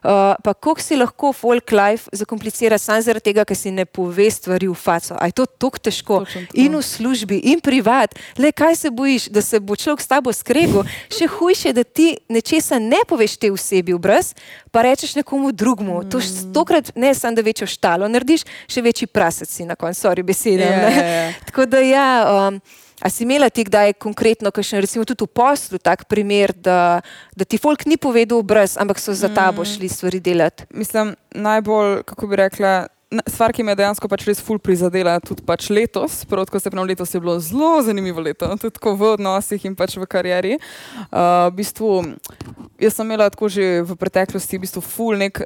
Uh, 0.00 0.34
pa 0.44 0.54
kako 0.54 0.80
si 0.80 0.96
lahko 0.96 1.32
folk 1.32 1.72
life 1.72 2.08
zakomplicira 2.12 2.78
samo 2.78 3.02
zaradi 3.02 3.24
tega, 3.30 3.44
ker 3.44 3.56
si 3.56 3.70
ne 3.70 3.84
pove 3.84 4.30
stvari 4.30 4.68
v 4.68 4.74
faco. 4.74 5.14
A 5.20 5.26
je 5.28 5.32
to 5.32 5.46
tako 5.46 5.78
težko? 5.78 6.18
Točno 6.24 6.40
tako. 6.46 6.56
In 6.56 6.76
v 6.76 6.82
službi, 6.82 7.36
in 7.52 7.60
privat. 7.60 8.14
Le 8.38 8.52
kaj 8.52 8.76
se 8.76 8.90
bojiš, 8.90 9.28
da 9.28 9.42
se 9.42 9.60
bo 9.60 9.76
človek 9.76 10.00
s 10.00 10.08
tabo 10.08 10.32
skregal? 10.32 10.84
Še 11.12 11.28
hujše 11.28 11.68
je, 11.68 11.72
da 11.72 11.84
ti 11.84 12.08
nečesa 12.28 12.78
ne 12.78 13.02
poveš 13.08 13.36
te 13.36 13.52
osebi 13.52 13.92
v 13.92 13.98
brez, 14.00 14.32
pa 14.72 14.82
rečeš 14.82 15.14
nekomu 15.20 15.52
drugemu. 15.52 16.04
To 16.10 16.18
š- 16.18 16.48
tokrat 16.54 16.92
ne 16.96 17.14
samo, 17.14 17.36
da 17.36 17.42
večjo 17.42 17.66
štalo 17.66 18.08
narediš, 18.08 18.44
še 18.68 18.82
večji 18.82 19.06
prasec 19.06 19.50
si 19.50 19.64
na 19.64 19.76
koncu, 19.76 20.00
sorry 20.00 20.22
besede. 20.22 20.64
Ne. 20.64 20.96
ja, 20.96 21.06
ja. 21.06 21.32
Tako 21.50 21.66
da 21.66 21.78
ja. 21.78 22.08
Um, 22.48 22.60
A 23.00 23.10
si 23.10 23.24
imela 23.24 23.48
ti 23.50 23.64
kdaj 23.64 23.94
konkretno, 23.96 24.52
kakšen, 24.52 24.84
recimo 24.84 25.04
tudi 25.08 25.24
v 25.24 25.32
poslu, 25.32 25.80
tak 25.80 26.04
primer, 26.04 26.52
da, 26.52 27.00
da 27.36 27.44
ti 27.48 27.56
folk 27.56 27.86
ni 27.88 27.96
povedal 27.96 28.44
brez, 28.44 28.76
ampak 28.76 29.00
so 29.00 29.16
za 29.16 29.32
tabo 29.32 29.64
šli 29.64 29.88
stvari 29.88 30.20
delati? 30.20 30.68
Mislim, 30.70 31.16
najbolj, 31.32 32.02
kako 32.04 32.26
bi 32.26 32.36
rekla, 32.36 32.74
stvar, 33.26 33.52
ki 33.52 33.64
me 33.66 33.74
je 33.74 33.80
dejansko 33.80 34.08
pač 34.10 34.24
res 34.28 34.40
ful 34.44 34.60
prizadela, 34.62 35.16
tudi 35.24 35.42
pač 35.46 35.66
letos, 35.72 36.20
prav 36.30 36.46
tako 36.46 36.60
se 36.62 36.70
pravi, 36.70 36.92
letos 36.92 37.14
je 37.14 37.20
bilo 37.22 37.36
zelo 37.42 37.72
zanimivo 37.82 38.22
leto, 38.22 38.46
tudi 38.60 38.76
tako 38.78 38.94
v 39.00 39.14
odnosih 39.16 39.64
in 39.66 39.74
pač 39.78 39.96
v 39.98 40.06
karieri. 40.06 40.58
Uh, 41.10 41.50
v 41.50 41.56
bistvu, 41.58 41.90
jaz 42.80 42.96
sem 42.96 43.06
imela 43.06 43.28
tako 43.30 43.48
že 43.52 43.82
v 43.84 43.96
preteklosti, 44.00 44.56
v 44.56 44.64
bistvu 44.64 44.80
ful 44.80 45.18
nek, 45.20 45.42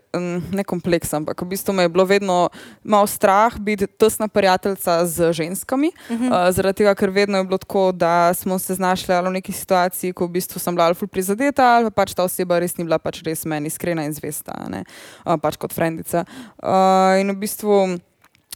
ne 0.54 0.64
kompleks, 0.64 1.10
ampak 1.16 1.42
v 1.42 1.50
bistvu 1.54 1.74
me 1.74 1.86
je 1.86 1.92
bilo 1.92 2.06
vedno 2.06 2.48
malo 2.86 3.06
strah 3.10 3.58
biti 3.58 3.86
tesna 3.86 4.28
prijateljica 4.28 5.06
z 5.06 5.32
ženskami, 5.32 5.90
uh 5.90 6.16
-huh. 6.16 6.28
uh, 6.30 6.54
zaradi 6.54 6.84
tega, 6.84 6.94
ker 6.94 7.10
vedno 7.10 7.38
je 7.38 7.44
bilo 7.44 7.58
tako, 7.58 7.92
da 7.92 8.34
smo 8.34 8.58
se 8.58 8.74
znašli 8.74 9.14
ali 9.14 9.28
v 9.28 9.32
neki 9.32 9.52
situaciji, 9.52 10.12
ko 10.12 10.26
v 10.26 10.38
bistvu 10.38 10.58
sem 10.58 10.74
bila 10.74 10.86
ali 10.86 10.94
ful 10.94 11.08
prizadeta, 11.08 11.76
ali 11.76 11.90
pa 11.90 12.04
pač 12.04 12.14
ta 12.14 12.24
oseba 12.24 12.58
res 12.58 12.76
ni 12.76 12.84
bila 12.84 12.98
pač 12.98 13.22
res 13.24 13.44
meni 13.48 13.72
iskrena 13.72 14.04
in 14.04 14.12
zvesta, 14.12 14.52
ne, 14.68 14.84
uh, 15.24 15.40
pač 15.40 15.56
kot 15.56 15.72
frendica. 15.72 16.24
Uh, 16.62 17.20
in 17.20 17.32
v 17.32 17.38
bistvu 17.40 17.98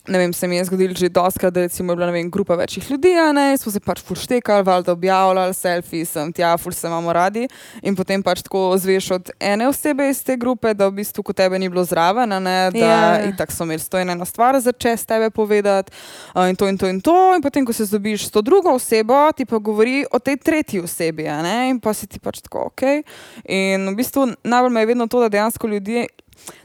ne 0.09 0.19
vem, 0.19 0.33
se 0.33 0.49
mi 0.49 0.57
je 0.57 0.65
zgodilo 0.65 0.95
že 0.97 1.09
doskrat, 1.09 1.55
da 1.55 1.61
recimo 1.61 1.93
je 1.93 1.97
bila, 1.97 2.11
vem, 2.11 2.31
grupa 2.31 2.55
večjih 2.55 2.91
ljudi, 2.91 3.13
ne, 3.35 3.57
smo 3.59 3.73
se 3.73 3.81
pač 3.81 4.01
fuštekali, 4.03 4.65
valjda 4.65 4.93
objavljali, 4.93 5.55
selfie 5.55 6.05
sem, 6.05 6.33
tja, 6.33 6.57
ful 6.59 6.73
se 6.73 6.87
imamo 6.87 7.13
radi 7.13 7.49
in 7.83 7.97
potem 7.97 8.23
pač 8.23 8.43
tako 8.43 8.73
zveš 8.79 9.11
od 9.11 9.31
ene 9.41 9.69
osebe 9.69 10.09
iz 10.11 10.23
te 10.25 10.37
grupe, 10.37 10.75
da 10.75 10.89
v 10.89 10.99
bistvu 11.01 11.23
kot 11.23 11.37
tebe 11.37 11.59
ni 11.59 11.69
bilo 11.69 11.85
zraven, 11.85 12.29
ne, 12.43 12.71
da 12.73 12.79
Ja. 12.79 13.25
itak 13.29 13.53
so 13.53 13.65
imeli 13.65 13.79
stojno 13.79 14.13
eno 14.13 14.25
stvar 14.25 14.61
za 14.61 14.73
čez 14.73 15.07
tebe 15.07 15.31
povedati 15.31 15.93
in 16.49 16.57
to 16.57 16.69
in 16.69 16.79
to 16.79 16.89
in 16.89 17.01
to 17.01 17.35
in 17.37 17.43
potem, 17.43 17.67
ko 17.67 17.73
se 17.73 17.85
zdobiš 17.85 18.27
s 18.27 18.31
to 18.31 18.43
drugo 18.43 18.75
osebo, 18.75 19.33
ti 19.37 19.45
pa 19.45 19.59
govori 19.59 20.05
o 20.13 20.19
tej 20.19 20.37
tretji 20.37 20.81
osebi, 20.81 21.23
ne, 21.25 21.69
in 21.71 21.81
pa 21.81 21.93
si 21.95 22.07
ti 22.07 22.19
pač 22.19 22.41
tako, 22.41 22.71
ok. 22.73 22.83
In 23.49 23.89
v 23.91 23.95
bistvu 23.95 24.27
najbolj 24.45 24.73
me 24.73 24.81
je 24.81 24.87
vedno 24.87 25.07
to, 25.07 25.21
da 25.21 25.29
dejansko 25.29 25.67
ljudje. 25.69 26.07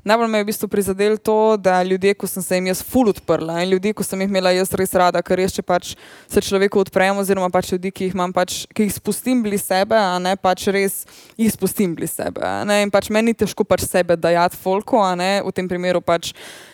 Najbolj 0.04 0.30
me 0.30 0.38
je 0.42 0.44
v 0.44 0.48
bistvu 0.48 0.68
prizadelo 0.68 1.18
to, 1.18 1.58
da 1.58 1.84
ljudje, 1.84 2.14
ko 2.14 2.28
sem 2.28 2.44
se 2.44 2.58
jim 2.58 2.68
jaz 2.68 2.84
ful 2.84 3.10
odprla 3.10 3.62
in 3.64 3.70
ljudje, 3.70 3.94
ko 3.94 4.04
sem 4.04 4.22
jih 4.22 4.30
imela 4.30 4.52
jaz 4.52 4.74
res 4.80 4.94
rada, 5.00 5.22
ker 5.24 5.40
res, 5.40 5.56
če 5.56 5.64
pač 5.64 5.94
se 6.28 6.44
človeku 6.44 6.82
odprem, 6.84 7.18
oziroma 7.18 7.50
pač 7.54 7.72
ljudi, 7.72 7.92
ki 7.92 8.10
jih 8.10 8.18
imam, 8.18 8.34
pač, 8.36 8.64
ki 8.76 8.88
jih 8.88 8.94
spustim 8.98 9.44
blizu 9.46 9.64
sebe, 9.64 9.96
a 9.96 10.20
ne 10.20 10.36
pač 10.36 10.68
res 10.74 11.04
jih 11.40 11.52
spustim 11.54 11.96
blizu 11.96 12.20
sebe. 12.20 12.44
in 12.82 12.92
pač 12.92 13.10
meni 13.10 13.32
ni 13.32 13.34
težko 13.34 13.64
pač 13.64 13.88
sebe 13.88 14.18
dajati 14.20 14.60
folko, 14.60 15.00
a 15.00 15.16
ne 15.16 15.42
v 15.42 15.52
tem 15.56 15.68
primeru 15.68 16.02
pač 16.02 16.34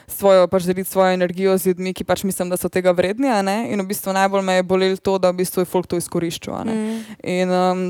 svojo, 0.09 0.47
pač 0.47 0.65
deliti 0.65 0.89
svojo 0.89 1.13
energijo 1.13 1.57
z 1.57 1.71
ljudmi, 1.71 1.93
ki 1.93 2.03
pač 2.03 2.23
mislim, 2.23 2.49
da 2.49 2.57
so 2.57 2.69
tega 2.69 2.91
vredni. 2.91 3.29
In 3.69 3.81
v 3.81 3.87
bistvu 3.87 4.13
najbolj 4.13 4.43
me 4.43 4.59
je 4.59 4.63
bolelo 4.63 4.97
to, 4.97 5.17
da 5.17 5.31
v 5.31 5.43
bistvu 5.43 5.61
je 5.61 5.69
folk 5.69 5.87
to 5.87 5.97
izkoriščal. 5.97 6.65
ne. 6.65 7.03
In, 7.23 7.49
um, 7.49 7.89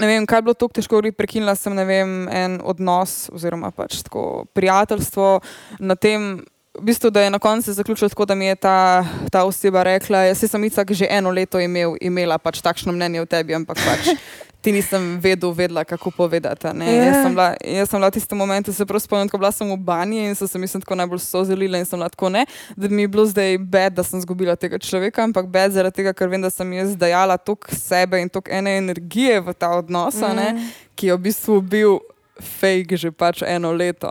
Ne 0.00 0.06
vem, 0.08 0.26
kaj 0.26 0.40
je 0.40 0.46
bilo 0.46 0.54
tako 0.56 0.72
težko, 0.78 1.00
da 1.04 1.12
prekinila 1.12 1.54
sem 1.58 1.76
vem, 1.76 2.14
en 2.32 2.60
odnos 2.64 3.28
oziroma 3.32 3.70
pač 3.76 4.00
tako 4.06 4.46
prijateljstvo 4.56 5.40
na 5.80 5.96
tem. 5.96 6.42
V 6.72 6.86
bistvu, 6.88 7.10
da 7.12 7.20
je 7.20 7.30
na 7.30 7.36
koncu 7.38 7.68
se 7.68 7.74
zaključilo 7.76 8.08
tako, 8.08 8.24
da 8.24 8.34
mi 8.34 8.46
je 8.46 8.54
ta, 8.56 9.04
ta 9.28 9.42
oseba 9.44 9.82
rekla, 9.84 10.22
jaz 10.30 10.40
sem 10.48 10.64
Icak 10.64 10.94
že 10.96 11.04
eno 11.10 11.28
leto 11.30 11.60
imel, 11.60 11.98
imela 12.00 12.38
pač 12.40 12.62
takšno 12.64 12.94
mnenje 12.96 13.20
o 13.20 13.28
tebi, 13.28 13.52
ampak 13.52 13.76
pač 13.76 14.14
ti 14.62 14.72
nisem 14.72 15.18
vedel, 15.20 15.50
vedela, 15.52 15.84
kako 15.84 16.10
povedati. 16.10 16.66
ne. 16.74 16.96
Ja. 16.96 17.04
Jaz, 17.04 17.22
sem 17.22 17.34
bila, 17.34 17.54
jaz 17.64 17.90
sem 17.90 17.98
bila 17.98 18.08
v 18.08 18.12
tistem 18.12 18.38
momentu, 18.38 18.72
se 18.72 18.86
prav 18.86 19.00
spomnim, 19.00 19.28
ko 19.28 19.38
bila 19.38 19.52
sem 19.52 19.70
v 19.70 19.76
banji 19.76 20.22
in 20.24 20.34
so 20.34 20.46
se 20.48 20.58
mi 20.58 20.68
tako 20.68 20.94
najbolj 20.94 21.18
sozalila 21.18 21.78
in 21.78 21.84
sem 21.84 21.98
bila 21.98 22.08
tako 22.08 22.28
ne, 22.28 22.46
da 22.76 22.88
mi 22.88 23.02
je 23.02 23.08
bilo 23.08 23.26
zdaj 23.26 23.58
bed, 23.58 23.92
da 23.92 24.02
sem 24.02 24.18
izgubila 24.18 24.56
tega 24.56 24.78
človeka, 24.78 25.22
ampak 25.22 25.46
bed 25.46 25.72
zaradi 25.72 25.96
tega, 25.96 26.12
ker 26.12 26.28
vem, 26.28 26.42
da 26.42 26.50
sem 26.50 26.72
jaz 26.72 26.96
dajala 26.96 27.36
toliko 27.36 27.74
sebe 27.74 28.22
in 28.22 28.28
toliko 28.28 28.50
ene 28.50 28.76
energije 28.78 29.40
v 29.40 29.54
ta 29.54 29.74
odnos, 29.76 30.14
mm. 30.22 30.36
ne, 30.36 30.70
ki 30.94 31.10
je 31.10 31.16
v 31.16 31.22
bistvu 31.26 31.60
bil 31.60 31.98
fake 32.40 32.96
že 32.96 33.10
pač 33.12 33.42
eno 33.44 33.72
leto. 33.72 34.08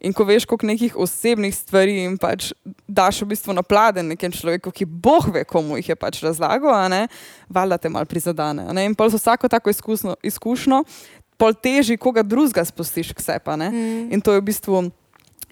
In 0.00 0.12
ko 0.12 0.26
veš, 0.26 0.44
koliko 0.44 0.66
nekih 0.66 0.96
osebnih 0.96 1.54
stvari 1.54 2.02
jim 2.02 2.18
pač 2.18 2.52
daš 2.88 3.22
v 3.22 3.30
bistvu 3.34 3.54
na 3.54 3.62
pladen 3.62 4.10
nekem 4.10 4.32
človeku, 4.32 4.72
ki 4.74 4.84
boh 4.84 5.28
ve, 5.30 5.44
komu 5.44 5.78
jih 5.78 5.94
je 5.94 5.96
pač 5.96 6.22
razlagal, 6.24 6.74
valjda 7.48 7.78
te 7.78 7.88
mal 7.88 8.06
prizadane. 8.06 8.66
In 8.84 8.94
pol 8.94 9.10
z 9.10 9.20
vsako 9.22 9.48
tako 9.48 9.70
izkusno, 9.70 10.16
izkušnjo, 10.22 10.82
pol 11.38 11.54
teži, 11.54 11.96
koga 11.96 12.22
drugega 12.22 12.64
spustiš 12.64 13.14
k 13.14 13.22
sebi. 13.22 13.56
ne. 13.56 13.70
In 14.10 14.20
to 14.20 14.32
je 14.34 14.40
v 14.40 14.46
bistvu. 14.50 14.90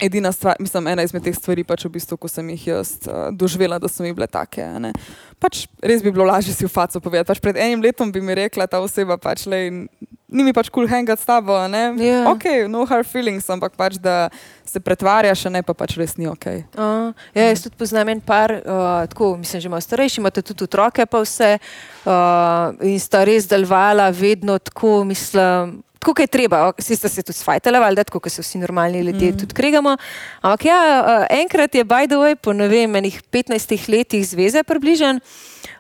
Edina 0.03 0.33
stvar, 0.33 0.57
mislim, 0.59 0.89
ena 0.89 1.05
izmed 1.05 1.23
teh 1.23 1.37
stvari, 1.37 1.63
pač 1.63 1.85
v 1.87 1.93
bistvu, 1.95 2.17
ko 2.19 2.27
sem 2.27 2.49
jih 2.57 2.63
jaz 2.73 2.97
uh, 3.07 3.29
doživela, 3.31 3.79
da 3.79 3.87
so 3.87 4.03
mi 4.03 4.11
bile 4.11 4.27
take. 4.27 4.65
ne. 4.81 4.91
Pač 5.39 5.69
res 5.79 6.03
bi 6.03 6.11
bilo 6.11 6.27
lažje 6.27 6.57
si 6.57 6.67
v 6.67 6.73
faco 6.73 6.99
povedati. 6.99 7.29
Pač 7.29 7.39
pred 7.39 7.61
enim 7.61 7.85
letom 7.85 8.11
bi 8.11 8.19
mi 8.19 8.35
rekla 8.35 8.67
ta 8.67 8.81
oseba, 8.83 9.15
pač, 9.21 9.45
lej, 9.47 9.87
ni 10.33 10.47
mi 10.47 10.53
pač 10.57 10.71
kul 10.73 10.83
cool 10.87 10.91
hangat 10.91 11.21
s 11.21 11.29
tabo. 11.29 11.55
ne. 11.69 11.85
Ja. 12.01 12.25
Ok, 12.33 12.67
no 12.69 12.87
hard 12.89 13.07
feelings, 13.07 13.47
ampak 13.53 13.77
pač 13.77 14.01
da 14.01 14.33
se 14.65 14.81
pretvarjaš, 14.81 15.45
ne 15.53 15.63
pa 15.63 15.77
pač 15.77 15.97
res 16.01 16.17
ni 16.17 16.27
ok. 16.31 16.47
Uh, 16.73 17.13
ja, 17.37 17.51
jaz 17.51 17.67
tudi 17.67 17.77
poznam 17.79 18.09
en 18.09 18.21
par, 18.25 18.55
uh, 18.65 19.05
tako 19.13 19.37
mislim, 19.37 19.61
že 19.61 19.73
malo 19.73 19.85
starejši, 19.85 20.21
imate 20.25 20.43
tudi 20.43 20.65
otroke, 20.65 21.07
pa 21.07 21.23
vse. 21.23 21.57
Uh, 22.03 22.73
in 22.89 22.99
sta 23.03 23.23
res 23.29 23.47
delovala 23.51 24.11
vedno 24.11 24.59
tako, 24.59 25.03
mislim. 25.05 25.81
Tako 26.03 26.19
je 26.19 26.27
treba, 26.27 26.73
vsi 26.75 26.97
ste 26.99 27.07
se 27.07 27.23
tudi 27.23 27.39
svajtali, 27.39 27.79
valjda, 27.79 28.03
tako 28.09 28.19
kot 28.25 28.33
se 28.35 28.43
vsi 28.43 28.59
normalni 28.59 29.05
ljudje 29.07 29.29
mm. 29.31 29.39
tudi 29.39 29.55
kregamo. 29.55 29.93
Ampak 30.41 30.65
ja, 30.67 30.81
uh, 30.99 31.27
enkrat 31.31 31.79
je, 31.79 31.85
by 31.87 32.11
the 32.11 32.19
way, 32.19 32.35
po 32.35 32.51
ne 32.53 32.67
vem, 32.67 32.97
enih 32.99 33.21
15 33.31 33.87
letih 33.87 34.27
zveze 34.27 34.65
približen, 34.67 35.23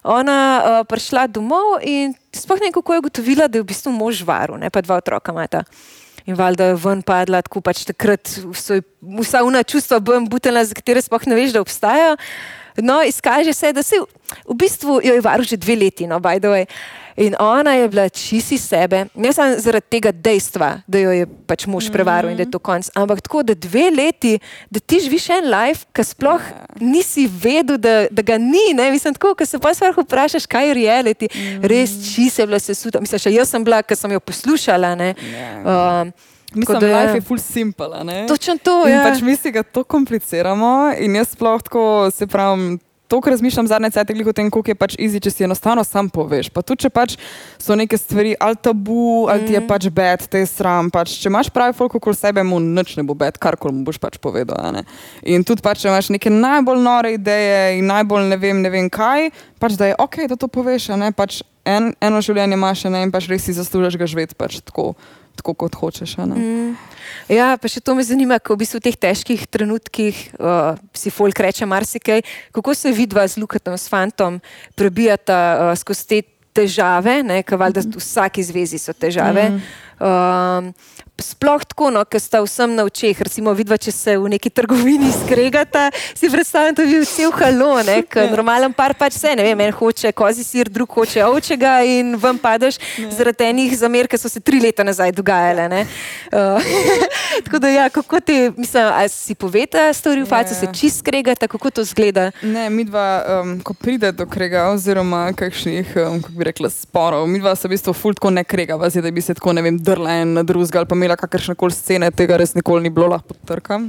ona 0.02 0.38
uh, 0.38 0.78
prišla 0.88 1.28
domov 1.30 1.78
in 1.86 2.14
sploh 2.34 2.58
ne 2.58 2.68
vem, 2.68 2.74
kako 2.74 2.92
je 2.92 3.02
ugotovila, 3.02 3.48
da 3.48 3.58
je 3.58 3.62
v 3.62 3.70
bistvu 3.70 3.92
mož 3.94 4.22
varu, 4.26 4.58
ne 4.58 4.70
pa 4.70 4.82
dva 4.82 4.98
otroka 4.98 5.32
imata. 5.32 5.62
In 6.26 6.38
valjda 6.38 6.70
je 6.70 6.78
ven 6.78 7.02
padla, 7.02 7.42
tako 7.42 7.62
pač 7.66 7.84
takrat 7.86 8.30
vsa 8.52 9.42
una 9.42 9.62
čustva 9.66 9.98
bom 9.98 10.26
butela, 10.30 10.62
za 10.64 10.74
katere 10.74 11.02
sploh 11.02 11.26
ne 11.26 11.38
veš, 11.38 11.54
da 11.54 11.62
obstajajo. 11.62 12.16
No, 12.80 13.02
izkaže 13.02 13.52
se, 13.52 13.72
da 13.72 13.82
se 13.82 13.96
v, 14.48 14.54
bistvu 14.54 15.00
jo 15.04 15.14
je 15.14 15.20
varuh 15.20 15.46
že 15.46 15.56
dve 15.56 15.76
leti, 15.76 16.06
no, 16.06 16.20
by 16.20 16.40
the 16.40 16.48
way. 16.48 16.66
In 17.16 17.34
ona 17.38 17.74
je 17.76 17.88
bila 17.88 18.08
čisi 18.08 18.58
sebe, 18.58 19.04
ne 19.14 19.32
samo 19.32 19.58
zaradi 19.60 19.86
tega 19.90 20.12
dejstva, 20.12 20.80
da 20.86 20.98
jo 20.98 21.10
je 21.12 21.26
pač 21.46 21.66
mož 21.68 21.90
prevaril 21.92 22.32
in 22.32 22.38
da 22.40 22.46
je 22.46 22.50
to 22.50 22.58
konc, 22.58 22.88
ampak 22.96 23.20
tako, 23.20 23.42
da 23.42 23.54
dve 23.54 23.90
leti, 23.92 24.38
da 24.72 24.80
ti 24.80 25.00
živiš 25.04 25.28
en 25.36 25.50
life, 25.52 25.84
ki 25.92 26.06
sploh 26.08 26.40
nisi 26.80 27.26
vedel, 27.28 27.76
da, 27.76 28.06
da 28.08 28.24
ga 28.24 28.40
ni. 28.40 28.72
Ne? 28.72 28.88
Mislim, 28.90 29.12
tako, 29.14 29.34
ko 29.36 29.46
se 29.46 29.60
pa 29.60 29.74
sploh 29.76 30.00
vprašaš, 30.00 30.48
kaj 30.48 30.72
je 30.72 30.74
reality, 30.80 31.28
res 31.60 31.92
čisi 32.14 32.40
je 32.40 32.48
bila 32.48 32.60
sesuta. 32.60 33.00
Mislim, 33.00 33.20
še 33.20 33.36
jaz 33.36 33.52
sem 33.52 33.64
bila, 33.64 33.82
ker 33.84 33.98
sem 33.98 34.16
jo 34.16 34.20
poslušala. 34.20 34.94
ne. 34.96 35.12
Um, 35.60 36.16
Mislim, 36.54 36.80
da 36.80 36.86
je- 36.86 36.96
life 36.96 37.14
je 37.14 37.20
full 37.20 37.38
simple. 37.38 38.04
ne. 38.04 38.26
Točno 38.26 38.58
to, 38.58 38.84
In 38.86 38.94
ja. 38.94 39.02
pač 39.04 39.20
mi 39.20 39.36
si 39.36 39.50
ga 39.50 39.62
to 39.62 39.84
kompliciramo 39.84 40.92
in 40.98 41.16
jaz 41.16 41.28
sploh 41.28 41.62
tako 41.62 42.10
se 42.10 42.26
pravim. 42.26 42.78
To, 43.08 43.20
kar 43.20 43.32
razmišljam 43.32 43.66
zadnje 43.68 43.90
cajt, 43.90 44.10
je 44.10 44.24
o 44.28 44.32
tem, 44.32 44.50
koliko 44.50 44.70
je 44.70 44.74
pač 44.74 44.94
easy, 44.96 45.20
če 45.20 45.30
si 45.30 45.44
enostavno 45.44 45.84
sam 45.84 46.08
poveš. 46.08 46.48
Pa 46.48 46.62
tudi, 46.62 46.80
če 46.80 46.88
pač 46.88 47.18
so 47.60 47.76
neke 47.76 47.98
stvari 48.00 48.32
ali 48.40 48.56
tabu, 48.56 49.28
ali 49.28 49.44
ti 49.46 49.52
je 49.52 49.60
pač 49.68 49.88
bed, 49.92 50.24
te 50.32 50.38
je 50.38 50.46
sram. 50.46 50.88
Pač, 50.88 51.20
če 51.20 51.28
imaš 51.28 51.50
pravi 51.52 51.76
folk 51.76 51.92
okoli 51.94 52.16
sebe, 52.16 52.40
mu 52.42 52.56
nič 52.56 52.96
ne 52.96 53.04
bo 53.04 53.12
bed, 53.12 53.36
karkoli 53.36 53.74
mu 53.74 53.84
boš 53.84 54.00
pač 54.00 54.16
povedal. 54.16 54.56
In 55.28 55.44
tudi, 55.44 55.60
pač, 55.60 55.84
če 55.84 55.92
imaš 55.92 56.08
neke 56.08 56.32
najbolj 56.32 56.80
nore 56.80 57.12
ideje 57.12 57.78
in 57.78 57.86
najbolj 57.92 58.32
ne 58.32 58.36
vem, 58.40 58.62
ne 58.64 58.70
vem 58.72 58.88
kaj, 58.88 59.28
pač 59.60 59.76
da 59.76 59.92
je 59.92 59.94
ok, 59.98 60.16
da 60.32 60.36
to 60.40 60.48
poveš. 60.48 60.88
Pač 61.12 61.42
en, 61.68 61.92
eno 62.00 62.16
življenje 62.24 62.56
imaš 62.56 62.84
ne, 62.88 63.02
in 63.04 63.12
pač 63.12 63.28
res 63.28 63.44
si 63.44 63.52
zaslužiš 63.52 64.00
ga 64.00 64.08
živeti 64.08 64.34
pač 64.34 64.64
tako, 64.64 64.94
tako 65.36 65.54
kot 65.54 65.76
hočeš. 65.78 66.16
ne. 66.16 66.36
Mm. 66.36 66.72
Ja, 67.32 67.56
pa 67.60 67.68
še 67.68 67.82
to 67.84 67.94
me 67.94 68.04
zanima, 68.06 68.38
ko 68.38 68.56
v 68.56 68.64
bistvu 68.64 68.80
v 68.80 68.86
teh 68.88 68.96
težkih 68.96 69.46
trenutkih 69.46 70.16
uh, 70.38 70.78
si 70.96 71.12
folk 71.12 71.38
reče 71.38 71.68
marsikaj, 71.68 72.22
kako 72.54 72.74
se 72.74 72.92
vidva 72.92 73.26
z 73.28 73.42
Lukatom, 73.42 73.76
s 73.78 73.90
fantom, 73.90 74.40
prebijata 74.78 75.38
uh, 75.54 75.72
skozi 75.78 76.06
te 76.08 76.20
težave, 76.52 77.20
ker 77.48 77.56
valjda 77.60 77.84
v 77.86 78.00
vsaki 78.00 78.44
zvezi 78.44 78.80
so 78.80 78.92
težave. 78.92 79.48
Mm. 79.50 79.60
Um, 80.02 80.72
sploh 81.20 81.62
tako, 81.64 81.90
no, 81.94 82.00
ker 82.08 82.20
sta 82.20 82.40
vsem 82.42 82.72
na 82.74 82.84
očeh, 82.88 83.14
recimo 83.20 83.52
vidva, 83.54 83.76
če 83.78 83.92
se 83.94 84.14
v 84.18 84.30
neki 84.32 84.50
trgovini 84.50 85.10
skregata, 85.14 85.90
si 86.18 86.30
predstavljam, 86.32 86.74
da 86.74 86.86
bi 86.88 87.00
cel 87.06 87.30
halo, 87.36 87.82
ne, 87.86 87.98
ker 88.08 88.30
normalen 88.34 88.72
par 88.74 88.94
pač 88.98 89.14
vse, 89.18 89.34
ne 89.38 89.44
vem, 89.46 89.60
en 89.60 89.74
hoče 89.76 90.10
kozi 90.18 90.42
sir, 90.44 90.70
drug 90.72 90.90
hoče 90.96 91.22
ovčega 91.28 91.76
in 91.86 92.16
vam 92.18 92.38
padeš 92.42 92.80
zaradi 93.14 93.44
enih 93.50 93.76
zamer, 93.78 94.08
ki 94.10 94.18
so 94.18 94.30
se 94.32 94.40
tri 94.40 94.58
leta 94.60 94.82
nazaj 94.84 95.12
dogajale. 95.12 95.68
ne. 95.68 95.82
Uh, 96.32 96.58
tako 97.44 97.58
da 97.58 97.68
ja, 97.68 97.88
kako 97.92 98.20
ti, 98.20 98.50
mislim, 98.56 98.88
a 98.90 99.06
si 99.08 99.34
poveta 99.34 99.92
stvari 99.92 100.22
v 100.22 100.26
facu, 100.26 100.54
se 100.54 100.66
Ja. 100.66 100.72
čist 100.72 100.98
skregata, 101.04 101.46
kako 101.48 101.70
to 101.70 101.84
zgleda? 101.84 102.30
Ne, 102.42 102.70
mi 102.70 102.84
dva, 102.84 103.06
um, 103.42 103.60
ko 103.60 103.74
pride 103.74 104.12
do 104.12 104.26
krega, 104.26 104.68
oziroma 104.70 105.32
kakšnih, 105.36 105.92
um, 106.08 106.22
kako 106.22 106.34
bi 106.38 106.44
rekla, 106.44 106.70
sporov, 106.70 107.26
mi 107.28 107.38
dva 107.38 107.54
se 107.56 107.68
v 107.68 107.74
bistvu 107.76 107.92
ful 107.94 108.14
tako 108.14 108.30
ne 108.30 108.44
kregava, 108.44 108.90
zdaj, 108.90 109.02
da 109.02 109.10
bi 109.10 109.20
se 109.22 109.34
tako, 109.34 109.52
ne 109.52 109.62
vem, 109.62 109.78
drla 109.78 110.18
en 110.22 110.34
na 110.38 110.42
drugega 110.42 110.78
ali 110.82 110.88
pa 110.88 110.94
imela 111.02 111.16
kakršne 111.18 111.56
koli 111.58 111.74
scene, 111.74 112.10
tega 112.14 112.38
res 112.40 112.54
nikoli 112.54 112.86
ni 112.86 112.92
bilo, 112.94 113.10
lahko 113.12 113.34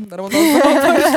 dobro 0.10 0.30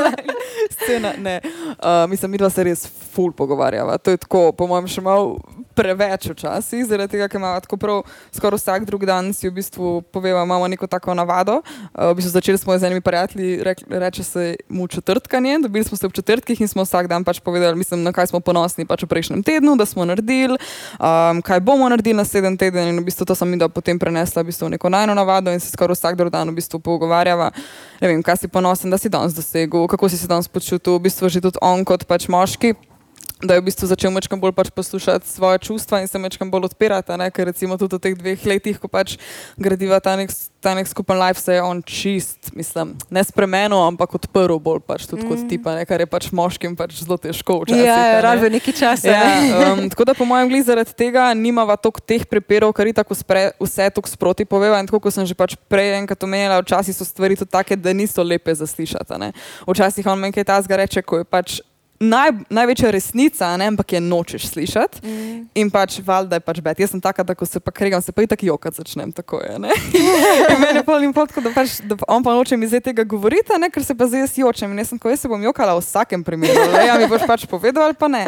scena. 0.77 1.15
Ne. 1.19 1.41
Uh, 1.43 2.05
mislim, 2.11 2.31
mi 2.31 2.39
dva 2.39 2.51
se 2.53 2.65
res 2.65 2.87
ful 3.15 3.33
pogovarjava. 3.33 3.99
To 3.99 4.13
je 4.13 4.21
tako, 4.21 4.51
po 4.53 4.69
mojem, 4.69 4.91
še 4.91 5.05
malo 5.05 5.39
preveč 5.77 6.31
včasih, 6.33 6.87
zaradi 6.89 7.17
tega, 7.17 7.29
ker 7.29 7.41
imamo 7.41 7.61
tako 7.61 7.77
prav 7.77 8.03
skoraj 8.33 8.61
vsak 8.61 8.87
drug 8.89 9.05
dan 9.09 9.33
si 9.37 9.49
v 9.49 9.55
bistvu 9.59 10.01
poveva, 10.13 10.45
imamo 10.49 10.69
neko 10.73 10.89
tako 10.89 11.15
navado. 11.15 11.61
Uh, 11.61 12.11
v 12.11 12.17
bistvu 12.19 12.33
začeli 12.33 12.59
smo 12.59 12.79
z 12.79 12.89
enimi 12.89 13.05
prijatelji, 13.05 13.61
rek, 13.65 13.85
reče 13.89 14.25
se 14.25 14.47
mu 14.69 14.89
četrtkanje, 14.89 15.59
dobili 15.63 15.85
smo 15.85 15.97
se 15.97 16.09
v 16.09 16.17
četrtkih 16.17 16.61
in 16.61 16.69
smo 16.69 16.87
vsak 16.89 17.11
dan 17.13 17.25
pač 17.25 17.41
povedali, 17.41 17.77
mislim, 17.77 18.03
na 18.03 18.13
kaj 18.17 18.33
smo 18.33 18.41
ponosni 18.41 18.89
pač 18.89 19.05
v 19.05 19.11
prejšnjem 19.13 19.45
tednu, 19.45 19.77
da 19.77 19.87
smo 19.87 20.09
naredili, 20.09 20.57
um, 20.97 21.43
kaj 21.45 21.61
bomo 21.61 21.89
naredili 21.93 22.17
naslednji 22.17 22.57
teden. 22.57 22.89
In 22.89 23.05
v 23.05 23.07
bistvu 23.11 23.29
to 23.29 23.37
sem 23.37 23.51
mi 23.51 23.61
da 23.61 23.69
potem 23.69 23.99
prenesla 23.99 24.43
v 24.43 24.51
bistvu 24.51 24.73
neko 24.73 24.89
najno 24.89 25.15
navado 25.15 25.53
in 25.53 25.61
se 25.61 25.71
skoraj 25.71 25.99
vsak 25.99 26.17
drug 26.17 26.33
dan 26.33 26.49
v 26.49 26.57
bistvu 26.57 26.81
pogovarjava, 26.81 27.53
ne 28.01 28.09
vem, 28.09 28.23
kaj 28.25 28.45
si 28.45 28.49
ponosen, 28.49 28.91
da 28.91 28.99
si 28.99 29.13
danes 29.13 29.37
dosegel, 29.37 29.87
kako 29.87 30.09
si 30.09 30.19
se 30.19 30.27
danes 30.27 30.49
počutil, 30.49 30.97
v 30.97 31.09
bistvu 31.11 31.29
že 31.29 31.45
tudi 31.45 31.61
on 31.61 31.85
kot 31.85 32.09
pač 32.09 32.29
moški 32.33 32.96
da 33.43 33.55
je 33.55 33.61
v 33.61 33.69
bistvu 33.69 33.85
začel 33.85 34.09
mečkam 34.17 34.41
bolj 34.41 34.55
pač 34.57 34.71
poslušati 34.73 35.29
svoje 35.29 35.59
čustva 35.69 36.01
in 36.01 36.09
se 36.09 36.19
mečkam 36.19 36.49
bolj 36.51 36.73
odpirati. 36.73 37.13
Ne? 37.21 37.29
Ker 37.31 37.45
recimo 37.53 37.77
tudi 37.77 37.97
v 37.97 38.01
teh 38.01 38.15
dveh 38.17 38.41
letih, 38.49 38.81
ko 38.81 38.89
pač 38.89 39.21
gradiva 39.61 40.01
ta 40.01 40.17
nek, 40.17 40.33
ta 40.65 40.73
nek 40.73 40.89
skupen 40.89 41.21
life, 41.21 41.37
se 41.41 41.59
je 41.59 41.63
on 41.63 41.83
čist, 41.85 42.49
mislim, 42.57 42.97
ne 43.13 43.21
spremenil, 43.21 43.77
ampak 43.77 44.17
odprl 44.17 44.57
bolj 44.57 44.81
pač 44.89 45.05
tudi 45.05 45.27
mm. 45.27 45.29
kot 45.29 45.45
tipa, 45.53 45.77
ne? 45.77 45.85
kar 45.85 46.01
je 46.01 46.09
pač 46.09 46.31
moškim 46.33 46.73
pač 46.81 46.97
zelo 47.05 47.21
težko 47.21 47.61
včasih. 47.67 47.85
Ja, 47.85 48.25
rabe 48.25 48.49
nekaj 48.57 48.73
časa. 48.73 49.13
Ja, 49.13 49.77
um, 49.77 49.85
tako 49.93 50.09
da 50.09 50.17
po 50.17 50.25
mojem 50.25 50.49
gli 50.49 50.65
zaradi 50.65 50.97
tega 50.97 51.29
nimava 51.37 51.77
toliko 51.77 52.01
teh 52.01 52.25
prepirov, 52.25 52.73
kar 52.73 52.89
je 52.89 52.97
tako 52.97 53.13
spre, 53.13 53.53
vse 53.61 53.93
tako 53.93 54.09
sproti 54.09 54.49
poveva 54.49 54.81
in 54.81 54.89
tako, 54.89 55.05
kot 55.05 55.13
sem 55.13 55.29
že 55.29 55.37
pač 55.37 55.61
prej 55.69 55.93
enkrat 56.01 56.25
omenila, 56.25 56.65
včasih 56.65 56.97
so 56.97 57.05
stvari 57.05 57.37
tudi 57.37 57.53
take, 57.53 57.77
da 57.77 57.93
niso 57.93 58.25
lepe 58.25 58.57
za 58.57 58.65
slišati. 58.65 59.33
Včasih 59.69 60.09
on 60.09 60.25
meni 60.25 60.33
kaj 60.33 60.49
ta 60.49 60.57
zga 60.65 60.81
reče, 60.81 61.05
ko 61.05 61.21
je 61.21 61.29
pač 61.29 61.61
naj, 62.01 62.33
največja 62.51 62.91
resnica, 62.91 63.49
ne, 63.57 63.71
ampak 63.73 63.93
je 63.93 64.01
nočeš 64.01 64.49
slišati. 64.53 65.03
Mm. 65.05 65.37
In 65.55 65.71
pač 65.71 65.99
valjda 66.05 66.39
je 66.39 66.45
pač 66.45 66.61
bed. 66.61 66.81
Jaz 66.81 66.93
sem 66.95 67.01
taka, 67.01 67.25
da 67.27 67.35
ko 67.35 67.47
se 67.49 67.61
pa 67.61 67.73
kregam, 67.75 68.03
se 68.03 68.13
pa 68.13 68.23
i 68.23 68.31
tako 68.31 68.47
jokat 68.47 68.75
začnem. 68.81 69.13
Tako 69.13 69.41
je. 69.41 69.57
in 70.53 70.61
meni 70.61 70.81
je 70.81 70.85
polnim 70.87 71.15
potko, 71.17 71.41
da, 71.41 71.53
pač, 71.55 71.81
da 71.87 71.99
on 72.09 72.25
pa 72.25 72.35
noče 72.37 72.57
mi 72.57 72.69
zdaj 72.69 72.85
tega 72.91 73.05
govoriti, 73.05 73.57
ne, 73.61 73.71
ker 73.73 73.85
se 73.85 73.97
pa 73.97 74.09
zdaj 74.11 74.27
jaz 74.27 74.39
jočem. 74.39 74.73
In 74.73 74.83
jaz 74.83 74.93
sem, 74.93 75.01
ko 75.01 75.13
jaz 75.13 75.25
se 75.25 75.31
bom 75.31 75.43
jokala 75.43 75.77
v 75.79 75.85
vsakem 75.85 76.25
primeru. 76.27 76.69
Le, 76.73 76.85
ja, 76.89 76.99
mi 77.01 77.09
boš 77.11 77.27
pač 77.29 77.47
povedal 77.51 77.89
ali 77.89 77.99
pa 77.99 78.11
ne. 78.13 78.27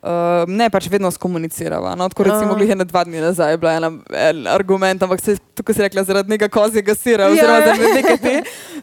Uh, 0.00 0.44
ne, 0.50 0.68
pač 0.72 0.90
vedno 0.92 1.10
skomunicirava. 1.14 1.94
No, 1.98 2.10
tako 2.12 2.28
recimo, 2.30 2.52
uh. 2.52 2.58
glih 2.58 2.74
je 2.74 2.78
na 2.78 2.88
dva 2.88 3.04
dni 3.06 3.24
nazaj 3.24 3.56
bila 3.60 3.76
ena, 3.80 3.92
en 4.12 4.46
argument, 4.50 5.02
ampak 5.02 5.22
se 5.24 5.38
tukaj 5.56 5.74
si 5.74 5.86
rekla 5.86 6.04
zaradi 6.04 6.34
nekega 6.34 6.52
kozjega 6.52 6.94
sira, 6.94 7.30
oziroma 7.32 7.58
ja, 7.58 7.60
ja. 7.60 7.66
zaradi 7.66 7.92
neke 7.94 8.16
te 8.20 8.34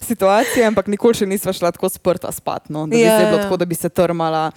situacije, 0.07 0.65
ampak 0.67 0.89
nikoli 0.91 1.17
še 1.17 1.27
nisva 1.29 1.53
šla 1.53 1.73
tako 1.75 1.89
sprta 1.91 2.31
spat, 2.33 2.69
no, 2.73 2.87
da 2.87 2.95
bi 2.95 3.03
ja, 3.03 3.19
se 3.19 3.27
bilo 3.27 3.37
ja. 3.37 3.43
tako, 3.45 3.59
da 3.61 3.67
bi 3.69 3.77
se 3.77 3.89
trma 3.89 4.22
imala, 4.23 4.51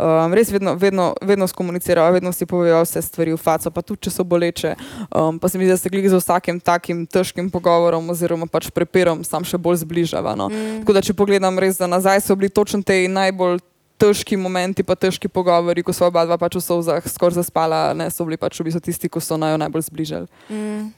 um, 0.00 0.34
res 0.34 0.50
vedno, 0.50 0.74
vedno, 0.74 1.14
vedno 1.22 1.46
skomunicirala, 1.46 2.10
vedno 2.10 2.32
si 2.32 2.46
povedala 2.46 2.82
vse 2.82 3.02
stvari 3.02 3.32
v 3.32 3.38
faco, 3.38 3.70
pa 3.70 3.82
tudi 3.82 4.08
če 4.08 4.10
so 4.10 4.24
boleče. 4.24 4.74
Um, 5.14 5.38
pa 5.38 5.48
se 5.48 5.58
mi 5.58 5.64
zdi, 5.64 5.72
da 5.72 5.78
se 5.78 5.90
glede 5.92 6.10
z 6.10 6.18
vsakim 6.18 6.60
takim 6.60 7.06
težkim 7.06 7.50
pogovorom 7.50 8.10
oziroma 8.10 8.46
pač 8.50 8.70
prepirom 8.70 9.24
sam 9.24 9.44
še 9.44 9.58
bolj 9.58 9.82
zbližava. 9.86 10.34
No. 10.38 10.48
Mm. 10.50 10.82
Tako 10.82 10.96
da, 10.96 11.04
če 11.04 11.14
pogledam 11.14 11.58
res 11.58 11.78
za 11.78 11.86
nazaj, 11.86 12.24
so 12.26 12.36
bili 12.36 12.50
točno 12.50 12.82
te 12.82 13.04
najbolj. 13.08 13.62
Težki 14.02 14.34
momenti, 14.34 14.82
pa 14.82 14.96
težki 14.98 15.28
pogovori, 15.30 15.84
ko 15.86 15.92
so 15.94 16.08
oba 16.08 16.24
dva 16.26 16.34
pač 16.34 16.56
v 16.58 16.62
sovzah 16.64 17.04
skoraj 17.06 17.36
zaspala, 17.38 17.92
ne 17.94 18.08
so 18.10 18.26
bili 18.26 18.34
pač 18.34 18.58
v 18.58 18.66
bistvu 18.66 18.82
tisti, 18.82 19.06
ki 19.06 19.22
so 19.22 19.38
naj 19.38 19.54
najbolj 19.62 19.84
zbližali. 19.86 20.26
Mm. 20.50 20.88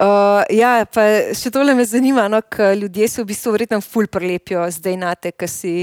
Uh, 0.00 0.40
ja, 0.54 0.86
pa 0.86 1.02
še 1.36 1.50
tole 1.52 1.74
me 1.76 1.84
zanima, 1.84 2.28
no, 2.30 2.38
ker 2.46 2.76
ljudje 2.78 3.08
se 3.10 3.20
v 3.20 3.28
bistvu 3.32 3.52
verjetno 3.56 3.80
ful 3.84 4.06
prelepijo 4.08 4.62
zdaj 4.72 4.96
na 4.96 5.10
te, 5.18 5.32
ki 5.34 5.48
si 5.50 5.74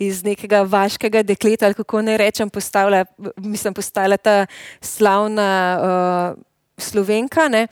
iz 0.00 0.22
nekega 0.24 0.62
vaškega 0.70 1.24
dekleta, 1.26 1.66
ali 1.66 1.76
kako 1.76 2.04
ne 2.06 2.14
rečem, 2.20 2.50
postala, 2.52 3.02
mislim, 3.42 3.74
postala 3.76 4.16
ta 4.16 4.44
slavna 4.80 5.50
uh, 5.76 6.42
slovenka. 6.78 7.48
Ne. 7.52 7.66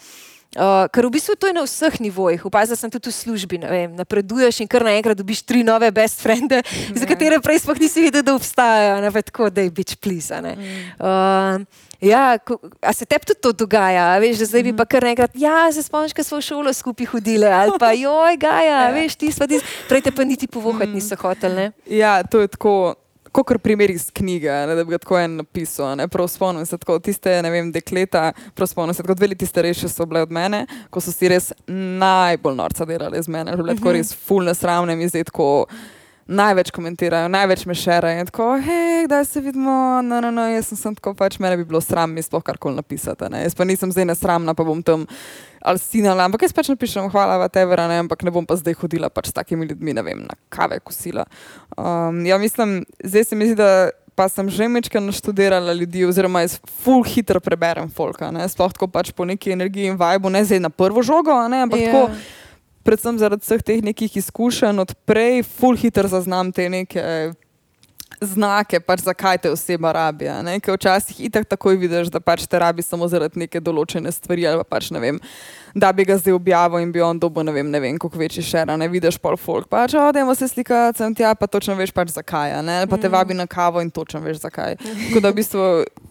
Uh, 0.55 0.87
ker 0.95 1.07
v 1.07 1.11
bistvu 1.19 1.35
to 1.35 1.51
je 1.51 1.55
na 1.57 1.64
vseh 1.67 1.95
nivojih. 1.99 2.47
Upazil 2.47 2.79
sem 2.79 2.90
tudi 2.90 3.11
v 3.11 3.14
službi, 3.14 3.59
vem, 3.59 3.95
napreduješ 3.99 4.62
in 4.62 4.71
kar 4.71 4.87
naenkrat 4.87 5.19
dobiš 5.19 5.43
tri 5.43 5.67
nove 5.67 5.90
best 5.90 6.23
frende, 6.23 6.62
ne. 6.62 6.95
za 6.95 7.09
katere 7.11 7.40
prej 7.43 7.64
sploh 7.67 7.79
nisi 7.83 8.07
videl, 8.07 8.23
da 8.23 8.37
obstajajo, 8.38 9.01
ne 9.03 9.11
tako, 9.11 9.51
da 9.51 9.67
je 9.67 9.75
bič 9.75 9.99
plisa. 9.99 10.38
Mm. 10.38 11.67
Ja, 12.05 12.38
ko, 12.38 12.59
a 12.85 12.93
se 12.93 13.07
tebi 13.09 13.27
tudi 13.27 13.40
to 13.40 13.53
dogaja? 13.64 14.14
Veš, 14.23 14.38
da 14.45 14.47
zdaj 14.47 14.62
bi 14.62 14.73
pa 14.77 14.85
kar 14.87 15.03
nekaj, 15.03 15.33
ja, 15.35 15.73
se 15.73 15.83
spomniš, 15.83 16.14
da 16.14 16.23
smo 16.23 16.38
v 16.38 16.47
šolo 16.47 16.73
skupaj 16.73 17.07
hodili, 17.07 17.47
ali 17.49 17.75
pa 17.81 17.90
joj, 17.97 18.37
gaja, 18.37 18.81
ja. 18.87 18.90
veš, 18.95 19.17
ti 19.19 19.33
smo 19.33 19.51
ti, 19.51 19.59
prej 19.88 20.07
te 20.07 20.12
pa 20.14 20.25
niti 20.25 20.47
povohati 20.47 20.90
mm. 20.90 20.95
niso 20.95 21.17
hoteli. 21.17 21.71
Ja, 21.87 22.23
to 22.23 22.45
je 22.45 22.49
tako. 22.49 22.95
Kot 23.35 23.51
primer 23.62 23.90
iz 23.90 24.07
knjige, 24.14 24.51
ne, 24.68 24.77
da 24.79 24.85
bi 24.85 24.94
ga 24.94 25.01
tako 25.03 25.18
en 25.18 25.40
napisal. 25.40 25.99
Spomnim 26.31 26.66
se, 26.66 26.79
tako, 26.79 27.01
tiste 27.03 27.33
vem, 27.42 27.73
dekleta, 27.75 28.29
spomnim 28.66 28.94
se, 28.94 29.03
kot 29.03 29.18
dve 29.18 29.33
leti 29.33 29.47
starejše 29.47 29.90
so 29.90 30.07
bile 30.07 30.23
od 30.23 30.31
mene, 30.33 30.64
ko 30.90 31.03
so 31.03 31.12
si 31.12 31.29
res 31.29 31.51
najbolj 31.66 32.57
norca 32.57 32.87
delali 32.87 33.23
z 33.23 33.35
mene, 33.35 33.57
bile 33.59 33.75
tako 33.75 33.90
mhm. 33.90 33.99
res 33.99 34.14
fulne 34.14 34.55
sramne 34.55 34.97
mi 34.97 35.11
zdaj 35.11 35.29
tako 35.33 35.66
največ 36.27 36.70
komentirajo, 36.70 37.29
največ 37.29 37.66
me 37.66 37.75
šerajo. 37.75 38.25
Tako, 38.31 38.49
hej, 38.64 39.09
da 39.09 39.25
se 39.25 39.40
vidimo, 39.40 40.03
no, 40.03 40.20
no, 40.20 40.31
no, 40.31 40.47
jaz 40.49 40.70
sem, 40.70 40.79
sem 40.79 40.94
tako 40.97 41.14
pač, 41.18 41.38
mene 41.38 41.57
bi 41.61 41.66
bilo 41.68 41.81
sram 41.85 42.14
mi 42.14 42.23
sploh 42.23 42.42
karkoli 42.42 42.77
napisati. 42.77 43.29
Ne? 43.31 43.42
Jaz 43.44 43.57
pa 43.59 43.66
nisem 43.68 43.92
zdaj 43.92 44.09
nesramna, 44.09 44.55
pa 44.55 44.64
bom 44.64 44.83
tam 44.83 45.07
ali 45.64 45.81
sinala, 45.81 46.29
ampak 46.29 46.44
jaz 46.44 46.53
pač 46.53 46.68
napišem, 46.68 47.09
hvala, 47.12 47.38
vatevera, 47.40 47.88
ne, 47.88 48.03
ampak 48.05 48.22
ne 48.27 48.33
bom 48.35 48.44
pa 48.44 48.59
zdaj 48.61 48.77
hodila 48.83 49.09
pač 49.09 49.33
s 49.33 49.37
takimi 49.37 49.64
ljudmi, 49.70 49.96
ne 49.96 50.05
vem, 50.05 50.20
na 50.29 50.37
kave 50.53 50.77
kosila. 50.85 51.24
Um, 51.72 52.20
ja, 52.29 52.37
mislim, 52.38 52.83
zdaj 53.00 53.31
se 53.31 53.38
mi 53.38 53.53
zdi, 53.53 53.61
da. 53.61 53.90
Pa 54.14 54.29
sem 54.31 54.46
že 54.46 54.68
večkrat 54.70 55.03
naštudirala 55.03 55.72
ljudi, 55.74 56.05
oziroma 56.07 56.44
jaz 56.44 56.61
full 56.85 57.03
hitro 57.03 57.40
preberem 57.42 57.88
folka, 57.90 58.29
ne? 58.31 58.44
sploh 58.46 58.70
tako 58.70 58.87
pač 58.87 59.11
po 59.11 59.27
neki 59.27 59.50
energiji 59.50 59.90
in 59.90 59.98
vibu, 59.98 60.31
ne 60.31 60.44
zdaj 60.46 60.61
na 60.62 60.70
prvo 60.70 61.03
žogo, 61.03 61.35
ne? 61.50 61.64
ampak 61.66 61.83
yeah. 61.83 61.90
tako 61.90 62.12
ja 62.12 62.20
predvsem 62.85 63.18
zaradi 63.18 63.42
vseh 63.42 63.64
teh 63.64 63.81
nekih 63.83 64.16
izkušenj 64.20 64.83
odprej, 64.85 65.42
full 65.42 65.79
hitro 65.81 66.09
zaznam 66.12 66.53
te 66.53 66.68
neke 66.68 67.33
znake, 68.20 68.81
pač 68.81 69.05
zakaj 69.07 69.38
te 69.44 69.50
oseba 69.50 69.92
rabi. 69.92 70.31
Ker 70.62 70.79
včasih 70.79 71.20
itak 71.29 71.48
takoj 71.50 71.77
vidiš, 71.81 72.12
da 72.14 72.20
pač 72.20 72.46
te 72.46 72.59
rabi 72.59 72.83
samo 72.83 73.09
zaradi 73.09 73.46
neke 73.46 73.61
določene 73.61 74.12
stvari 74.12 74.46
ali 74.46 74.62
pa 74.62 74.77
pač 74.77 74.90
ne 74.94 75.03
vem 75.03 75.20
da 75.74 75.92
bi 75.92 76.05
ga 76.05 76.16
zdaj 76.18 76.33
objavil 76.33 76.79
in 76.79 76.92
bi 76.92 77.03
on 77.03 77.18
dobil, 77.18 77.42
ne 77.44 77.53
vem, 77.53 77.70
ne 77.70 77.81
vem 77.81 77.98
kako 77.98 78.18
večji 78.18 78.42
šer, 78.46 78.70
ne 78.79 78.88
vidiš 78.88 79.18
pol 79.18 79.37
folk. 79.37 79.66
Pač, 79.68 79.96
odemo 79.98 80.35
se 80.35 80.48
slikati 80.48 80.98
sem 80.98 81.14
tja, 81.14 81.35
pa 81.35 81.46
točno 81.50 81.74
veš 81.74 81.90
pač 81.94 82.14
zakaj, 82.14 82.55
ne? 82.62 82.85
pa 82.87 82.96
te 82.96 83.09
mm. 83.09 83.12
vabi 83.12 83.35
na 83.35 83.46
kavo 83.50 83.83
in 83.83 83.90
točno 83.90 84.22
veš 84.22 84.44
zakaj. 84.44 84.79
Tako 84.79 85.20
da 85.20 85.33
v 85.33 85.40
bistvu 85.40 85.64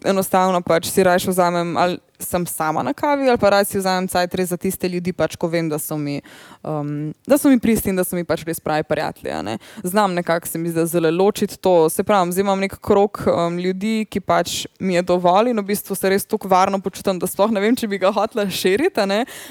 enostavno 0.06 0.62
pač 0.62 0.92
si 0.92 1.04
rajš 1.04 1.30
vzamem 1.32 1.78
ali 1.78 2.00
sem 2.26 2.46
sama 2.46 2.84
na 2.84 2.94
kavi 2.94 3.30
ali 3.30 3.38
pa 3.38 3.50
raj 3.50 3.66
si 3.66 3.78
vzamem 3.78 4.08
cajt 4.08 4.36
res 4.36 4.50
za 4.50 4.58
tiste 4.58 4.90
ljudi, 4.90 5.14
pač 5.14 5.36
ko 5.40 5.48
vem, 5.48 5.70
da 5.70 5.80
so 5.80 5.98
mi, 5.98 6.20
um, 6.64 7.14
da 7.28 7.38
so 7.38 7.50
mi 7.50 7.60
pristi 7.60 7.92
in 7.92 8.00
da 8.00 8.04
so 8.04 8.16
mi 8.16 8.24
pač 8.28 8.46
res 8.48 8.60
pravi 8.64 8.84
prijatelji. 8.88 9.36
Ne? 9.44 9.58
Znam 9.84 10.14
nekako 10.14 10.48
se 10.48 10.60
mi 10.60 10.72
zdaj 10.72 10.86
zelo 10.94 11.12
ločiti 11.12 11.58
to, 11.58 11.90
se 11.90 12.04
pravi, 12.04 12.32
zdaj 12.32 12.46
imam 12.46 12.60
nek 12.60 12.78
krok 12.82 13.24
um, 13.28 13.60
ljudi, 13.60 14.06
ki 14.10 14.22
pač 14.22 14.64
mi 14.80 14.98
je 14.98 15.06
dovolj 15.14 15.52
in 15.52 15.60
v 15.60 15.68
bistvu 15.74 15.96
se 15.96 16.10
res 16.10 16.26
tako 16.26 16.48
varno 16.52 16.80
počutim, 16.84 17.20
da 17.20 17.30
sploh 17.30 17.52
ne 17.52 17.64
vem, 17.64 17.76
če 17.76 17.88
bi 17.88 18.02
ga 18.02 18.12
hotela 18.14 18.48
širiti. 18.50 18.92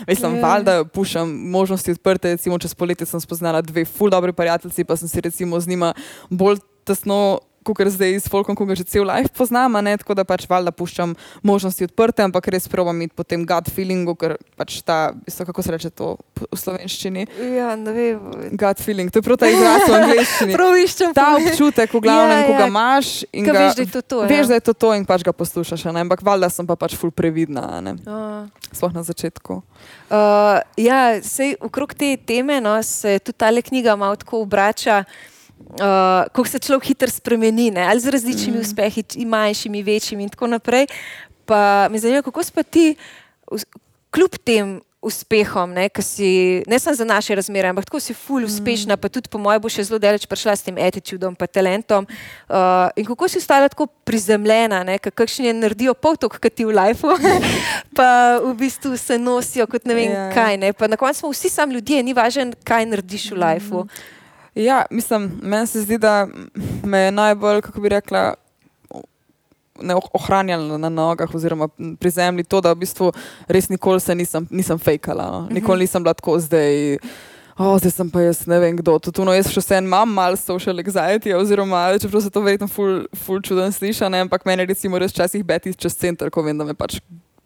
Mislim, 0.08 0.38
yeah. 0.38 0.42
Ja. 0.42 0.58
da 0.62 0.84
puščam 0.84 1.30
možnosti 1.52 1.94
odprte. 1.96 2.36
Recimo, 2.36 2.58
čez 2.58 2.74
poletje 2.74 3.06
sem 3.08 3.20
spoznala 3.20 3.62
dve 3.62 3.84
ful 3.84 4.10
dobri 4.12 4.32
prijatelji, 4.32 4.84
pa 4.88 4.96
sem 4.96 5.08
si 5.08 5.20
recimo 5.20 5.60
z 5.60 5.68
njima 5.68 5.92
bolj 6.30 6.60
tesno 6.84 7.40
kot 7.64 7.78
zdaj 7.94 8.18
s 8.20 8.30
Folkom, 8.30 8.56
ko 8.58 8.66
ga 8.66 8.76
že 8.78 8.84
cel 8.84 9.06
life 9.06 9.30
poznam, 9.36 9.78
ne, 9.84 9.94
tako 9.98 10.16
da 10.18 10.24
pač 10.26 10.44
valjda 10.50 10.72
puščam 10.74 11.14
možnosti 11.46 11.86
odprte, 11.86 12.24
ampak 12.26 12.48
res 12.52 12.68
probam 12.70 12.96
imeti 12.98 13.14
po 13.16 13.24
tem 13.26 13.46
gut 13.46 13.70
feelingu, 13.72 14.14
ker 14.18 14.36
pač 14.58 14.80
ta, 14.86 15.14
isto, 15.28 15.46
kako 15.48 15.62
se 15.62 15.74
reče 15.74 15.90
to 15.94 16.16
v 16.42 16.58
slovenščini. 16.58 17.26
Ja, 17.56 17.72
ne 17.78 17.94
vem. 17.94 18.52
Gut 18.58 18.82
feeling, 18.82 19.12
to 19.12 19.22
je 19.22 19.26
prav 19.26 19.40
ta 19.40 19.50
izraz 19.50 19.86
v 19.86 19.96
angliščini. 20.00 20.54
prav 20.58 20.76
iščem. 20.82 21.14
Ta 21.16 21.28
občutek, 21.38 21.94
v 21.94 22.02
glavnem, 22.02 22.36
ja, 22.36 22.42
ja. 22.42 22.48
ko 22.50 22.58
ga 22.58 22.68
imaš 22.70 23.12
in 23.30 23.48
ga, 23.48 23.56
veš, 23.58 23.78
da 23.78 23.86
je 23.86 23.90
to 23.94 24.02
to. 24.02 24.20
Veš, 24.26 24.44
ja. 24.44 24.50
da 24.52 24.60
je 24.60 24.66
to 24.70 24.74
to 24.86 24.92
in 24.98 25.06
pač 25.08 25.26
ga 25.26 25.34
poslušaš, 25.36 25.86
ne, 25.90 26.04
ampak 26.04 26.24
valjda 26.26 26.50
sem 26.52 26.68
pa 26.68 26.78
pač 26.78 26.96
ful 26.98 27.14
previdna, 27.14 27.66
ne. 27.84 27.96
Uh. 28.04 28.48
Sploh 28.72 28.94
na 28.96 29.04
začetku. 29.06 29.60
Uh, 30.12 30.60
ja, 30.80 31.20
sej 31.24 31.54
okrog 31.60 31.94
te 31.96 32.14
teme 32.16 32.60
no, 32.64 32.74
se 32.84 33.18
tudi 33.20 33.38
ta 33.38 33.52
knjiga 33.52 33.96
malo 33.96 34.16
tako 34.16 34.42
obrača 34.42 35.04
uh, 35.70 36.28
kako 36.32 36.48
se 36.48 36.58
človek 36.58 36.84
hitro 36.84 37.10
spremeni, 37.10 37.70
ne? 37.70 37.82
ali 37.88 38.00
z 38.00 38.08
različnimi 38.08 38.58
mm. 38.58 38.60
uspehi, 38.60 39.04
manjšimi, 39.26 39.82
večjimi 39.82 40.22
in 40.22 40.30
tako 40.30 40.46
naprej. 40.46 40.86
Pa 41.44 41.88
me 41.90 41.98
zanima, 41.98 42.22
kako 42.22 42.42
si 42.42 42.52
ti, 42.70 42.96
kljub 44.10 44.38
tem 44.44 44.80
uspehom, 45.02 45.72
ne, 45.74 45.88
si, 45.98 46.62
ne 46.66 46.78
samo 46.78 46.94
za 46.94 47.04
naše 47.04 47.34
razmere, 47.34 47.68
ampak 47.68 47.84
tako 47.84 48.00
si 48.00 48.14
ful 48.14 48.44
uspešna, 48.44 48.94
mm. 48.94 49.00
pa 49.00 49.08
tudi 49.08 49.28
po 49.28 49.38
mojem 49.38 49.58
bo 49.58 49.66
še 49.66 49.82
zelo 49.88 49.98
daleč 49.98 50.28
prišla 50.30 50.54
s 50.54 50.62
tem 50.62 50.78
attitudom 50.78 51.34
in 51.34 51.50
talentom. 51.50 52.06
Uh, 52.46 52.86
in 52.94 53.06
kako 53.10 53.26
si 53.28 53.42
ostala 53.42 53.66
tako 53.66 53.88
prizemljena, 54.06 54.86
kakšni 55.02 55.50
je 55.50 55.58
naredijo 55.58 55.94
potok, 55.98 56.38
kot 56.38 56.54
ti 56.54 56.62
v 56.62 56.70
lifeu, 56.70 57.18
pa 57.98 58.38
v 58.38 58.54
bistvu 58.54 58.94
se 58.94 59.18
nosijo 59.18 59.66
kot 59.66 59.90
ne 59.90 59.94
vem 59.98 60.10
yeah. 60.14 60.30
Ja. 60.30 60.34
kaj. 60.38 60.56
Ne? 60.62 60.72
Pa 60.72 60.86
na 60.86 60.96
koncu 60.96 61.18
smo 61.18 61.34
vsi 61.34 61.50
sami 61.50 61.74
ljudje, 61.74 62.02
ni 62.02 62.14
važno, 62.14 62.52
kaj 62.62 62.86
narediš 62.86 63.32
v 63.34 63.42
lifeu. 63.42 63.82
Mm. 63.90 64.21
Ja, 64.54 64.84
mislim, 64.90 65.40
meni 65.42 65.66
se 65.66 65.82
zdi, 65.82 65.98
da 65.98 66.26
me 66.84 66.98
je 66.98 67.12
najbolj, 67.12 67.60
kako 67.60 67.80
bi 67.80 67.88
rekla, 67.88 68.34
ohranjalo 70.12 70.78
na 70.78 70.88
nogah, 70.88 71.34
oziroma 71.34 71.68
pri 72.00 72.10
zemlji 72.10 72.44
to, 72.44 72.60
da 72.60 72.72
v 72.72 72.84
bistvu 72.84 73.12
res 73.48 73.68
nikoli 73.68 74.00
se 74.00 74.14
nisem, 74.14 74.46
nisem 74.50 74.78
fejkala. 74.78 75.30
No. 75.30 75.40
Mhm. 75.40 75.54
Nikoli 75.54 75.86
nisem 75.86 76.02
bila 76.02 76.14
tako 76.14 76.38
zdaj. 76.38 76.98
O, 77.58 77.78
zdaj 77.78 77.90
sem 77.90 78.10
pa 78.10 78.20
jaz 78.20 78.46
ne 78.46 78.58
vem 78.58 78.76
kdo. 78.76 78.98
Tudi 78.98 79.24
no, 79.24 79.32
jaz 79.36 79.50
še 79.52 79.60
vse 79.60 79.80
imam 79.80 80.08
malo 80.08 80.36
social 80.40 80.78
anxiety, 80.80 81.34
oziroma 81.36 81.84
čeprav 82.00 82.22
se 82.24 82.30
to 82.32 82.40
verjetno 82.40 82.68
ful, 82.68 83.04
ful 83.24 83.42
čuden 83.44 83.72
sliša, 83.72 84.08
ne? 84.08 84.22
ampak 84.24 84.46
meni 84.48 84.64
recimo 84.66 84.98
res 84.98 85.12
včasih 85.12 85.44
beti 85.44 85.74
čez 85.76 85.96
center, 85.96 86.30
ko 86.32 86.42
vem, 86.42 86.56
da 86.58 86.64
me 86.64 86.74
pač 86.74 86.98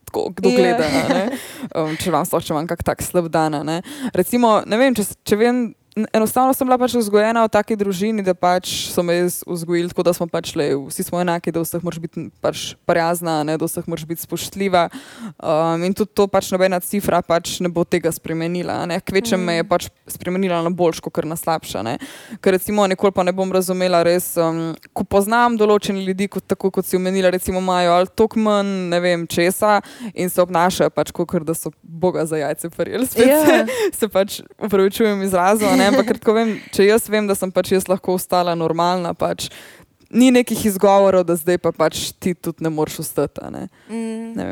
tako, 0.07 0.31
kdo 0.39 0.53
yeah. 0.55 0.79
gleda. 0.79 1.27
Um, 1.75 1.97
če 1.99 2.15
vam 2.15 2.25
sploh, 2.25 2.45
če 2.45 2.55
vam 2.55 2.71
kak 2.71 2.87
tak 2.87 3.03
slab 3.03 3.27
dan. 3.35 3.59
Ne? 3.67 3.81
Recimo, 4.15 4.61
ne 4.67 4.79
vem, 4.79 4.95
če, 4.95 5.09
če 5.27 5.41
vem 5.43 5.67
enostavno 6.13 6.53
sem 6.55 6.67
bila 6.69 6.77
pač 6.79 6.93
vzgojena 6.99 7.47
v 7.47 7.51
taki 7.53 7.77
družini, 7.79 8.21
da 8.25 8.35
pač 8.37 8.69
so 8.93 9.01
me 9.07 9.17
vzgojili 9.25 9.89
tako, 9.89 10.05
da 10.05 10.13
smo 10.13 10.27
pač 10.29 10.53
le, 10.59 10.69
vsi 10.89 11.07
smo 11.07 11.23
enaki, 11.23 11.53
da 11.55 11.63
vseh 11.65 11.81
moraš 11.85 12.01
biti 12.03 12.27
pač 12.45 12.65
prijazna, 12.89 13.39
ne, 13.49 13.57
da 13.57 13.65
vseh 13.65 13.87
moraš 13.89 14.05
biti 14.09 14.25
spoštljiva. 14.27 14.87
Um, 15.41 15.87
in 15.89 15.97
tudi 15.97 16.13
to 16.13 16.27
pač 16.29 16.51
nobena 16.53 16.81
cifra 16.85 17.23
pač 17.25 17.57
ne 17.65 17.71
bo 17.73 17.87
tega 17.89 18.13
spremenila. 18.13 18.83
Kvečem 19.07 19.41
mm. 19.41 19.47
me 19.49 19.57
je 19.57 19.65
mm. 19.65 19.71
pač 19.71 19.89
spremenila 20.13 20.61
na 20.67 20.73
boljš, 20.75 21.01
kot 21.07 21.23
na 21.25 21.39
slabša. 21.39 21.85
Ne. 21.87 21.97
Ker 22.45 22.57
recimo 22.59 22.85
nikoli 22.85 23.15
pa 23.17 23.25
ne 23.25 23.33
bom 23.37 23.49
razumela 23.53 24.03
res, 24.05 24.35
um, 24.37 24.75
ko 24.93 25.07
poznam 25.09 25.57
določene 25.57 26.05
ljudi, 26.05 26.29
kot, 26.29 26.45
tako 26.45 26.75
kot 26.77 26.89
si 26.89 27.01
omenila, 27.01 27.33
recimo 27.33 27.63
imajo 27.65 27.97
ali 27.97 28.13
tok 28.13 28.37
manj, 28.37 28.75
ne 28.93 29.01
vem 29.01 29.25
česa 29.25 29.79
in 30.13 30.29
se 30.29 30.45
obnašajo 30.45 30.93
pač 30.93 31.15
kot 31.17 31.41
da 31.47 31.57
so 31.57 31.73
boga 31.81 32.27
za 32.29 32.37
jajce 32.37 32.71
prijeli. 32.77 33.09
Spet 33.09 33.27
yeah. 33.33 33.49
Ja. 33.49 33.65
se, 33.65 33.99
se 34.05 34.13
pač 34.13 34.41
upravičujem 34.61 35.25
izrazu 35.25 35.73
ampak 35.91 36.31
vem, 36.35 36.57
če 36.75 36.89
jaz 36.91 37.09
vem, 37.13 37.27
da 37.29 37.37
sem 37.39 37.53
pač 37.53 37.73
jaz 37.77 37.89
lahko 37.91 38.17
ostala 38.19 38.55
normalna, 38.59 39.15
pač 39.15 39.51
ni 40.11 40.31
nekih 40.35 40.67
izgovorov, 40.71 41.27
da 41.27 41.37
zdaj 41.39 41.59
pa 41.63 41.73
pač 41.75 42.11
ti 42.19 42.35
tudi 42.35 42.65
ne 42.65 42.71
moreš 42.71 43.01
ostati. 43.07 43.47
Ne? 43.51 43.69
Mm. 43.91 44.35
Ne 44.39 44.51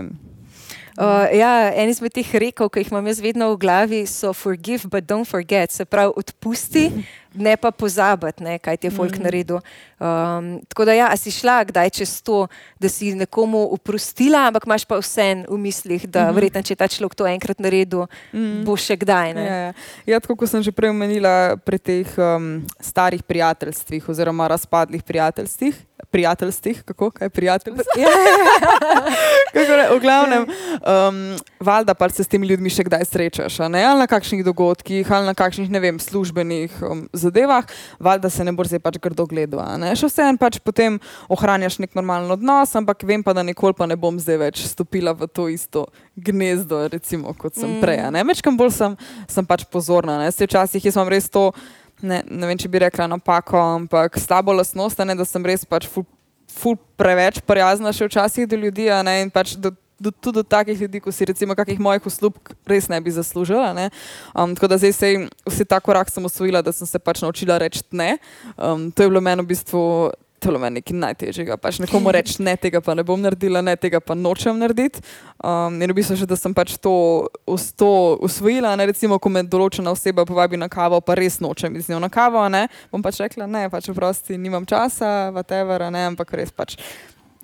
uh, 0.98 1.26
ja, 1.34 1.72
en 1.74 1.90
izmed 1.90 2.14
teh 2.14 2.30
rekov, 2.40 2.70
ki 2.72 2.84
jih 2.84 2.92
imam 2.92 3.10
jaz 3.10 3.20
vedno 3.22 3.50
v 3.54 3.60
glavi, 3.62 4.04
so 4.06 4.32
forgive, 4.36 4.88
but 4.90 5.06
don't 5.08 5.28
forget, 5.28 5.72
se 5.72 5.84
pravi, 5.84 6.14
odpusti. 6.16 6.90
Ne 7.34 7.56
pa 7.58 7.72
pozabiti, 7.74 8.44
ne, 8.46 8.60
kaj 8.62 8.76
ti 8.78 8.86
je 8.86 8.92
folk 8.94 9.16
mm. 9.18 9.24
naredil. 9.26 9.56
Um, 9.98 10.60
tako 10.70 10.84
da, 10.86 10.94
ja, 10.94 11.08
si 11.18 11.32
šla 11.34 11.64
kdaj 11.66 11.90
čez 11.90 12.12
to, 12.22 12.44
da 12.78 12.86
si 12.86 13.10
nekomu 13.18 13.64
oprostila, 13.74 14.44
ampak 14.46 14.68
imaš 14.70 14.84
pa 14.86 15.00
vse 15.02 15.42
v 15.42 15.58
mislih, 15.58 16.06
da 16.06 16.28
mm. 16.28 16.36
verjetno, 16.38 16.62
če 16.62 16.78
ta 16.78 16.86
človek 16.86 17.18
to 17.18 17.26
enkrat 17.26 17.58
naredil, 17.58 18.06
mm. 18.30 18.62
bo 18.62 18.78
še 18.78 18.94
kdaj. 19.02 19.34
Ja, 19.34 19.42
ja. 19.50 19.72
ja, 20.14 20.22
tako 20.22 20.38
kot 20.38 20.52
sem 20.52 20.62
že 20.62 20.70
prej 20.70 20.94
omenila 20.94 21.58
pri 21.58 21.82
teh 21.82 22.14
um, 22.14 22.62
starih 22.78 23.26
prijateljstvih 23.26 24.06
oziroma 24.14 24.46
razpadlih 24.54 25.02
prijateljstvih. 25.02 25.74
Prijateljstvih, 26.14 26.82
kako 26.86 27.10
je 27.20 27.30
prijateljstvo? 27.30 27.84
Ja, 29.54 29.62
ja, 29.62 29.76
ja. 29.76 29.94
v 29.94 30.00
glavnem, 30.00 30.42
um, 30.46 31.36
valjda 31.60 31.94
pa 31.94 32.08
se 32.08 32.24
s 32.24 32.28
temi 32.28 32.46
ljudmi 32.46 32.70
še 32.70 32.84
kdaj 32.86 33.04
srečaš, 33.06 33.58
ali 33.62 33.82
na 33.98 34.06
kakšnih 34.10 34.44
dogodkih, 34.46 35.10
ali 35.12 35.26
na 35.26 35.34
kakšnih, 35.34 35.70
ne 35.70 35.80
vem, 35.80 35.98
službenih 35.98 36.74
um, 36.82 37.04
zadevah, 37.12 37.66
valjda 38.02 38.30
se 38.30 38.44
ne 38.44 38.52
bo 38.52 38.66
zdaj 38.66 38.82
pač 38.82 38.98
grdo 39.02 39.26
gledal. 39.30 39.62
Še 39.94 40.10
vseeno 40.10 40.38
pač 40.38 40.58
potem 40.62 40.98
ohranjaš 41.30 41.78
nek 41.82 41.94
normalen 41.98 42.30
odnos, 42.34 42.74
ampak 42.78 43.06
vem 43.06 43.22
pa, 43.22 43.34
da 43.34 43.46
nikoli 43.46 43.74
pa 43.74 43.86
ne 43.86 43.98
bom 43.98 44.18
zdaj 44.18 44.40
več 44.42 44.64
stopila 44.70 45.14
v 45.14 45.30
to 45.30 45.48
isto 45.50 45.86
gnezdo, 46.14 46.86
recimo, 46.90 47.34
kot 47.38 47.58
sem 47.58 47.78
mm. 47.78 47.80
prej. 47.82 48.02
Večkrat 48.30 48.58
bolj 48.58 48.74
sem, 48.74 48.98
sem 49.30 49.46
pač 49.46 49.66
pozorna. 49.70 50.22
Včasih 50.34 50.84
jaz 50.84 50.98
imam 50.98 51.10
res 51.10 51.30
to, 51.32 51.50
ne, 52.02 52.22
ne 52.26 52.50
vem, 52.50 52.58
če 52.58 52.68
bi 52.68 52.82
rekla 52.86 53.06
napako, 53.10 53.60
ampak 53.78 54.18
slabo 54.18 54.52
lasnost, 54.56 54.98
ne, 55.06 55.14
da 55.14 55.26
sem 55.28 55.46
res 55.46 55.64
pač 55.68 55.86
ful, 55.90 56.06
ful 56.50 56.78
preveč 56.98 57.40
prijazna 57.46 57.92
še 57.94 58.08
včasih 58.08 58.48
do 58.48 58.58
ljudi 58.58 58.90
in 58.90 59.30
pač 59.30 59.56
do 59.56 59.74
do, 60.04 60.10
tudi 60.10 60.34
do 60.34 60.42
takih 60.42 60.80
ljudi, 60.80 61.00
kot 61.00 61.14
si 61.14 61.24
recimo 61.24 61.54
kakih 61.54 61.80
mojih 61.80 62.06
uslub, 62.06 62.36
res 62.66 62.88
ne 62.90 63.00
bi 63.00 63.14
zaslužila. 63.14 63.72
Ne? 63.76 63.90
Um, 64.34 64.54
tako 64.54 64.68
da 64.68 64.78
zdaj 64.78 64.92
se 64.92 65.10
jim 65.12 65.28
vsi 65.46 65.64
ta 65.64 65.80
korak 65.80 66.10
sem 66.10 66.24
usvojila, 66.24 66.62
da 66.62 66.72
sem 66.72 66.86
se 66.86 66.98
pač 66.98 67.22
naučila 67.22 67.58
reči 67.58 67.82
ne. 67.92 68.18
Um, 68.56 68.90
to 68.90 69.02
je 69.02 69.12
bilo 69.12 69.22
meni 69.24 69.42
v 69.42 69.54
bistvu. 69.54 70.12
To 70.44 70.52
je 70.52 70.60
meni 70.60 70.82
najtežjega. 70.84 71.56
Pač 71.56 71.78
nekomu 71.80 72.12
reči, 72.12 72.36
ne, 72.44 72.52
tega 72.60 72.82
pa 72.84 72.92
ne 72.92 73.00
bom 73.06 73.16
naredila, 73.20 73.62
ne, 73.64 73.72
tega 73.80 73.96
pa 74.04 74.12
nočem 74.12 74.58
narediti. 74.60 75.00
Um, 75.40 75.80
in 75.80 75.88
v 75.88 75.96
bistvu, 75.96 76.18
že, 76.20 76.28
da 76.28 76.36
sem 76.36 76.52
pač 76.52 76.76
to, 76.76 77.24
to 77.80 77.90
usvojila. 78.20 78.74
Ne, 78.76 78.90
recimo, 78.92 79.16
ko 79.16 79.32
me 79.32 79.40
določena 79.48 79.94
oseba 79.96 80.26
povabi 80.28 80.60
na 80.60 80.68
kavo, 80.68 81.00
pa 81.00 81.16
res 81.16 81.40
nočem 81.40 81.80
iz 81.80 81.88
njo 81.88 82.02
na 82.02 82.12
kavo, 82.12 82.44
ne, 82.52 82.66
bom 82.92 83.00
pač 83.00 83.24
rekla, 83.24 83.48
ne, 83.48 83.66
pač 83.72 83.88
vprosti, 83.88 84.36
nimam 84.36 84.68
časa, 84.68 85.32
whatever, 85.32 85.88
ne, 85.88 86.10
ampak 86.12 86.36
res 86.36 86.52
pač 86.52 86.76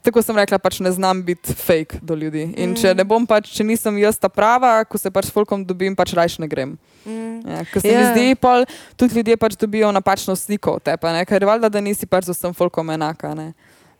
tako 0.02 0.22
sem 0.22 0.36
rekla, 0.36 0.58
pač 0.58 0.80
ne 0.80 0.92
znam 0.92 1.22
biti 1.24 1.54
fake 1.54 2.00
do 2.02 2.14
ljudi. 2.14 2.46
In 2.56 2.72
mm. 2.72 2.80
če 2.80 2.94
ne 2.96 3.04
bom 3.06 3.26
pač, 3.28 3.50
če 3.54 3.66
nisem 3.66 3.98
jaz 4.02 4.18
ta 4.20 4.30
prava, 4.32 4.80
ko 4.84 4.98
se 5.00 5.12
pač 5.12 5.28
s 5.28 5.34
folkom 5.34 5.64
dobim, 5.66 5.96
pač 5.96 6.14
rajš 6.16 6.38
ne 6.42 6.48
grem. 6.50 6.76
Mm. 7.04 7.40
Ja, 7.44 7.64
ker 7.68 7.82
se 7.82 7.88
yeah. 7.88 7.98
mi 7.98 8.04
ja. 8.04 8.12
zdi, 8.14 8.38
pol, 8.40 8.66
tudi 9.00 9.20
ljudje 9.20 9.36
pač 9.40 9.56
dobijo 9.60 9.92
napačno 9.92 10.36
sliko 10.36 10.78
od 10.78 10.86
tebe, 10.88 11.12
ker 11.28 11.42
je 11.42 11.48
valjda, 11.48 11.72
da 11.72 11.84
nisi 11.84 12.08
pač 12.08 12.28
z 12.28 12.36
vsem 12.36 12.56
folkom 12.56 12.92
enaka. 12.96 13.34
Ne? 13.36 13.52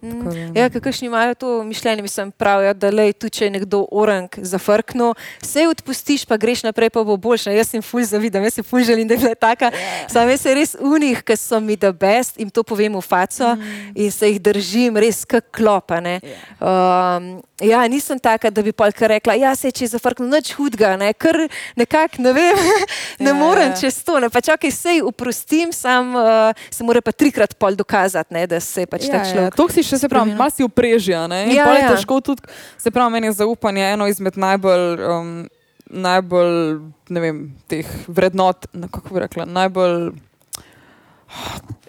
Mm. 0.03 0.57
Ja, 0.57 0.71
kakšni 0.71 1.07
imajo 1.07 1.35
to 1.35 1.63
mišljenje, 1.65 2.03
mislim, 2.03 2.31
pravijo, 2.33 2.75
da 2.75 2.91
le 2.91 3.13
tu, 3.13 3.29
če 3.29 3.45
je 3.45 3.51
nekdo 3.51 3.85
orang 3.93 4.29
zafrknil, 4.37 5.13
se 5.43 5.67
odpustiš, 5.69 6.25
pa 6.25 6.37
greš 6.41 6.63
naprej, 6.65 6.91
pa 6.91 7.05
bo 7.05 7.17
boljše. 7.17 7.53
Jaz 7.53 7.69
sem 7.75 7.83
ful 7.83 8.05
zavidam, 8.05 8.45
jaz 8.45 8.57
sem 8.57 8.65
ful 8.65 8.81
želim, 8.85 9.09
da 9.09 9.15
je 9.15 9.21
bila 9.21 9.35
taka. 9.35 9.71
Yeah. 9.71 10.01
Ja. 10.03 10.09
Sam 10.09 10.33
jaz 10.33 10.41
sem 10.41 10.57
res 10.57 10.77
unih, 10.81 11.21
ki 11.23 11.37
so 11.37 11.61
mi 11.61 11.77
the 11.77 11.93
best, 11.93 12.41
jim 12.41 12.51
to 12.51 12.65
povem 12.65 12.97
v 12.97 13.05
faco 13.05 13.55
mm. 13.57 13.93
in 13.95 14.11
se 14.11 14.33
jih 14.33 14.41
držim 14.41 14.97
res 14.97 15.25
kak 15.29 15.51
klopane. 15.53 16.21
Yeah. 16.25 16.41
Um, 16.61 17.43
ja, 17.61 17.89
nisem 17.89 18.19
taka, 18.19 18.51
da 18.51 18.63
bi 18.63 18.73
polka 18.73 19.07
rekla, 19.11 19.35
ja, 19.35 19.55
se 19.57 19.71
če 19.71 19.85
je 19.85 19.93
zafrknil, 19.95 20.31
nič 20.33 20.53
hudga, 20.59 20.95
ne, 21.01 21.13
ker 21.13 21.47
nekako 21.79 22.25
ne 22.25 22.33
vem, 22.37 22.61
ne 23.25 23.31
yeah. 23.31 23.39
morem 23.39 23.75
čez 23.81 24.01
to. 24.07 24.19
Ne. 24.23 24.31
Pa 24.33 24.43
čakaj, 24.45 24.73
sej 24.75 25.03
uprostim, 25.07 25.75
sam 25.77 26.15
uh, 26.17 26.65
se 26.71 26.87
mora 26.87 27.03
pa 27.05 27.13
trikrat 27.13 27.57
pol 27.61 27.77
dokazati, 27.79 28.35
ne, 28.35 28.47
da 28.51 28.61
se 28.65 28.87
pač 28.91 29.09
yeah, 29.09 29.13
ta 29.13 29.25
človek 29.29 29.87
še 29.87 30.01
se 30.05 30.09
pravi, 30.11 30.35
malo 30.35 30.53
si 30.55 30.67
uprežja. 30.67 31.27
Ja, 31.31 31.67
ja. 31.77 31.93
težko 31.95 32.21
tudi, 32.25 32.45
se 32.81 32.91
pravi, 32.91 33.17
meni 33.19 33.31
je 33.31 33.39
zaupanje 33.43 33.85
eno 33.93 34.09
izmed 34.11 34.39
najbolj, 34.41 35.05
um, 35.05 35.31
najbolj 35.91 36.57
ne 37.11 37.23
vem, 37.23 37.45
teh 37.71 37.87
vrednot, 38.09 38.71
kako 38.89 39.15
bi 39.15 39.25
rekla, 39.27 39.49
najbolj. 39.51 40.13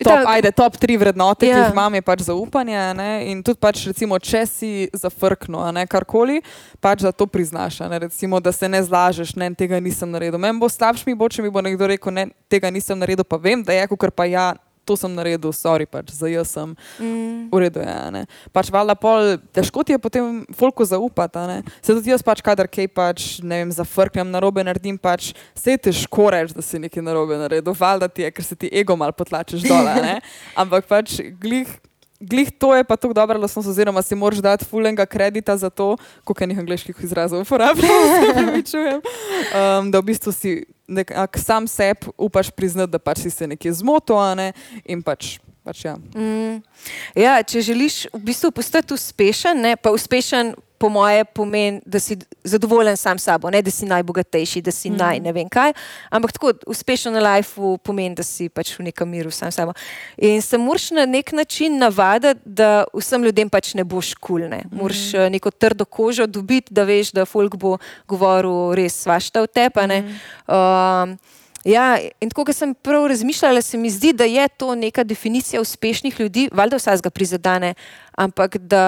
Top, 0.02 0.20
ajde, 0.28 0.52
top 0.52 0.78
tri 0.78 0.98
vrednote, 0.98 1.46
yeah. 1.46 1.54
ki 1.54 1.60
jih 1.60 1.68
ja. 1.70 1.74
imam, 1.74 1.94
je 1.94 2.02
pač 2.02 2.24
zaupanje. 2.26 2.80
Ne? 2.98 3.10
In 3.30 3.44
tudi, 3.46 3.60
pač, 3.62 3.84
recimo, 3.90 4.18
če 4.18 4.42
si 4.50 4.72
zafrknil 4.98 5.62
karkoli, 5.90 6.42
pač 6.82 7.06
da 7.06 7.14
to 7.14 7.28
priznaš. 7.30 7.82
Recimo, 8.02 8.42
da 8.42 8.54
se 8.54 8.70
ne 8.70 8.82
zlažeš, 8.82 9.36
ne, 9.38 9.52
tega 9.58 9.80
nisem 9.82 10.10
naredil. 10.10 10.42
Meni 10.42 10.62
bo 10.62 10.70
slabše, 10.70 11.06
mi 11.06 11.18
bo, 11.18 11.30
če 11.30 11.46
mi 11.46 11.54
bo 11.54 11.62
nekdo 11.62 11.90
rekel, 11.90 12.14
ne, 12.14 12.28
tega 12.50 12.74
nisem 12.74 12.98
naredil, 12.98 13.26
pa 13.26 13.38
vem, 13.42 13.62
da 13.66 13.78
je, 13.78 13.86
ker 13.94 14.14
pa 14.14 14.26
ja 14.30 14.52
to 14.92 15.00
sem 15.00 15.14
naredil, 15.16 15.54
sorry, 15.56 15.88
pač, 15.88 16.12
za 16.16 16.28
jaz 16.28 16.52
sem 16.52 16.74
mm. 17.00 17.48
v 17.52 17.62
redu. 17.64 17.84
Ja, 17.84 18.26
pač, 18.52 18.72
valjda, 18.74 18.98
pol, 19.00 19.38
težko 19.56 19.86
ti 19.88 19.96
je 19.96 20.02
potem 20.04 20.42
folko 20.58 20.84
zaupati. 20.88 21.62
Se 21.80 21.96
tudi 21.96 22.12
jaz, 22.12 22.24
pač, 22.26 22.44
kadar 22.44 22.68
kaj 22.68 22.90
pač, 22.92 23.28
zafrknem 23.78 24.28
na 24.28 24.44
robe, 24.44 24.66
naredim, 24.68 25.00
pač, 25.00 25.32
se 25.56 25.78
je 25.78 25.86
težko 25.90 26.28
reči, 26.34 26.58
da 26.58 26.66
si 26.66 26.82
nekaj 26.82 27.06
narobe 27.06 27.40
naredil. 27.40 27.76
Valjda 27.78 28.12
ti 28.12 28.28
je, 28.28 28.34
ker 28.36 28.46
se 28.46 28.60
ti 28.60 28.72
ego 28.72 29.00
mal 29.00 29.16
potlačeš 29.16 29.64
dol. 29.64 29.88
Ampak 30.62 30.90
pač, 30.92 31.22
glih. 31.40 31.72
Glih 32.22 32.52
to 32.58 32.76
je 32.76 32.84
pa 32.84 32.96
tako 32.96 33.14
dobro, 33.14 33.40
da 33.40 33.48
smo 33.48 33.64
se 33.64 33.70
oziroma 33.70 34.02
si 34.02 34.16
moraš 34.16 34.40
dati 34.40 34.66
fulenga 34.66 35.06
kredita 35.06 35.58
za 35.58 35.70
to, 35.70 35.98
koliko 36.24 36.44
enih 36.44 36.60
angliških 36.60 36.96
izrazov 37.04 37.42
uporabljam. 37.42 37.90
um, 39.02 39.92
da 39.92 40.00
v 40.00 40.02
bistvu 40.02 40.32
si 40.32 40.66
nekak 40.88 41.38
sam 41.40 41.68
sebi 41.68 42.14
upaš 42.18 42.52
priznati, 42.52 42.92
da 42.92 43.00
pač 43.00 43.24
si 43.26 43.30
se 43.30 43.48
nekje 43.48 43.74
zmotil 43.74 44.36
ne? 44.36 44.54
in 44.86 45.02
pač. 45.02 45.40
pač 45.64 45.86
ja. 45.86 45.96
Mm. 46.16 46.62
Ja, 47.16 47.42
če 47.44 47.62
želiš 47.62 48.06
v 48.14 48.22
bistvu 48.30 48.52
postati 48.52 48.94
uspešen, 48.94 49.62
ne, 49.62 49.76
pa 49.76 49.92
uspešen 49.92 50.54
po 50.82 50.90
moje 50.90 51.26
pomeni, 51.26 51.82
da 51.86 52.00
si 52.00 52.18
zadovoljen 52.44 52.98
sam 52.98 53.20
s 53.20 53.24
sabo, 53.24 53.50
ne 53.54 53.62
da 53.62 53.72
si 53.72 53.86
najbogatejši, 53.86 54.62
da 54.66 54.72
si 54.72 54.90
mm. 54.90 54.98
naj 54.98 55.20
ne 55.22 55.32
vem 55.32 55.50
kaj. 55.50 55.74
Ampak 56.10 56.32
tako 56.34 56.54
uspešen 56.68 57.14
na 57.14 57.22
lifeu 57.22 57.78
pomeni, 57.78 58.16
da 58.18 58.26
si 58.26 58.50
pač 58.50 58.74
v 58.80 58.88
nekem 58.90 59.10
miru 59.10 59.30
sam 59.32 59.52
s 59.52 59.60
sabo. 59.62 59.76
In 60.18 60.42
se 60.42 60.58
moraš 60.58 60.90
na 60.98 61.06
nek 61.06 61.30
način 61.38 61.78
navaditi, 61.78 62.42
da 62.46 62.88
vsem 62.98 63.24
ljudem 63.30 63.50
pač 63.50 63.76
ne 63.78 63.86
boš 63.86 64.16
kul. 64.18 64.48
Ne. 64.50 64.64
Moraš 64.72 65.12
mm. 65.14 65.30
neko 65.38 65.52
trdo 65.52 65.86
kožo 65.86 66.26
dobiti, 66.26 66.74
da 66.74 66.88
veš, 66.90 67.14
da 67.14 67.28
folk 67.30 67.60
bo 67.62 67.78
govoril 68.10 68.74
res 68.74 69.04
svašta 69.06 69.46
v 69.46 69.54
tepa. 69.54 69.86
Mm. 69.86 71.22
Ja, 71.66 72.00
in 72.20 72.30
tako, 72.30 72.46
kot 72.50 72.58
sem 72.58 72.74
prav 72.74 73.06
razmišljala, 73.12 73.62
se 73.62 73.78
mi 73.78 73.90
zdi, 73.90 74.14
da 74.14 74.26
je 74.26 74.48
to 74.50 74.76
neka 74.76 75.04
definicija 75.04 75.62
uspešnih 75.62 76.20
ljudi, 76.20 76.50
valjda 76.52 76.80
vsaj 76.82 76.98
ga 77.04 77.10
prizadene, 77.10 77.74
ampak 78.18 78.58
da, 78.58 78.86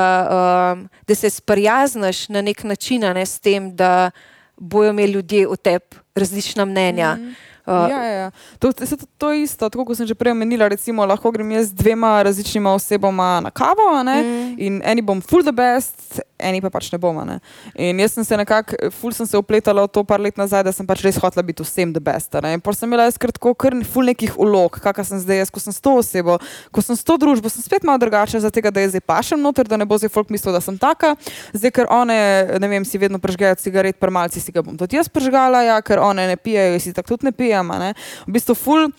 um, 0.73 0.89
da 1.07 1.15
se 1.15 1.29
sprijaznaš 1.29 2.29
na 2.29 2.41
nek 2.41 2.63
način 2.63 3.01
ne, 3.01 3.25
s 3.25 3.39
tem, 3.39 3.75
da 3.75 4.11
bojo 4.57 4.89
imeli 4.89 5.11
ljudje 5.11 5.47
o 5.47 5.55
tebi 5.55 6.01
različna 6.15 6.65
mnenja. 6.65 7.15
Mm 7.15 7.21
-hmm. 7.21 7.52
Uh, 7.65 7.87
ja, 7.89 8.03
ja. 8.03 8.11
ja. 8.11 8.31
To, 8.59 8.73
to, 8.73 8.85
to 9.17 9.31
je 9.31 9.43
isto, 9.43 9.69
tako 9.69 9.85
kot 9.87 9.97
sem 9.97 10.07
že 10.07 10.15
prej 10.15 10.35
omenila. 10.35 10.67
Recimo, 10.67 11.05
lahko 11.07 11.31
grem 11.31 11.51
jaz 11.55 11.71
z 11.71 11.79
dvema 11.79 12.19
različnima 12.23 12.73
osebama 12.73 13.39
na 13.39 13.51
kavo 13.51 14.03
mm. 14.03 14.55
In 14.59 14.81
eni 14.83 15.01
bom 15.01 15.21
full 15.21 15.43
the 15.43 15.51
best, 15.55 16.19
eni 16.39 16.61
pa 16.61 16.69
pač 16.69 16.91
ne 16.91 16.99
bomo. 16.99 17.23
Ne? 17.23 17.39
In 17.75 17.99
jaz 17.99 18.17
sem 18.17 18.25
se 18.27 18.37
nekako, 18.37 18.91
full 18.91 19.15
sem 19.15 19.27
se 19.27 19.37
upletala 19.39 19.85
v 19.87 19.91
to 19.95 20.03
par 20.03 20.19
let 20.19 20.37
nazaj, 20.37 20.63
da 20.67 20.73
sem 20.75 20.87
pač 20.87 21.05
res 21.05 21.19
hotela 21.21 21.43
biti 21.45 21.63
vsem 21.63 21.93
the 21.95 22.03
best. 22.03 22.35
Ne? 22.43 22.57
In 22.57 22.63
pa 22.63 22.73
sem 22.75 22.89
imela 22.89 23.07
jaz 23.07 23.17
kratko 23.21 23.53
kar 23.55 23.75
full 23.87 24.11
nekih 24.11 24.35
ulog, 24.35 24.75
kakor 24.83 25.07
sem 25.07 25.21
zdaj 25.23 25.43
jaz, 25.45 25.53
ko 25.53 25.63
sem 25.63 25.71
s 25.71 25.79
to 25.79 25.95
osebo, 26.01 26.37
ko 26.71 26.83
sem 26.83 26.99
s 26.99 27.07
to 27.07 27.15
družbo, 27.15 27.47
sem 27.47 27.63
spet 27.63 27.87
malo 27.87 28.01
drugačna, 28.03 28.43
zato 28.43 28.59
da 28.59 28.83
jaz 28.83 28.91
zdaj 28.91 29.05
pašem 29.07 29.39
noter, 29.39 29.71
da 29.71 29.79
ne 29.79 29.87
bo 29.87 29.95
zdaj 29.95 30.11
folk 30.11 30.27
mislil, 30.33 30.51
da 30.51 30.59
sem 30.59 30.75
taka. 30.75 31.15
Zdaj, 31.55 31.71
ker 31.79 31.87
one, 31.87 32.19
ne 32.59 32.67
vem, 32.67 32.83
si 32.83 32.99
vedno 32.99 33.23
prežgejo 33.23 33.55
cigaret, 33.63 33.95
pa 33.99 34.11
malci 34.11 34.43
si 34.43 34.51
ga 34.51 34.63
bom 34.65 34.75
tudi 34.79 34.99
jaz 34.99 35.07
prežgala, 35.07 35.63
ja, 35.63 35.79
ker 35.85 36.03
one 36.03 36.27
ne 36.27 36.35
pijejo, 36.35 36.79
si 36.83 36.93
tako 36.95 37.15
tudi 37.15 37.29
ne 37.29 37.33
pijem. 37.53 37.67
Ne? 37.79 37.93
V 38.27 38.33
bistvu 38.33 38.55
full 38.55 38.89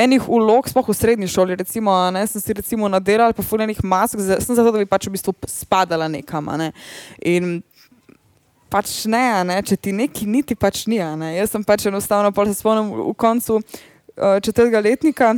enih 0.00 0.28
ulog, 0.28 0.68
sploh 0.68 0.86
v 0.88 0.96
srednji 0.96 1.28
šoli, 1.28 1.58
recimo, 1.60 1.92
ne, 2.10 2.24
sem 2.26 2.40
si 2.40 2.54
recimo 2.56 2.88
nadelala, 2.88 3.36
pa 3.36 3.44
fuljenih 3.44 3.82
mask, 3.84 4.16
sem 4.16 4.56
zato, 4.56 4.72
da 4.72 4.80
bi 4.80 4.88
pač 4.88 5.06
v 5.06 5.12
bistvu 5.12 5.34
spadala 5.44 6.08
nekam. 6.08 6.48
Ne. 6.56 6.70
In 7.20 7.58
pač 8.72 9.04
ne, 9.10 9.44
ne, 9.44 9.60
če 9.60 9.76
ti 9.76 9.92
neki 9.92 10.24
niti 10.24 10.56
pač 10.56 10.86
ni. 10.88 11.02
Ne. 11.20 11.34
Jaz 11.36 11.52
sem 11.52 11.64
pač 11.66 11.84
enostavno, 11.90 12.32
pa 12.32 12.48
se 12.48 12.56
spomnim 12.56 12.94
v 13.10 13.12
koncu 13.12 13.60
uh, 13.60 14.40
četrtega 14.40 14.80
letnika. 14.80 15.34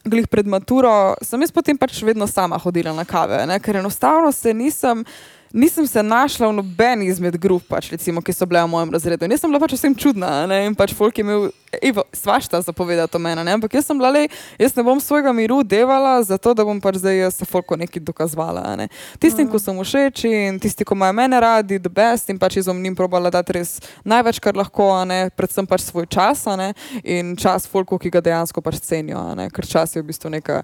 Glih 0.00 0.26
pred 0.32 0.48
maturo 0.48 1.12
sem 1.22 1.42
jaz 1.44 1.52
potem 1.52 1.76
pač 1.76 1.98
vedno 2.02 2.24
sama 2.26 2.56
hodila 2.58 2.94
na 2.96 3.04
kave, 3.04 3.44
ne? 3.46 3.58
ker 3.60 3.78
enostavno 3.78 4.32
se 4.32 4.54
nisem 4.56 5.04
nisem 5.52 5.86
se 5.86 6.02
našla 6.02 6.48
v 6.48 6.52
nobeni 6.52 7.06
izmed 7.06 7.36
grup, 7.36 7.62
pač, 7.68 7.90
recimo, 7.90 8.22
ki 8.22 8.32
so 8.32 8.46
bile 8.46 8.62
v 8.64 8.70
mojem 8.70 8.92
razredu. 8.94 9.24
In 9.24 9.34
jaz 9.34 9.42
sem 9.42 9.50
bila 9.50 9.60
pač 9.62 9.74
vsem 9.74 9.94
čudna 9.94 10.46
ne? 10.46 10.64
in 10.66 10.76
pač 10.78 10.94
folk 10.94 11.18
je 11.18 11.24
imel 11.24 11.50
evo, 11.82 12.02
svašta 12.12 12.60
zapovedati 12.60 13.16
o 13.16 13.20
meni. 13.20 13.50
Ampak 13.50 13.74
jaz 13.74 13.86
sem 13.86 13.98
bila 13.98 14.10
le, 14.10 14.28
jaz 14.58 14.76
ne 14.76 14.82
bom 14.82 15.00
svojega 15.00 15.32
miru 15.32 15.62
devala, 15.62 16.22
zato 16.22 16.54
da 16.54 16.64
bom 16.64 16.80
pač 16.80 17.00
zdaj 17.02 17.30
se 17.30 17.44
folko 17.44 17.76
nekaj 17.76 18.02
dokazovala. 18.02 18.76
Ne? 18.76 18.88
Tistim, 19.18 19.46
mm. 19.46 19.50
ko 19.50 19.58
sem 19.58 19.78
všeč 19.78 20.24
in 20.30 20.60
tisti, 20.62 20.84
ko 20.84 20.94
imajo 20.98 21.14
mene 21.18 21.40
radi, 21.40 21.78
the 21.78 21.90
best 21.90 22.30
in 22.30 22.38
pač 22.38 22.60
izom 22.62 22.82
njim 22.82 22.96
probala 22.96 23.30
dati 23.30 23.58
res 23.58 23.78
največ, 24.04 24.40
kar 24.42 24.58
lahko, 24.58 24.90
predvsem 25.36 25.66
pač 25.66 25.86
svoj 25.86 26.06
čas 26.10 26.46
in 27.04 27.36
čas 27.36 27.66
folko, 27.70 27.98
ki 27.98 28.10
ga 28.10 28.20
dejansko 28.20 28.62
pač 28.62 28.80
cenijo. 28.84 29.22
Ker 29.54 29.66
čas 29.66 29.94
je 29.96 30.02
v 30.02 30.10
bistvu 30.10 30.30
neka 30.30 30.62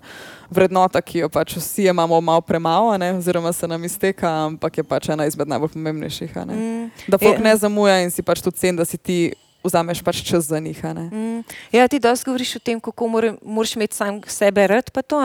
vrednota, 0.50 1.00
ki 1.02 1.24
jo 1.24 1.28
pač 1.32 1.56
vsi 1.56 1.88
imamo 1.90 2.20
malo 2.20 2.40
premalo, 2.40 2.94
oziroma 3.18 3.52
se 3.52 3.68
nam 3.68 3.84
izteka, 3.84 4.28
ampak 4.46 4.78
je 4.78 4.84
pač 4.84 5.08
ena 5.08 5.26
izmed 5.26 5.48
najbolj 5.48 5.74
pomembnejših. 5.74 6.36
Mm. 6.36 6.90
Da 7.08 7.18
folk 7.18 7.38
ne 7.42 7.56
zamuja 7.56 8.00
in 8.02 8.10
si 8.10 8.22
pač 8.22 8.42
tudi 8.44 8.56
cen, 8.56 8.76
da 8.76 8.84
si 8.84 8.98
ti 8.98 9.32
vzameš 9.66 10.02
pač 10.02 10.22
čas 10.24 10.48
za 10.48 10.58
njih. 10.58 10.84
Mm. 10.84 11.42
Ja, 11.72 11.88
ti 11.88 11.98
dosti 11.98 12.24
govoriš 12.24 12.56
o 12.56 12.58
tem, 12.58 12.80
kako 12.80 13.08
moraš 13.42 13.76
imeti 13.76 13.96
sam 13.96 14.20
sebe 14.26 14.66
rad. 14.66 14.90
Pa, 14.90 15.02
to, 15.02 15.20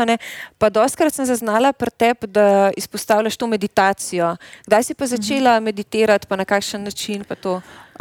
pa 0.58 0.70
doskrat 0.70 1.14
sem 1.14 1.26
zaznala 1.26 1.74
pri 1.74 1.92
tebi, 1.92 2.28
da 2.28 2.72
izpostavljaš 2.78 3.38
to 3.38 3.48
meditacijo. 3.48 4.36
Kdaj 4.68 4.84
si 4.84 4.94
pa 4.94 5.06
mhm. 5.06 5.10
začela 5.16 5.60
mm. 5.60 5.64
meditirati, 5.64 6.28
pa 6.28 6.36
na 6.36 6.46
kakšen 6.46 6.84
način? 6.84 7.24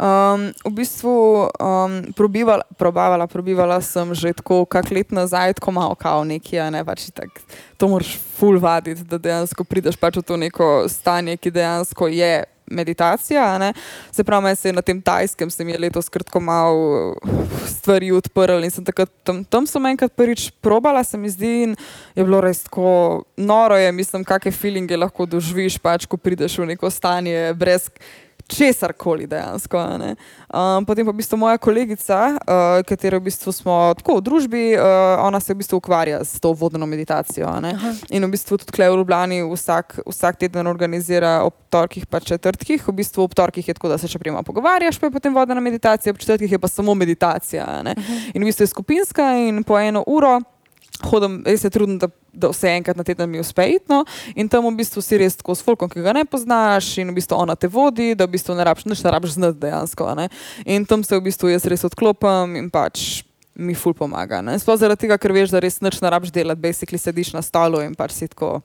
Um, 0.01 0.49
v 0.65 0.81
bistvu 0.81 1.45
um, 1.45 2.13
probivala, 2.17 2.65
probavala, 2.73 3.27
probivala 3.27 3.77
sem 3.85 4.15
že 4.17 4.33
tako, 4.33 4.65
kak 4.65 4.89
let 4.89 5.11
nazaj, 5.13 5.61
tako 5.61 5.71
malo 5.71 5.93
kao 5.93 6.23
neki, 6.25 6.57
ne 6.73 6.81
pač 6.81 7.13
tak, 7.13 7.29
to 7.77 7.85
moraš 7.85 8.17
full 8.17 8.57
vaditi, 8.57 9.05
da 9.05 9.21
dejansko 9.21 9.61
prideš 9.61 9.99
pač 10.01 10.17
v 10.17 10.25
to 10.25 10.41
neko 10.41 10.89
stanje, 10.89 11.37
ki 11.37 11.53
dejansko 11.53 12.09
je 12.09 12.49
meditacija. 12.71 13.45
Ne? 13.61 13.73
Se 14.11 14.23
pravi, 14.23 14.55
se 14.55 14.73
na 14.73 14.81
tem 14.81 15.01
tajskem 15.01 15.51
se 15.51 15.65
mi 15.65 15.75
je 15.75 15.79
letos 15.79 16.09
kratko 16.09 16.39
malo 16.39 17.15
stvari 17.67 18.11
odprl 18.11 18.63
in 18.63 18.71
sem 18.71 18.85
takrat 18.85 19.11
tam, 19.23 19.43
tam 19.43 19.67
sem 19.67 19.85
enkrat 19.85 20.13
prvič 20.15 20.49
probala, 20.61 21.03
se 21.03 21.17
mi 21.17 21.29
zdi, 21.29 21.51
in 21.67 21.75
je 22.15 22.23
bilo 22.23 22.41
res 22.41 22.63
tako 22.67 23.23
noro, 23.37 23.77
je, 23.77 23.91
mislim, 23.91 24.25
kakšne 24.27 24.53
feelinge 24.55 24.97
lahko 24.97 25.25
doživiš, 25.25 25.79
pač, 25.81 26.07
ko 26.09 26.17
prideš 26.17 26.59
v 26.61 26.71
neko 26.73 26.91
stanje 26.93 27.53
brez 27.57 27.89
česar 28.51 28.93
koli 28.93 29.27
dejansko. 29.27 29.79
Um, 29.79 30.85
potem 30.85 31.07
pa 31.07 31.11
v 31.11 31.19
bistvu 31.21 31.39
moja 31.39 31.57
kolegica, 31.61 32.19
uh, 32.35 32.81
katero 32.87 33.21
v 33.21 33.29
bistvu 33.29 33.53
smo 33.55 33.77
tako 33.97 34.19
v 34.19 34.25
družbi, 34.27 34.63
uh, 34.75 35.23
ona 35.23 35.39
se 35.39 35.53
v 35.55 35.61
bistvu 35.63 35.79
ukvarja 35.79 36.21
s 36.27 36.43
to 36.43 36.51
vodno 36.53 36.85
meditacijo. 36.85 37.47
In 38.11 38.27
v 38.27 38.31
bistvu 38.31 38.59
tudi 38.59 38.71
tukaj 38.71 38.91
v 38.91 38.99
Ljubljani 38.99 39.41
vsak, 39.47 40.01
vsak 40.05 40.43
teden 40.43 40.67
organizira 40.67 41.41
ob 41.47 41.55
torkih 41.71 42.05
pa 42.05 42.19
četrtkih. 42.19 42.83
V 42.87 42.95
bistvu 42.99 43.23
ob 43.23 43.35
torkih 43.37 43.67
je 43.67 43.77
tako, 43.77 43.93
da 43.93 43.97
se 43.97 44.11
še 44.11 44.19
prima 44.19 44.43
pogovarjaš, 44.43 44.99
pa 44.99 45.07
je 45.07 45.15
potem 45.15 45.35
vodna 45.35 45.59
meditacija, 45.63 46.11
ob 46.11 46.19
četrtkih 46.19 46.51
je 46.51 46.59
pa 46.59 46.67
samo 46.67 46.95
meditacija. 46.95 47.67
In 48.33 48.41
v 48.43 48.47
bistvu 48.51 48.67
je 48.67 48.73
skupinska 48.75 49.31
in 49.39 49.63
po 49.63 49.79
eno 49.79 50.03
uro 50.07 50.41
hodim, 51.09 51.41
res 51.45 51.63
se 51.63 51.69
trudim, 51.73 51.97
da, 52.01 52.09
da 52.33 52.51
vse 52.51 52.69
enkrat 52.77 52.97
na 52.97 53.03
teden 53.03 53.29
mi 53.29 53.39
uspe 53.39 53.65
itno 53.75 54.03
in 54.35 54.49
tam 54.49 54.65
v 54.67 54.75
bistvu 54.79 55.03
si 55.03 55.19
res 55.19 55.35
tako 55.39 55.55
s 55.55 55.65
folkom, 55.65 55.89
ki 55.91 56.03
ga 56.03 56.13
ne 56.15 56.25
poznaš 56.25 56.93
in 57.03 57.11
v 57.11 57.17
bistvu 57.19 57.37
ona 57.37 57.55
te 57.55 57.67
vodi, 57.71 58.13
da 58.15 58.25
v 58.25 58.37
bistvu 58.37 58.55
ne 58.55 58.65
rabiš, 58.67 58.87
ne 58.87 59.11
rabiš 59.11 59.35
znati 59.37 59.59
dejansko. 59.59 60.07
Ne? 60.15 60.29
In 60.65 60.85
tam 60.85 61.03
se 61.03 61.17
v 61.17 61.25
bistvu 61.27 61.51
jaz 61.51 61.67
res 61.67 61.83
odklopim 61.87 62.55
in 62.55 62.71
pač 62.71 63.23
mi 63.55 63.75
ful 63.75 63.93
pomaga. 63.93 64.39
Sploh 64.59 64.79
zaradi 64.79 65.05
tega, 65.05 65.17
ker 65.19 65.33
veš, 65.35 65.51
da 65.51 65.59
res 65.59 65.81
nič 65.83 65.99
ne 66.01 66.09
rabiš 66.11 66.31
delati, 66.31 66.61
basically 66.61 66.99
sediš 67.01 67.33
na 67.35 67.43
stolu 67.43 67.83
in 67.83 67.95
pač 67.99 68.15
si 68.15 68.31
tako 68.31 68.61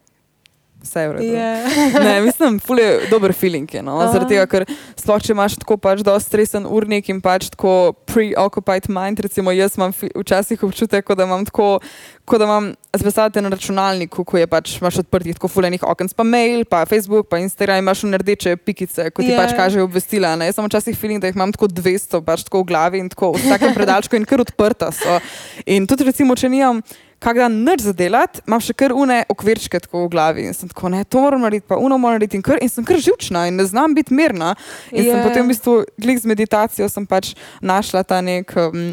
vse 0.83 1.01
je 1.01 1.09
v 1.09 1.13
redu. 1.13 1.25
Yeah. 1.25 1.99
ne, 2.07 2.21
mislim, 2.21 2.59
ful 2.61 2.79
je 2.79 3.09
dober 3.11 3.33
feeling. 3.33 3.75
Je, 3.75 3.83
no? 3.83 3.99
Zaradi 4.13 4.37
tega, 4.37 4.47
ker 4.51 4.67
sploh 4.99 5.23
če 5.23 5.35
imaš 5.35 5.59
tako 5.63 5.79
pač 5.81 6.03
dosti 6.07 6.31
stresen 6.31 6.67
urnik 6.69 7.09
in 7.13 7.21
pač 7.25 7.51
tako 7.55 7.95
preoccupied 8.09 8.91
mind, 8.93 9.23
recimo 9.27 9.55
jaz 9.55 9.79
imam 9.79 9.95
včasih 9.95 10.63
občutek, 10.67 11.09
da 11.17 11.27
imam 11.27 11.47
tako, 11.49 11.79
kot 12.27 12.43
da 12.43 12.49
imam 12.49 12.71
zvezdate 12.97 13.43
na 13.45 13.51
računalniku, 13.53 14.25
ko 14.25 14.41
je 14.41 14.47
pač 14.51 14.77
imaš 14.81 15.03
odprtih 15.05 15.37
tako 15.37 15.51
fuljenih 15.53 15.85
okens, 15.87 16.15
pa 16.17 16.25
mail, 16.27 16.65
pa 16.69 16.85
Facebook, 16.89 17.29
pa 17.31 17.41
Instagram, 17.43 17.83
imaš 17.85 18.05
v 18.07 18.23
rdeče 18.23 18.57
pikice, 18.57 19.11
ko 19.11 19.25
ti 19.25 19.33
yeah. 19.33 19.43
pač 19.43 19.57
kažejo 19.57 19.89
obvestila. 19.89 20.35
Ne? 20.39 20.51
Jaz 20.51 20.61
sem 20.61 20.69
včasih 20.69 20.99
feeling, 20.99 21.23
da 21.23 21.31
jih 21.31 21.39
imam 21.39 21.53
tako 21.55 21.71
200, 21.73 22.23
pač 22.27 22.47
tako 22.47 22.65
v 22.65 22.71
glavi 22.73 23.03
in 23.03 23.11
tako 23.13 23.35
v 23.37 23.45
vsakem 23.45 23.77
predalčku 23.77 24.19
in 24.19 24.29
kar 24.29 24.43
odprta 24.45 24.93
so. 24.95 25.21
In 25.67 25.89
tudi 25.89 26.09
recimo, 26.09 26.37
če 26.39 26.53
nimam 26.53 26.83
kak 27.19 27.39
dan 27.41 27.53
nič 27.65 27.85
za 27.87 27.93
delati, 27.97 28.43
imam 28.47 28.61
še 28.63 28.75
kar 28.77 28.93
une 28.97 29.23
okvirčke 29.33 29.81
tako 29.81 30.05
v 30.05 30.13
glavi 30.13 30.47
in 30.49 30.57
sem 30.57 30.71
tako, 30.71 30.91
ne, 30.93 31.03
to 31.05 31.23
moram 31.25 31.45
narediti, 31.47 31.67
pa 31.69 31.79
uno 31.81 31.99
moram 31.99 32.19
narediti 32.19 32.39
in, 32.41 32.45
kar, 32.45 32.61
in 32.63 32.73
sem 32.73 32.87
kar 32.87 33.01
živčna 33.03 33.47
in 33.51 33.57
ne 33.61 33.67
znam 33.69 33.95
biti 33.97 34.15
mirna. 34.15 34.55
In 34.93 35.05
yeah. 35.05 35.17
sem 35.17 35.25
potem 35.25 35.47
v 35.47 35.55
bistvu, 35.55 35.77
glik 36.01 36.21
z 36.23 36.31
meditacijo, 36.31 36.89
sem 36.93 37.07
pač 37.09 37.33
našla 37.65 38.05
ta 38.07 38.21
nek, 38.25 38.53
um, 38.61 38.93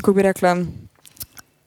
kako 0.00 0.16
bi 0.18 0.26
rekla, 0.26 0.56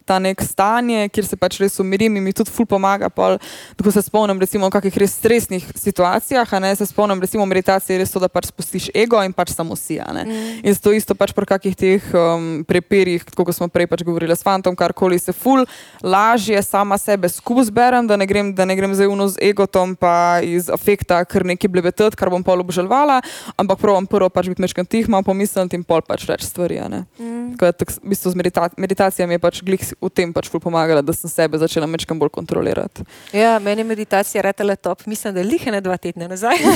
ta 0.06 0.20
nek 0.22 0.42
stanje, 0.46 1.10
kjer 1.10 1.26
se 1.26 1.38
pač 1.40 1.58
res 1.64 1.80
umirim 1.82 2.16
in 2.16 2.24
mi 2.24 2.34
tudi 2.36 2.54
ful 2.54 2.68
pomaga. 2.70 3.10
Pol, 3.10 3.40
ko 3.82 3.92
se 3.94 4.04
spomnim, 4.06 4.40
recimo, 4.42 4.70
v 4.70 4.76
kakih 4.78 5.00
res 5.02 5.18
stresnih 5.18 5.66
situacijah, 5.76 6.54
ne, 6.62 6.74
se 6.78 6.86
spomnim, 6.86 7.22
recimo, 7.22 7.46
meditacije 7.50 7.96
je 7.96 8.04
res 8.04 8.14
to, 8.14 8.22
da 8.22 8.30
pač 8.30 8.52
spustiš 8.52 8.90
ego 8.94 9.20
in 9.26 9.34
pač 9.34 9.56
samo 9.56 9.76
si. 9.76 9.98
Mm. 9.98 10.62
In 10.62 10.78
to 10.78 10.94
isto 10.94 11.16
pač 11.18 11.34
pri 11.34 11.50
kakih 11.50 11.76
teh 11.76 12.10
um, 12.14 12.62
prepirih, 12.68 13.26
kot 13.34 13.54
smo 13.56 13.68
prej 13.72 13.90
pač 13.90 14.06
govorili 14.06 14.36
s 14.36 14.46
fantom, 14.46 14.78
karkoli 14.78 15.18
se 15.22 15.34
ful, 15.34 15.66
lažje 16.04 16.62
sama 16.62 17.00
sebe 17.02 17.30
skupaj 17.32 17.70
zberem, 17.72 18.06
da 18.08 18.20
ne 18.20 18.28
grem, 18.30 18.54
da 18.56 18.68
ne 18.68 18.76
grem 18.78 18.94
zdaj 18.94 19.10
uno 19.10 19.30
z 19.32 19.42
egotom, 19.50 19.96
pa 19.98 20.44
iz 20.46 20.70
afekta, 20.70 21.24
ker 21.26 21.48
nekaj 21.48 21.72
blebetet, 21.72 22.18
kar 22.20 22.30
bom 22.30 22.44
pol 22.46 22.62
obžalovala, 22.62 23.22
ampak 23.58 23.82
provam 23.82 24.06
prvo 24.10 24.30
pač 24.30 24.52
biti 24.52 24.62
mečkam 24.62 24.86
tih, 24.86 25.10
malo 25.10 25.26
pomisliti 25.26 25.80
in 25.80 25.86
pol 25.88 26.04
pač 26.06 26.28
reči 26.30 26.46
stvari. 26.46 26.76
Mm. 26.76 27.56
Tako, 27.56 27.72
tak, 27.72 27.96
v 28.04 28.12
bistvu 28.12 28.36
z 28.36 28.38
medita 28.38 28.68
meditacijami 28.76 29.38
je 29.38 29.42
pač 29.42 29.62
glik 29.64 29.84
v 30.02 30.10
tem 30.10 30.34
pač 30.34 30.50
pomagala, 30.52 31.02
da 31.02 31.14
sem 31.14 31.30
sebe 31.30 31.58
začela 31.58 31.88
mečkam 31.88 32.20
bolj 32.20 32.30
kontrolirati. 32.36 33.04
Ja, 33.34 33.60
meni 33.60 33.82
je 33.82 33.92
meditacija 33.92 34.44
retela 34.46 34.76
top, 34.76 35.06
mislim, 35.06 35.34
da 35.34 35.40
je 35.40 35.50
lihene 35.50 35.82
dva 35.82 35.98
tedna 35.98 36.28
nazaj. 36.28 36.58
uh, 36.66 36.72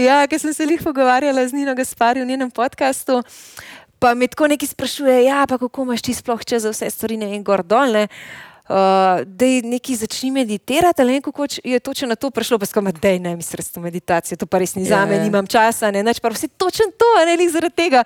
ja, 0.00 0.26
ker 0.30 0.40
sem 0.40 0.54
se 0.54 0.66
lih 0.66 0.82
pogovarjala 0.82 1.48
z 1.48 1.52
Nino 1.52 1.74
Gaspari 1.74 2.22
v 2.22 2.26
njenem 2.32 2.50
podkastu. 2.50 3.22
Pa 3.98 4.14
mi 4.14 4.28
tako 4.28 4.46
neki 4.52 4.66
sprašuje, 4.66 5.24
ja, 5.24 5.46
pa 5.48 5.58
kako 5.58 5.82
imaš 5.88 6.02
ti 6.02 6.14
sploh 6.14 6.44
čez 6.44 6.64
vse 6.68 6.90
stvari 6.90 7.14
in 7.16 7.44
gor 7.44 7.62
dol. 7.64 7.92
Ne? 7.94 8.08
Uh, 8.64 8.74
da 9.26 9.44
neki 9.62 9.96
začni 9.96 10.30
meditirati, 10.30 11.02
ali 11.02 11.20
kako 11.20 11.46
je 11.64 11.80
točno 11.80 12.08
na 12.08 12.14
to 12.16 12.30
prišlo, 12.30 12.58
pa 12.58 12.66
skoro 12.66 12.92
da 12.92 13.08
je 13.08 13.18
ne, 13.18 13.36
mislim, 13.36 13.84
da 14.06 14.20
je 14.30 14.36
to 14.36 14.46
pa 14.46 14.58
res 14.58 14.74
ni 14.74 14.84
za 14.84 15.06
me, 15.06 15.14
yeah. 15.14 15.22
nimam 15.22 15.46
časa, 15.46 15.90
ne, 15.90 16.02
neč 16.02 16.20
pa 16.20 16.28
vse 16.28 16.48
točno 16.48 16.86
to, 16.98 17.04
ne, 17.26 17.36
ne, 17.36 17.48
zaradi 17.50 17.74
tega. 17.76 18.04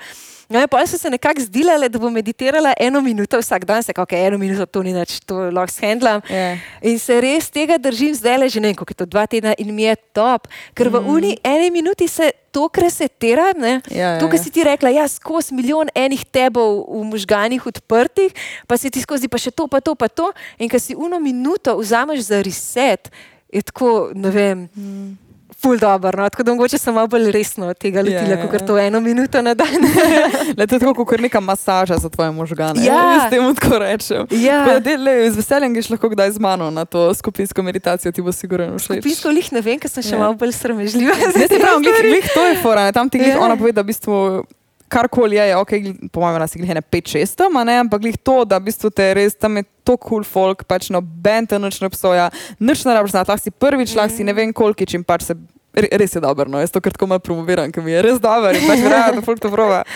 No, 0.48 0.66
pa 0.66 0.86
so 0.86 0.98
se 0.98 1.10
nekako 1.10 1.40
zdile, 1.40 1.88
da 1.88 1.98
bom 1.98 2.12
meditirala 2.12 2.72
eno 2.80 3.00
minuto 3.00 3.38
vsak 3.38 3.64
dan, 3.64 3.82
se 3.82 3.92
kako 3.92 4.16
eno 4.16 4.38
minuto 4.38 4.66
to 4.66 4.82
ni 4.82 4.94
več, 4.94 5.20
to 5.20 5.36
lahko 5.50 5.72
shendlam. 5.72 6.20
Yeah. 6.26 6.58
In 6.82 6.98
se 6.98 7.20
res 7.20 7.50
tega 7.54 7.78
držim 7.78 8.14
zdaj 8.14 8.38
le 8.38 8.48
že 8.48 8.60
nekaj, 8.60 8.78
kot 8.80 8.90
je 8.90 8.98
to 8.98 9.06
dva 9.06 9.26
tedna 9.26 9.54
in 9.58 9.74
mi 9.74 9.86
je 9.86 9.94
top, 10.12 10.48
ker 10.74 10.90
mm. 10.90 10.94
v 10.96 11.14
uni 11.14 11.36
eni 11.44 11.70
minuti 11.70 12.08
se 12.08 12.32
to 12.52 12.68
kresetira. 12.72 13.52
Ja, 13.58 13.78
ja, 13.90 14.10
to, 14.20 14.28
kar 14.30 14.40
si 14.40 14.52
ti 14.54 14.64
rekla, 14.64 14.92
ja, 14.94 15.06
skozi 15.08 15.56
milijon 15.56 15.92
enih 15.94 16.24
tebov 16.28 16.84
v 16.88 17.04
možganjih 17.12 17.68
odprtih, 17.70 18.34
pa 18.66 18.80
si 18.80 18.90
ti 18.90 19.02
skozi 19.04 19.28
pa 19.28 19.40
še 19.40 19.54
to, 19.54 19.68
pa 19.70 19.80
to, 19.84 19.94
pa 19.98 20.08
to. 20.08 20.32
In 20.58 20.72
ko 20.72 20.80
si 20.80 20.96
uno 20.96 21.20
minuto 21.22 21.76
vzameš 21.78 22.28
za 22.32 22.42
reset, 22.44 23.12
je 23.52 23.64
tako, 23.64 24.10
ne 24.14 24.30
vem. 24.34 24.68
Mm 24.74 25.27
ful 25.62 25.78
dobro. 25.78 26.22
No? 26.22 26.28
Tako 26.30 26.42
da 26.42 26.52
mogoče 26.52 26.78
sem 26.78 26.94
malo 26.94 27.06
bolj 27.06 27.30
resno 27.32 27.66
od 27.66 27.78
tega 27.78 28.00
lotila, 28.00 28.36
yeah. 28.36 28.50
kot 28.50 28.66
to 28.66 28.78
eno 28.78 29.00
minuto 29.00 29.42
na 29.42 29.54
dan. 29.54 29.68
le, 30.58 30.66
to 30.66 30.74
je 30.74 30.78
tako 30.78 31.04
kot 31.04 31.20
neka 31.20 31.40
masaža 31.40 31.96
za 31.96 32.08
tvoje 32.08 32.30
možgane. 32.30 32.84
Ja, 32.84 33.26
s 33.26 33.30
tem 33.30 33.54
tako 33.54 33.78
rečem. 33.78 34.26
Ja. 34.30 34.78
De, 34.80 34.96
le, 34.96 35.30
z 35.30 35.36
veseljem 35.36 35.74
greš 35.74 35.90
lahko 35.90 36.08
kdaj 36.08 36.30
z 36.30 36.38
mano 36.38 36.70
na 36.70 36.84
to 36.84 37.14
skupinsko 37.14 37.62
meditacijo, 37.62 38.12
ti 38.12 38.22
bo 38.22 38.32
sigurno 38.32 38.78
všeč. 38.78 39.02
Skupinsko 39.02 39.28
lih 39.28 39.52
ne 39.52 39.60
vem, 39.60 39.78
ker 39.78 39.90
sem 39.90 40.02
še 40.02 40.14
yeah. 40.14 40.22
malo 40.22 40.38
bolj 40.38 40.54
sramežljiva. 40.58 41.16
Zdaj 41.34 41.48
ti 41.48 41.58
pravim, 41.58 41.82
glih, 41.82 42.00
glih, 42.06 42.30
to 42.34 42.46
je 42.46 42.54
fora. 42.62 42.92
Tam 42.92 43.10
ti 43.10 43.18
yeah. 43.18 43.42
ona 43.42 43.56
pove, 43.56 43.72
da 43.72 43.82
v 43.82 43.90
bistvu 43.90 44.44
karkoli 44.88 45.36
je, 45.36 45.56
ok, 45.56 45.72
po 46.12 46.20
mojem, 46.24 46.40
nas 46.42 46.54
je 46.54 46.62
glih 46.62 46.74
ne 46.74 46.82
5-6 46.82 47.36
tam, 47.36 47.60
ampak 47.60 48.02
glih 48.02 48.16
to, 48.16 48.42
da 48.48 48.58
v 48.58 48.68
bistvu 48.70 48.90
te 48.90 49.12
res 49.14 49.36
tam 49.36 49.60
je 49.60 49.64
to 49.84 49.96
kul 49.96 50.20
cool 50.20 50.24
folk, 50.24 50.64
pač 50.68 50.90
no, 50.92 51.00
ben 51.00 51.46
te 51.48 51.60
noč 51.60 51.80
ne 51.80 51.88
obsoja, 51.88 52.28
nič 52.60 52.84
ne 52.84 52.96
rabiš 52.96 53.14
znati, 53.14 53.32
lahko 53.32 53.44
si 53.44 53.52
prvič, 53.54 53.94
lahko 53.96 54.16
si 54.16 54.26
ne 54.26 54.34
vem 54.36 54.52
koliko, 54.52 54.88
čim 54.88 55.04
pač 55.04 55.30
se. 55.30 55.38
Res 55.78 56.16
je 56.16 56.18
dobro, 56.18 56.48
no. 56.50 56.58
jaz 56.58 56.72
to 56.74 56.80
kratko 56.82 57.06
malo 57.06 57.22
promoviram, 57.22 57.70
ker 57.70 57.84
mi 57.84 57.92
je 57.92 58.00
res 58.02 58.16
dobro 58.18 58.50
in 58.50 58.64
pač 58.66 58.80
verjamem, 58.82 59.20
da 59.20 59.22
folk 59.22 59.38
to 59.38 59.52
prova. 59.52 59.84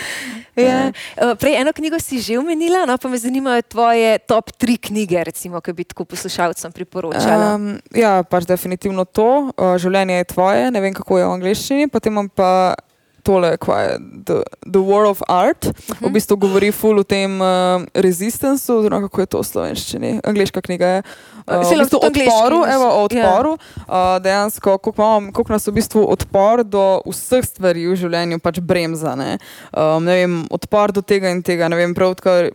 Ja. 0.53 0.93
Uh, 1.17 1.33
prej 1.33 1.55
eno 1.57 1.71
knjigo 1.73 1.97
si 1.97 2.19
že 2.21 2.37
omenila, 2.37 2.83
no 2.85 2.93
pa 3.01 3.09
me 3.09 3.17
zanimajo 3.17 3.63
tvoje 3.65 4.21
top 4.29 4.53
tri 4.53 4.77
knjige, 4.77 5.23
recimo, 5.25 5.57
ki 5.57 5.73
bi 5.73 5.81
tako 5.81 6.05
poslušalcem 6.05 6.69
priporočala. 6.69 7.55
Um, 7.57 7.81
ja, 7.89 8.21
pač 8.21 8.45
definitivno 8.45 9.01
to. 9.09 9.49
Uh, 9.57 9.73
življenje 9.81 10.21
je 10.21 10.29
tvoje, 10.29 10.69
ne 10.69 10.83
vem 10.85 10.93
kako 10.93 11.17
je 11.17 11.25
v 11.25 11.33
angliščini, 11.39 11.89
potem 11.89 12.13
imam 12.13 12.29
pa 12.29 12.77
tole, 13.23 13.55
kaj 13.57 13.85
je 13.85 13.97
The, 14.27 14.39
the 14.67 14.81
War 14.83 15.07
of 15.09 15.21
Art, 15.27 15.65
uh 15.65 15.71
-huh. 15.71 15.99
v 15.99 16.05
mhm. 16.05 16.13
bistvu 16.13 16.37
govori 16.37 16.71
ful 16.71 16.99
o 16.99 17.03
tem 17.03 17.41
uh, 17.41 17.47
rezistencu, 17.93 18.77
oziroma 18.77 19.01
kako 19.01 19.21
je 19.21 19.25
to 19.25 19.39
v 19.39 19.43
slovenščini, 19.43 20.19
angliška 20.23 20.61
knjiga 20.61 20.87
je. 20.87 21.03
Uh, 21.47 21.55
v 21.55 21.79
bistvu 21.79 21.99
odporu, 22.03 22.63
evo, 22.75 22.87
o 22.87 22.99
ja. 22.99 23.03
odporu, 23.05 23.57
yeah. 23.57 24.15
uh, 24.17 24.23
dejansko, 24.23 24.77
koliko 24.77 25.53
nas 25.53 25.67
v 25.67 25.71
bistvu 25.71 26.05
odpor 26.11 26.63
do 26.63 27.01
vseh 27.05 27.45
stvari 27.45 27.87
v 27.87 27.95
življenju 27.95 28.39
pač 28.39 28.59
bremza. 28.59 29.15
Ne? 29.15 29.37
Um, 29.73 30.03
ne 30.03 30.15
vem, 30.15 30.47
odpor 30.49 30.91
do 30.91 31.01
tega 31.01 31.29
in 31.29 31.43
tega, 31.43 31.67
ne 31.67 31.75
vem, 31.75 31.93
prav 31.93 32.15
tako 32.15 32.51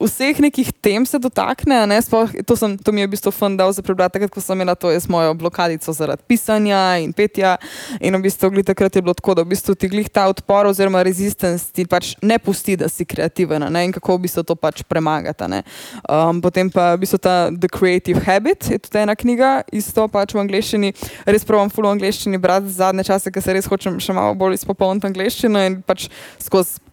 vseh 0.00 0.40
nekih 0.40 0.72
tem 0.80 1.06
se 1.06 1.18
dotakne. 1.18 1.86
Sploh, 2.02 2.32
to, 2.46 2.56
sem, 2.56 2.76
to 2.78 2.92
mi 2.92 3.04
je 3.04 3.06
v 3.08 3.12
bistvu 3.14 3.32
fun 3.32 3.56
dal 3.56 3.72
za 3.72 3.82
prebrati, 3.82 4.16
takrat, 4.16 4.32
ko 4.32 4.40
sem 4.40 4.56
imela 4.56 4.74
to 4.74 4.90
z 4.92 5.08
mojo 5.08 5.34
blokadico 5.34 5.92
zaradi 5.92 6.22
pisanja 6.26 6.98
in 7.02 7.12
petja. 7.12 7.56
In 8.00 8.16
v 8.16 8.22
bistvu 8.24 8.50
glih, 8.50 8.66
takrat 8.66 8.96
je 8.96 9.02
bilo 9.02 9.14
tako, 9.14 9.36
da 9.38 9.44
v 9.44 9.52
bistvu 9.52 9.74
ti 9.74 9.88
glih 9.88 10.08
ta 10.08 10.26
odpor 10.30 10.70
oziroma 10.70 11.02
rezistence 11.06 11.72
ti 11.72 11.84
pač 11.84 12.14
ne 12.22 12.38
pusti, 12.38 12.76
da 12.76 12.88
si 12.88 13.04
kreativen 13.04 13.64
ne? 13.70 13.84
in 13.84 13.92
kako 13.92 14.18
v 14.18 14.26
bistvu 14.26 14.44
to 14.44 14.56
pač 14.56 14.82
premagati. 14.82 15.62
Um, 16.04 16.40
potem 16.40 16.68
pa 16.68 16.94
v 16.96 17.04
bistvu 17.04 17.18
ta 17.20 17.48
The 17.50 17.68
Creative 17.68 18.20
Habit, 18.24 18.70
je 18.70 18.78
tudi 18.78 19.00
ena 19.00 19.16
knjiga, 19.16 19.62
isto 19.72 20.08
pač 20.08 20.34
v 20.34 20.42
angleščini. 20.42 20.92
Res 21.28 21.46
pravim, 21.46 21.72
full 21.72 21.88
v 21.88 21.96
angleščini 21.96 22.40
brati 22.40 22.72
zadnje 22.72 23.06
čase, 23.08 23.32
ker 23.32 23.44
se 23.44 23.56
res 23.56 23.68
hočem 23.70 24.00
še 24.02 24.16
malo 24.16 24.36
bolj 24.38 24.60
izpopolniti 24.60 25.08
angleščino 25.10 25.64
in 25.64 25.80
pač 25.86 26.08
skozi 26.42 26.89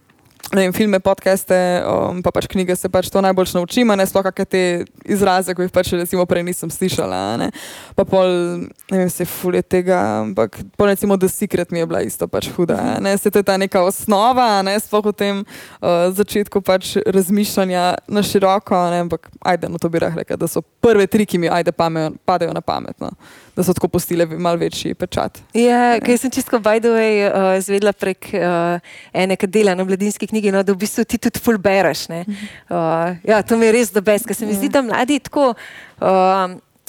vem, 0.53 0.73
filme, 0.73 0.99
podcaste, 0.99 1.55
um, 1.83 2.21
pa 2.23 2.31
pač 2.31 2.47
knjige 2.47 2.75
se 2.75 2.89
pač 2.89 3.09
to 3.11 3.21
najbolj 3.23 3.51
naučim, 3.57 3.91
ne 3.95 4.05
sploh 4.07 4.25
kakšne 4.27 4.45
te 4.45 4.61
izraze, 5.05 5.55
ki 5.55 5.67
jih 5.67 5.73
pač 5.73 5.91
recimo 5.97 6.25
prej 6.29 6.45
nisem 6.47 6.71
slišala. 6.71 7.19
Ne. 7.41 7.49
Pa 7.97 8.05
pol, 8.07 8.63
ne 8.91 9.01
vem, 9.03 9.11
se 9.11 9.27
fulje 9.27 9.63
tega, 9.65 9.99
ampak 10.23 10.59
pol 10.79 10.91
recimo 10.91 11.17
The 11.19 11.29
Secret 11.31 11.71
mi 11.71 11.83
je 11.83 11.89
bila 11.89 12.03
isto 12.05 12.27
pač 12.31 12.49
huda. 12.55 12.99
Ne. 13.03 13.17
Se 13.17 13.31
to 13.31 13.43
je 13.43 13.47
ta 13.47 13.57
neka 13.59 13.83
osnova, 13.83 14.61
ne 14.63 14.77
sploh 14.79 15.11
v 15.11 15.15
tem 15.15 15.35
uh, 15.43 16.07
začetku 16.15 16.63
pač 16.63 16.95
razmišljanja 17.03 18.07
na 18.07 18.23
široko, 18.23 18.77
ne, 18.93 19.03
ampak 19.07 19.31
ajde, 19.41 19.71
no 19.71 19.81
to 19.81 19.91
bi 19.91 19.99
rekla, 20.03 20.39
da 20.39 20.47
so 20.47 20.61
prve 20.61 21.07
tri, 21.11 21.27
ki 21.27 21.41
mi 21.41 21.51
ajde 21.51 21.75
pamejo, 21.75 22.15
padejo 22.25 22.55
na 22.55 22.63
pametno 22.63 23.11
da 23.57 23.63
so 23.63 23.73
tako 23.73 23.87
postile 23.87 24.25
malo 24.25 24.57
večji 24.61 24.93
pečat. 24.93 25.39
Ja, 25.57 25.97
kaj 26.05 26.19
sem 26.21 26.31
čisto, 26.31 26.59
by 26.61 26.77
the 26.79 26.91
way, 26.93 27.25
uh, 27.25 27.57
zvedla 27.63 27.93
prek 27.97 28.29
uh, 28.37 28.77
ene, 29.13 29.35
ki 29.35 29.49
dela 29.49 29.73
na 29.75 29.85
mladinski 29.87 30.29
knjigi, 30.29 30.53
no, 30.53 30.61
da 30.63 30.75
v 30.75 30.83
bistvu 30.85 31.07
ti 31.09 31.17
tudi 31.17 31.41
ful 31.41 31.57
bereš. 31.57 32.05
Uh, 32.13 33.17
ja, 33.25 33.41
to 33.41 33.57
mi 33.57 33.65
je 33.65 33.73
res 33.79 33.93
dobe, 33.95 34.19
ker 34.21 34.37
se 34.37 34.45
mi 34.45 34.53
zdi, 34.53 34.69
da 34.69 34.85
mladi 34.85 35.17
tako 35.25 35.55
uh, 35.55 36.45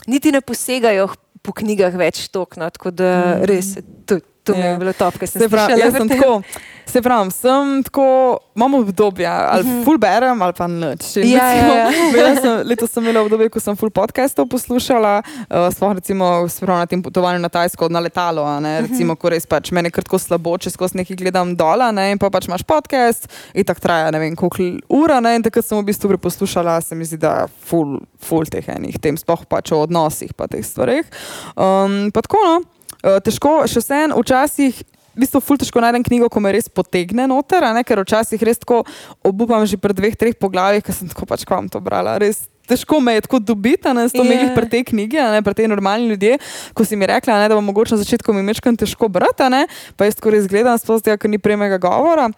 niti 0.07 0.33
ne 0.35 0.45
posegajo 0.45 1.09
po 1.43 1.57
knjigah 1.57 1.97
več 1.97 2.27
tokno, 2.29 2.69
tako 2.75 2.93
da 2.93 3.13
res 3.49 3.79
tudi. 4.05 4.27
To 4.49 4.57
mi 4.57 4.65
je 4.65 4.73
ja. 4.73 4.81
bilo 4.81 4.97
top, 4.97 5.21
ker 5.21 5.29
sem 5.29 5.45
se 5.45 5.49
pravi. 5.53 5.77
Se 6.89 7.03
pravi, 7.03 7.31
sem 7.31 7.83
tako, 7.85 8.39
imam 8.57 8.75
obdobje, 8.75 9.27
ali 9.27 9.65
mm 9.65 9.69
-hmm. 9.69 9.85
full 9.85 9.99
berem, 9.99 10.43
ali 10.43 10.53
pa 10.53 10.67
nič. 10.67 11.17
Ja, 11.17 11.53
ja, 11.53 11.91
ja. 12.17 12.41
sem, 12.41 12.63
letos 12.65 12.91
sem 12.91 13.05
imela 13.05 13.21
obdobje, 13.21 13.49
ko 13.49 13.61
sem 13.61 13.77
full 13.77 13.91
podcastov 13.91 14.49
poslušala, 14.49 15.23
uh, 15.51 15.69
sploh 15.73 15.93
recimo 15.93 16.49
na 16.67 16.87
tem 16.87 17.03
potovanju 17.03 17.39
na 17.39 17.49
Tajsko 17.49 17.89
na 17.89 18.01
letalo, 18.01 18.61
ne, 18.61 18.81
mhm. 18.81 18.89
recimo, 18.89 19.17
ko 19.17 19.29
res 19.29 19.47
pač 19.47 19.71
meni 19.71 19.91
kratko 19.91 20.19
slabo, 20.19 20.59
če 20.59 20.71
skozi 20.71 20.97
nekaj 20.97 21.17
gledam 21.17 21.57
dol, 21.57 21.93
ne, 21.93 22.11
in 22.11 22.19
pa 22.19 22.31
pač 22.31 22.49
imaš 22.49 22.63
podcast 22.63 23.29
in 23.55 23.65
tako 23.65 23.81
traja 23.81 24.11
ne 24.11 24.19
vem 24.19 24.37
koliko 24.37 24.81
ura, 24.89 25.21
ne, 25.21 25.37
in 25.37 25.43
takrat 25.43 25.67
sem 25.67 25.79
v 25.79 25.85
bistvu 25.85 26.09
preposlušala, 26.09 26.81
se 26.81 26.95
mi 26.95 27.05
zdi, 27.05 27.17
da 27.17 27.47
full, 27.69 28.01
full 28.17 28.45
teh 28.45 28.65
enih 28.69 28.99
tem, 28.99 29.17
sploh 29.17 29.45
pač 29.49 29.73
o 29.73 29.83
odnosih 29.83 30.33
pa 30.33 30.47
teh 30.47 30.65
stvareh. 30.65 31.05
Um, 31.57 32.11
pa 32.11 32.23
tako, 32.23 32.39
no. 32.45 32.78
Uh, 32.99 33.19
težko, 33.23 33.63
še 33.71 33.83
vsem, 33.85 34.15
včasih 34.17 34.83
v 35.19 35.27
bistvu 35.27 35.43
ful 35.43 35.59
težko 35.59 35.83
najdem 35.83 36.05
knjigo, 36.07 36.29
ko 36.31 36.39
me 36.39 36.53
res 36.55 36.71
potegne 36.71 37.27
noter, 37.27 37.65
ne? 37.75 37.83
ker 37.83 37.99
včasih 38.05 38.39
res 38.47 38.63
tako 38.63 38.85
obupam 39.27 39.67
že 39.67 39.75
pri 39.75 39.95
dveh, 39.95 40.15
treh 40.15 40.39
poglavjih, 40.39 40.85
ker 40.87 40.95
sem 40.95 41.11
tako 41.11 41.27
pač 41.27 41.43
kvam 41.43 41.67
to 41.67 41.83
brala. 41.83 42.15
Res 42.23 42.47
težko 42.71 43.01
me 43.03 43.17
je 43.17 43.25
tako 43.27 43.41
dobiti, 43.43 43.83
da 43.83 44.07
so 44.07 44.23
imeli 44.23 44.47
yeah. 44.47 44.55
pri 44.55 44.69
tej 44.71 44.85
knjigi, 44.93 45.19
ne 45.19 45.43
pri 45.43 45.57
tej 45.59 45.71
normalni 45.73 46.13
ljudje. 46.13 46.39
Ko 46.71 46.87
si 46.87 46.95
mi 46.95 47.09
rekla, 47.09 47.41
ne, 47.43 47.49
da 47.51 47.59
bo 47.59 47.65
mogoče 47.65 47.97
na 47.97 48.03
začetku 48.05 48.35
mi 48.37 48.45
mečkam 48.47 48.77
težko 48.79 49.09
brati, 49.11 49.49
pa 49.97 50.07
jaz 50.07 50.21
tako 50.21 50.37
res 50.37 50.47
gledam, 50.47 50.79
sploh 50.79 51.03
tega, 51.03 51.19
ker 51.19 51.33
ni 51.33 51.41
premega 51.43 51.81
govora. 51.83 52.29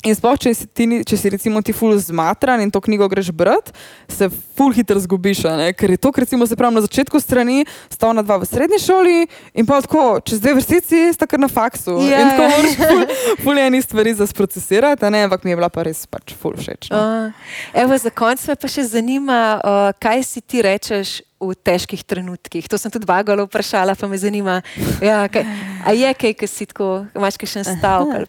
In 0.00 0.16
sploh, 0.16 0.38
če 0.40 0.54
si, 0.56 0.64
ti, 0.64 0.86
če 1.04 1.16
si 1.20 1.28
recimo 1.28 1.60
ti 1.60 1.74
ful 1.76 1.92
zmatran 2.00 2.62
in 2.64 2.70
to 2.72 2.80
knjigo 2.80 3.04
greš 3.12 3.28
brati, 3.36 3.74
se 4.08 4.30
ful 4.56 4.72
hitro 4.72 4.96
zgubiš. 4.96 5.42
Ker 5.76 5.92
je 5.92 5.98
to, 6.00 6.12
recimo, 6.16 6.48
se 6.48 6.56
pravi 6.56 6.78
na 6.78 6.82
začetku 6.86 7.20
strani, 7.20 7.66
sta 7.92 8.08
ona 8.08 8.24
dva 8.24 8.38
v 8.40 8.48
srednji 8.48 8.80
šoli 8.80 9.18
in 9.52 9.68
pa 9.68 9.82
tako, 9.84 10.22
čez 10.24 10.40
dve 10.40 10.56
vrstici 10.56 11.10
sta 11.12 11.28
kar 11.28 11.42
na 11.42 11.50
faksu. 11.52 11.98
Yeah. 12.00 12.16
In 12.16 12.32
tako 12.32 12.48
moraš 12.48 12.78
ful, 12.80 13.04
ful 13.44 13.60
eni 13.60 13.82
stvari 13.84 14.16
za 14.16 14.24
sprocesirati, 14.30 15.04
ampak 15.04 15.44
mi 15.44 15.52
je 15.52 15.60
bila 15.60 15.68
pa 15.68 15.84
res 15.84 16.06
pač 16.08 16.32
ful 16.32 16.56
všeč. 16.56 16.88
No. 16.94 16.96
Uh, 16.96 17.52
evo, 17.76 18.00
za 18.00 18.08
konec 18.08 18.40
me 18.48 18.56
pa 18.56 18.72
še 18.72 18.88
zanima, 18.88 19.60
uh, 19.60 19.92
kaj 20.00 20.24
si 20.24 20.40
ti 20.40 20.64
rečeš. 20.64 21.20
V 21.40 21.54
težkih 21.56 22.02
trenutkih. 22.04 22.66
To 22.68 22.76
sem 22.76 22.92
tudi 22.92 23.08
vagalo 23.08 23.46
vprašala, 23.46 23.94
pa 23.96 24.04
me 24.04 24.18
zanima, 24.20 24.58
ja, 25.00 25.24
kaj, 25.24 25.48
je 25.96 26.10
kaj, 26.12 26.34
ki 26.36 26.48
si 26.52 26.68
tako, 26.68 27.06
imaš 27.16 27.40
še 27.40 27.62
en 27.62 27.68
stavek. 27.80 28.28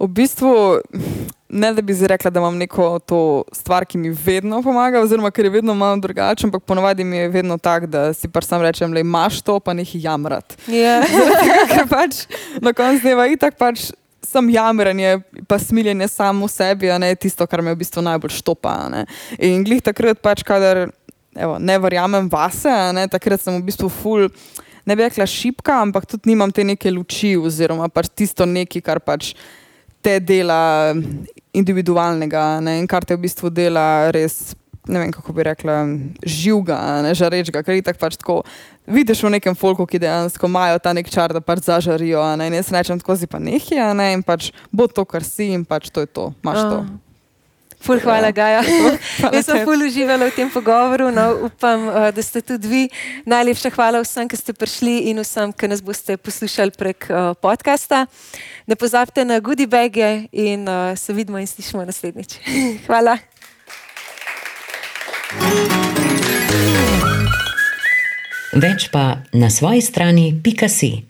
V 0.00 0.08
bistvu, 0.08 0.80
ne 1.48 1.72
da 1.76 1.82
bi 1.82 1.94
zdaj 1.94 2.08
rekla, 2.08 2.30
da 2.32 2.40
imam 2.40 2.56
neko 2.56 2.98
to 3.04 3.44
stvar, 3.52 3.84
ki 3.84 3.98
mi 3.98 4.10
vedno 4.10 4.62
pomaga, 4.64 5.02
oziroma 5.04 5.30
ker 5.30 5.44
je 5.44 5.50
vedno 5.58 5.74
malo 5.74 5.98
drugačen, 6.00 6.48
ampak 6.48 6.64
ponovadi 6.64 7.04
mi 7.04 7.16
je 7.16 7.28
vedno 7.28 7.58
tako, 7.58 7.86
da 7.86 8.12
si 8.16 8.28
pa 8.28 8.40
sam 8.40 8.62
rečem, 8.62 8.92
da 8.92 9.00
imaš 9.00 9.42
to, 9.42 9.58
pa 9.60 9.74
nekaj 9.76 10.00
jamrat. 10.00 10.56
Yeah. 10.66 11.04
Ker 11.68 11.84
pač 11.90 12.24
na 12.64 12.72
koncu 12.72 13.04
dneva 13.04 13.28
itak 13.28 13.58
pač. 13.60 13.90
Sem 14.20 14.50
jamranje, 14.52 15.22
pa 15.48 15.56
smiljenje 15.58 16.06
samo 16.12 16.48
sebi, 16.48 16.90
a 16.92 16.98
ne 17.00 17.08
tisto, 17.16 17.46
kar 17.48 17.62
me 17.64 17.72
v 17.72 17.78
bistvu 17.80 18.02
najbolj 18.04 18.34
štopa. 18.36 18.74
Ne. 18.92 19.06
In 19.40 19.64
glih 19.64 19.80
takrat, 19.82 20.20
pač, 20.22 20.44
kadar 20.46 20.90
evo, 21.34 21.56
ne 21.58 21.78
verjamem 21.80 22.28
vase, 22.30 22.72
ne, 22.94 23.06
takrat 23.10 23.40
sem 23.40 23.56
v 23.56 23.64
bistvu 23.64 23.88
full, 23.88 24.28
ne 24.84 24.96
bi 24.96 25.06
rekla 25.06 25.26
šipka, 25.26 25.80
ampak 25.86 26.06
tudi 26.08 26.30
nimam 26.30 26.52
te 26.52 26.64
neke 26.68 26.92
luči, 26.92 27.32
oziroma 27.40 27.88
pač 27.88 28.12
tisto 28.12 28.46
nekaj, 28.46 28.84
kar 28.84 29.00
pač 29.00 29.32
te 30.02 30.18
dela 30.20 30.94
individualnega 31.52 32.60
ne, 32.64 32.78
in 32.80 32.88
kar 32.90 33.04
te 33.04 33.16
v 33.16 33.26
bistvu 33.26 33.52
dela 33.52 34.10
res. 34.14 34.56
Ne 34.90 34.96
vem, 35.02 35.10
kako 35.12 35.34
bi 35.36 35.44
rekla, 35.44 35.74
živega, 36.24 36.78
ne 37.04 37.10
žarečega, 37.14 37.60
ker 37.62 37.76
je 37.76 37.82
tako 37.84 38.00
pač 38.00 38.16
tako. 38.18 38.36
Vidiš 38.90 39.20
v 39.22 39.34
nekem 39.36 39.54
folku, 39.54 39.84
ki 39.86 40.00
dejansko 40.02 40.48
imajo 40.48 40.80
ta 40.82 40.94
nek 40.96 41.10
čar, 41.12 41.34
da 41.36 41.42
pač 41.44 41.66
zažarijo. 41.68 42.22
Ne, 42.40 42.48
in 42.48 42.56
jaz 42.56 42.72
rečem, 42.74 42.98
tako 42.98 43.14
si 43.20 43.28
pa 43.30 43.38
nekaj, 43.38 43.82
ne, 43.94 44.08
in 44.16 44.24
pač 44.26 44.48
bo 44.72 44.88
to, 44.88 45.04
kar 45.04 45.26
si, 45.26 45.52
in 45.52 45.68
pač 45.68 45.92
to 45.92 46.02
je 46.02 46.10
to, 46.10 46.30
imaš 46.40 46.64
to. 46.64 46.80
Uh. 46.80 47.09
Ful, 47.84 48.00
hvala, 48.04 48.28
Gaja. 48.30 48.60
Jaz 49.32 49.46
sem 49.48 49.64
ful 49.64 49.80
uživala 49.86 50.28
v 50.28 50.34
tem 50.36 50.50
pogovoru. 50.52 51.08
No, 51.08 51.48
upam, 51.48 51.88
uh, 51.88 52.10
da 52.12 52.22
ste 52.22 52.44
tudi 52.44 52.68
vi. 52.68 52.82
Najlepša 53.24 53.72
hvala 53.72 54.04
vsem, 54.04 54.28
ki 54.28 54.36
ste 54.36 54.52
prišli 54.52 55.08
in 55.08 55.20
vsem, 55.24 55.48
ki 55.48 55.70
nas 55.72 55.80
boste 55.80 56.20
poslušali 56.20 56.76
prek 56.76 57.08
uh, 57.08 57.32
podcasta. 57.40 58.04
Ne 58.68 58.76
pozabite 58.76 59.24
na 59.24 59.40
goodie 59.40 59.64
bage 59.64 60.28
in 60.28 60.68
uh, 60.68 60.92
se 60.92 61.16
vidimo 61.16 61.40
in 61.40 61.48
slišimo 61.48 61.84
naslednjič. 61.88 62.36
hvala. 62.88 63.16
Več 68.60 68.90
pa 68.92 69.24
na 69.32 69.48
svoji 69.48 69.80
strani, 69.80 70.34
pika 70.36 70.68
si. 70.68 71.09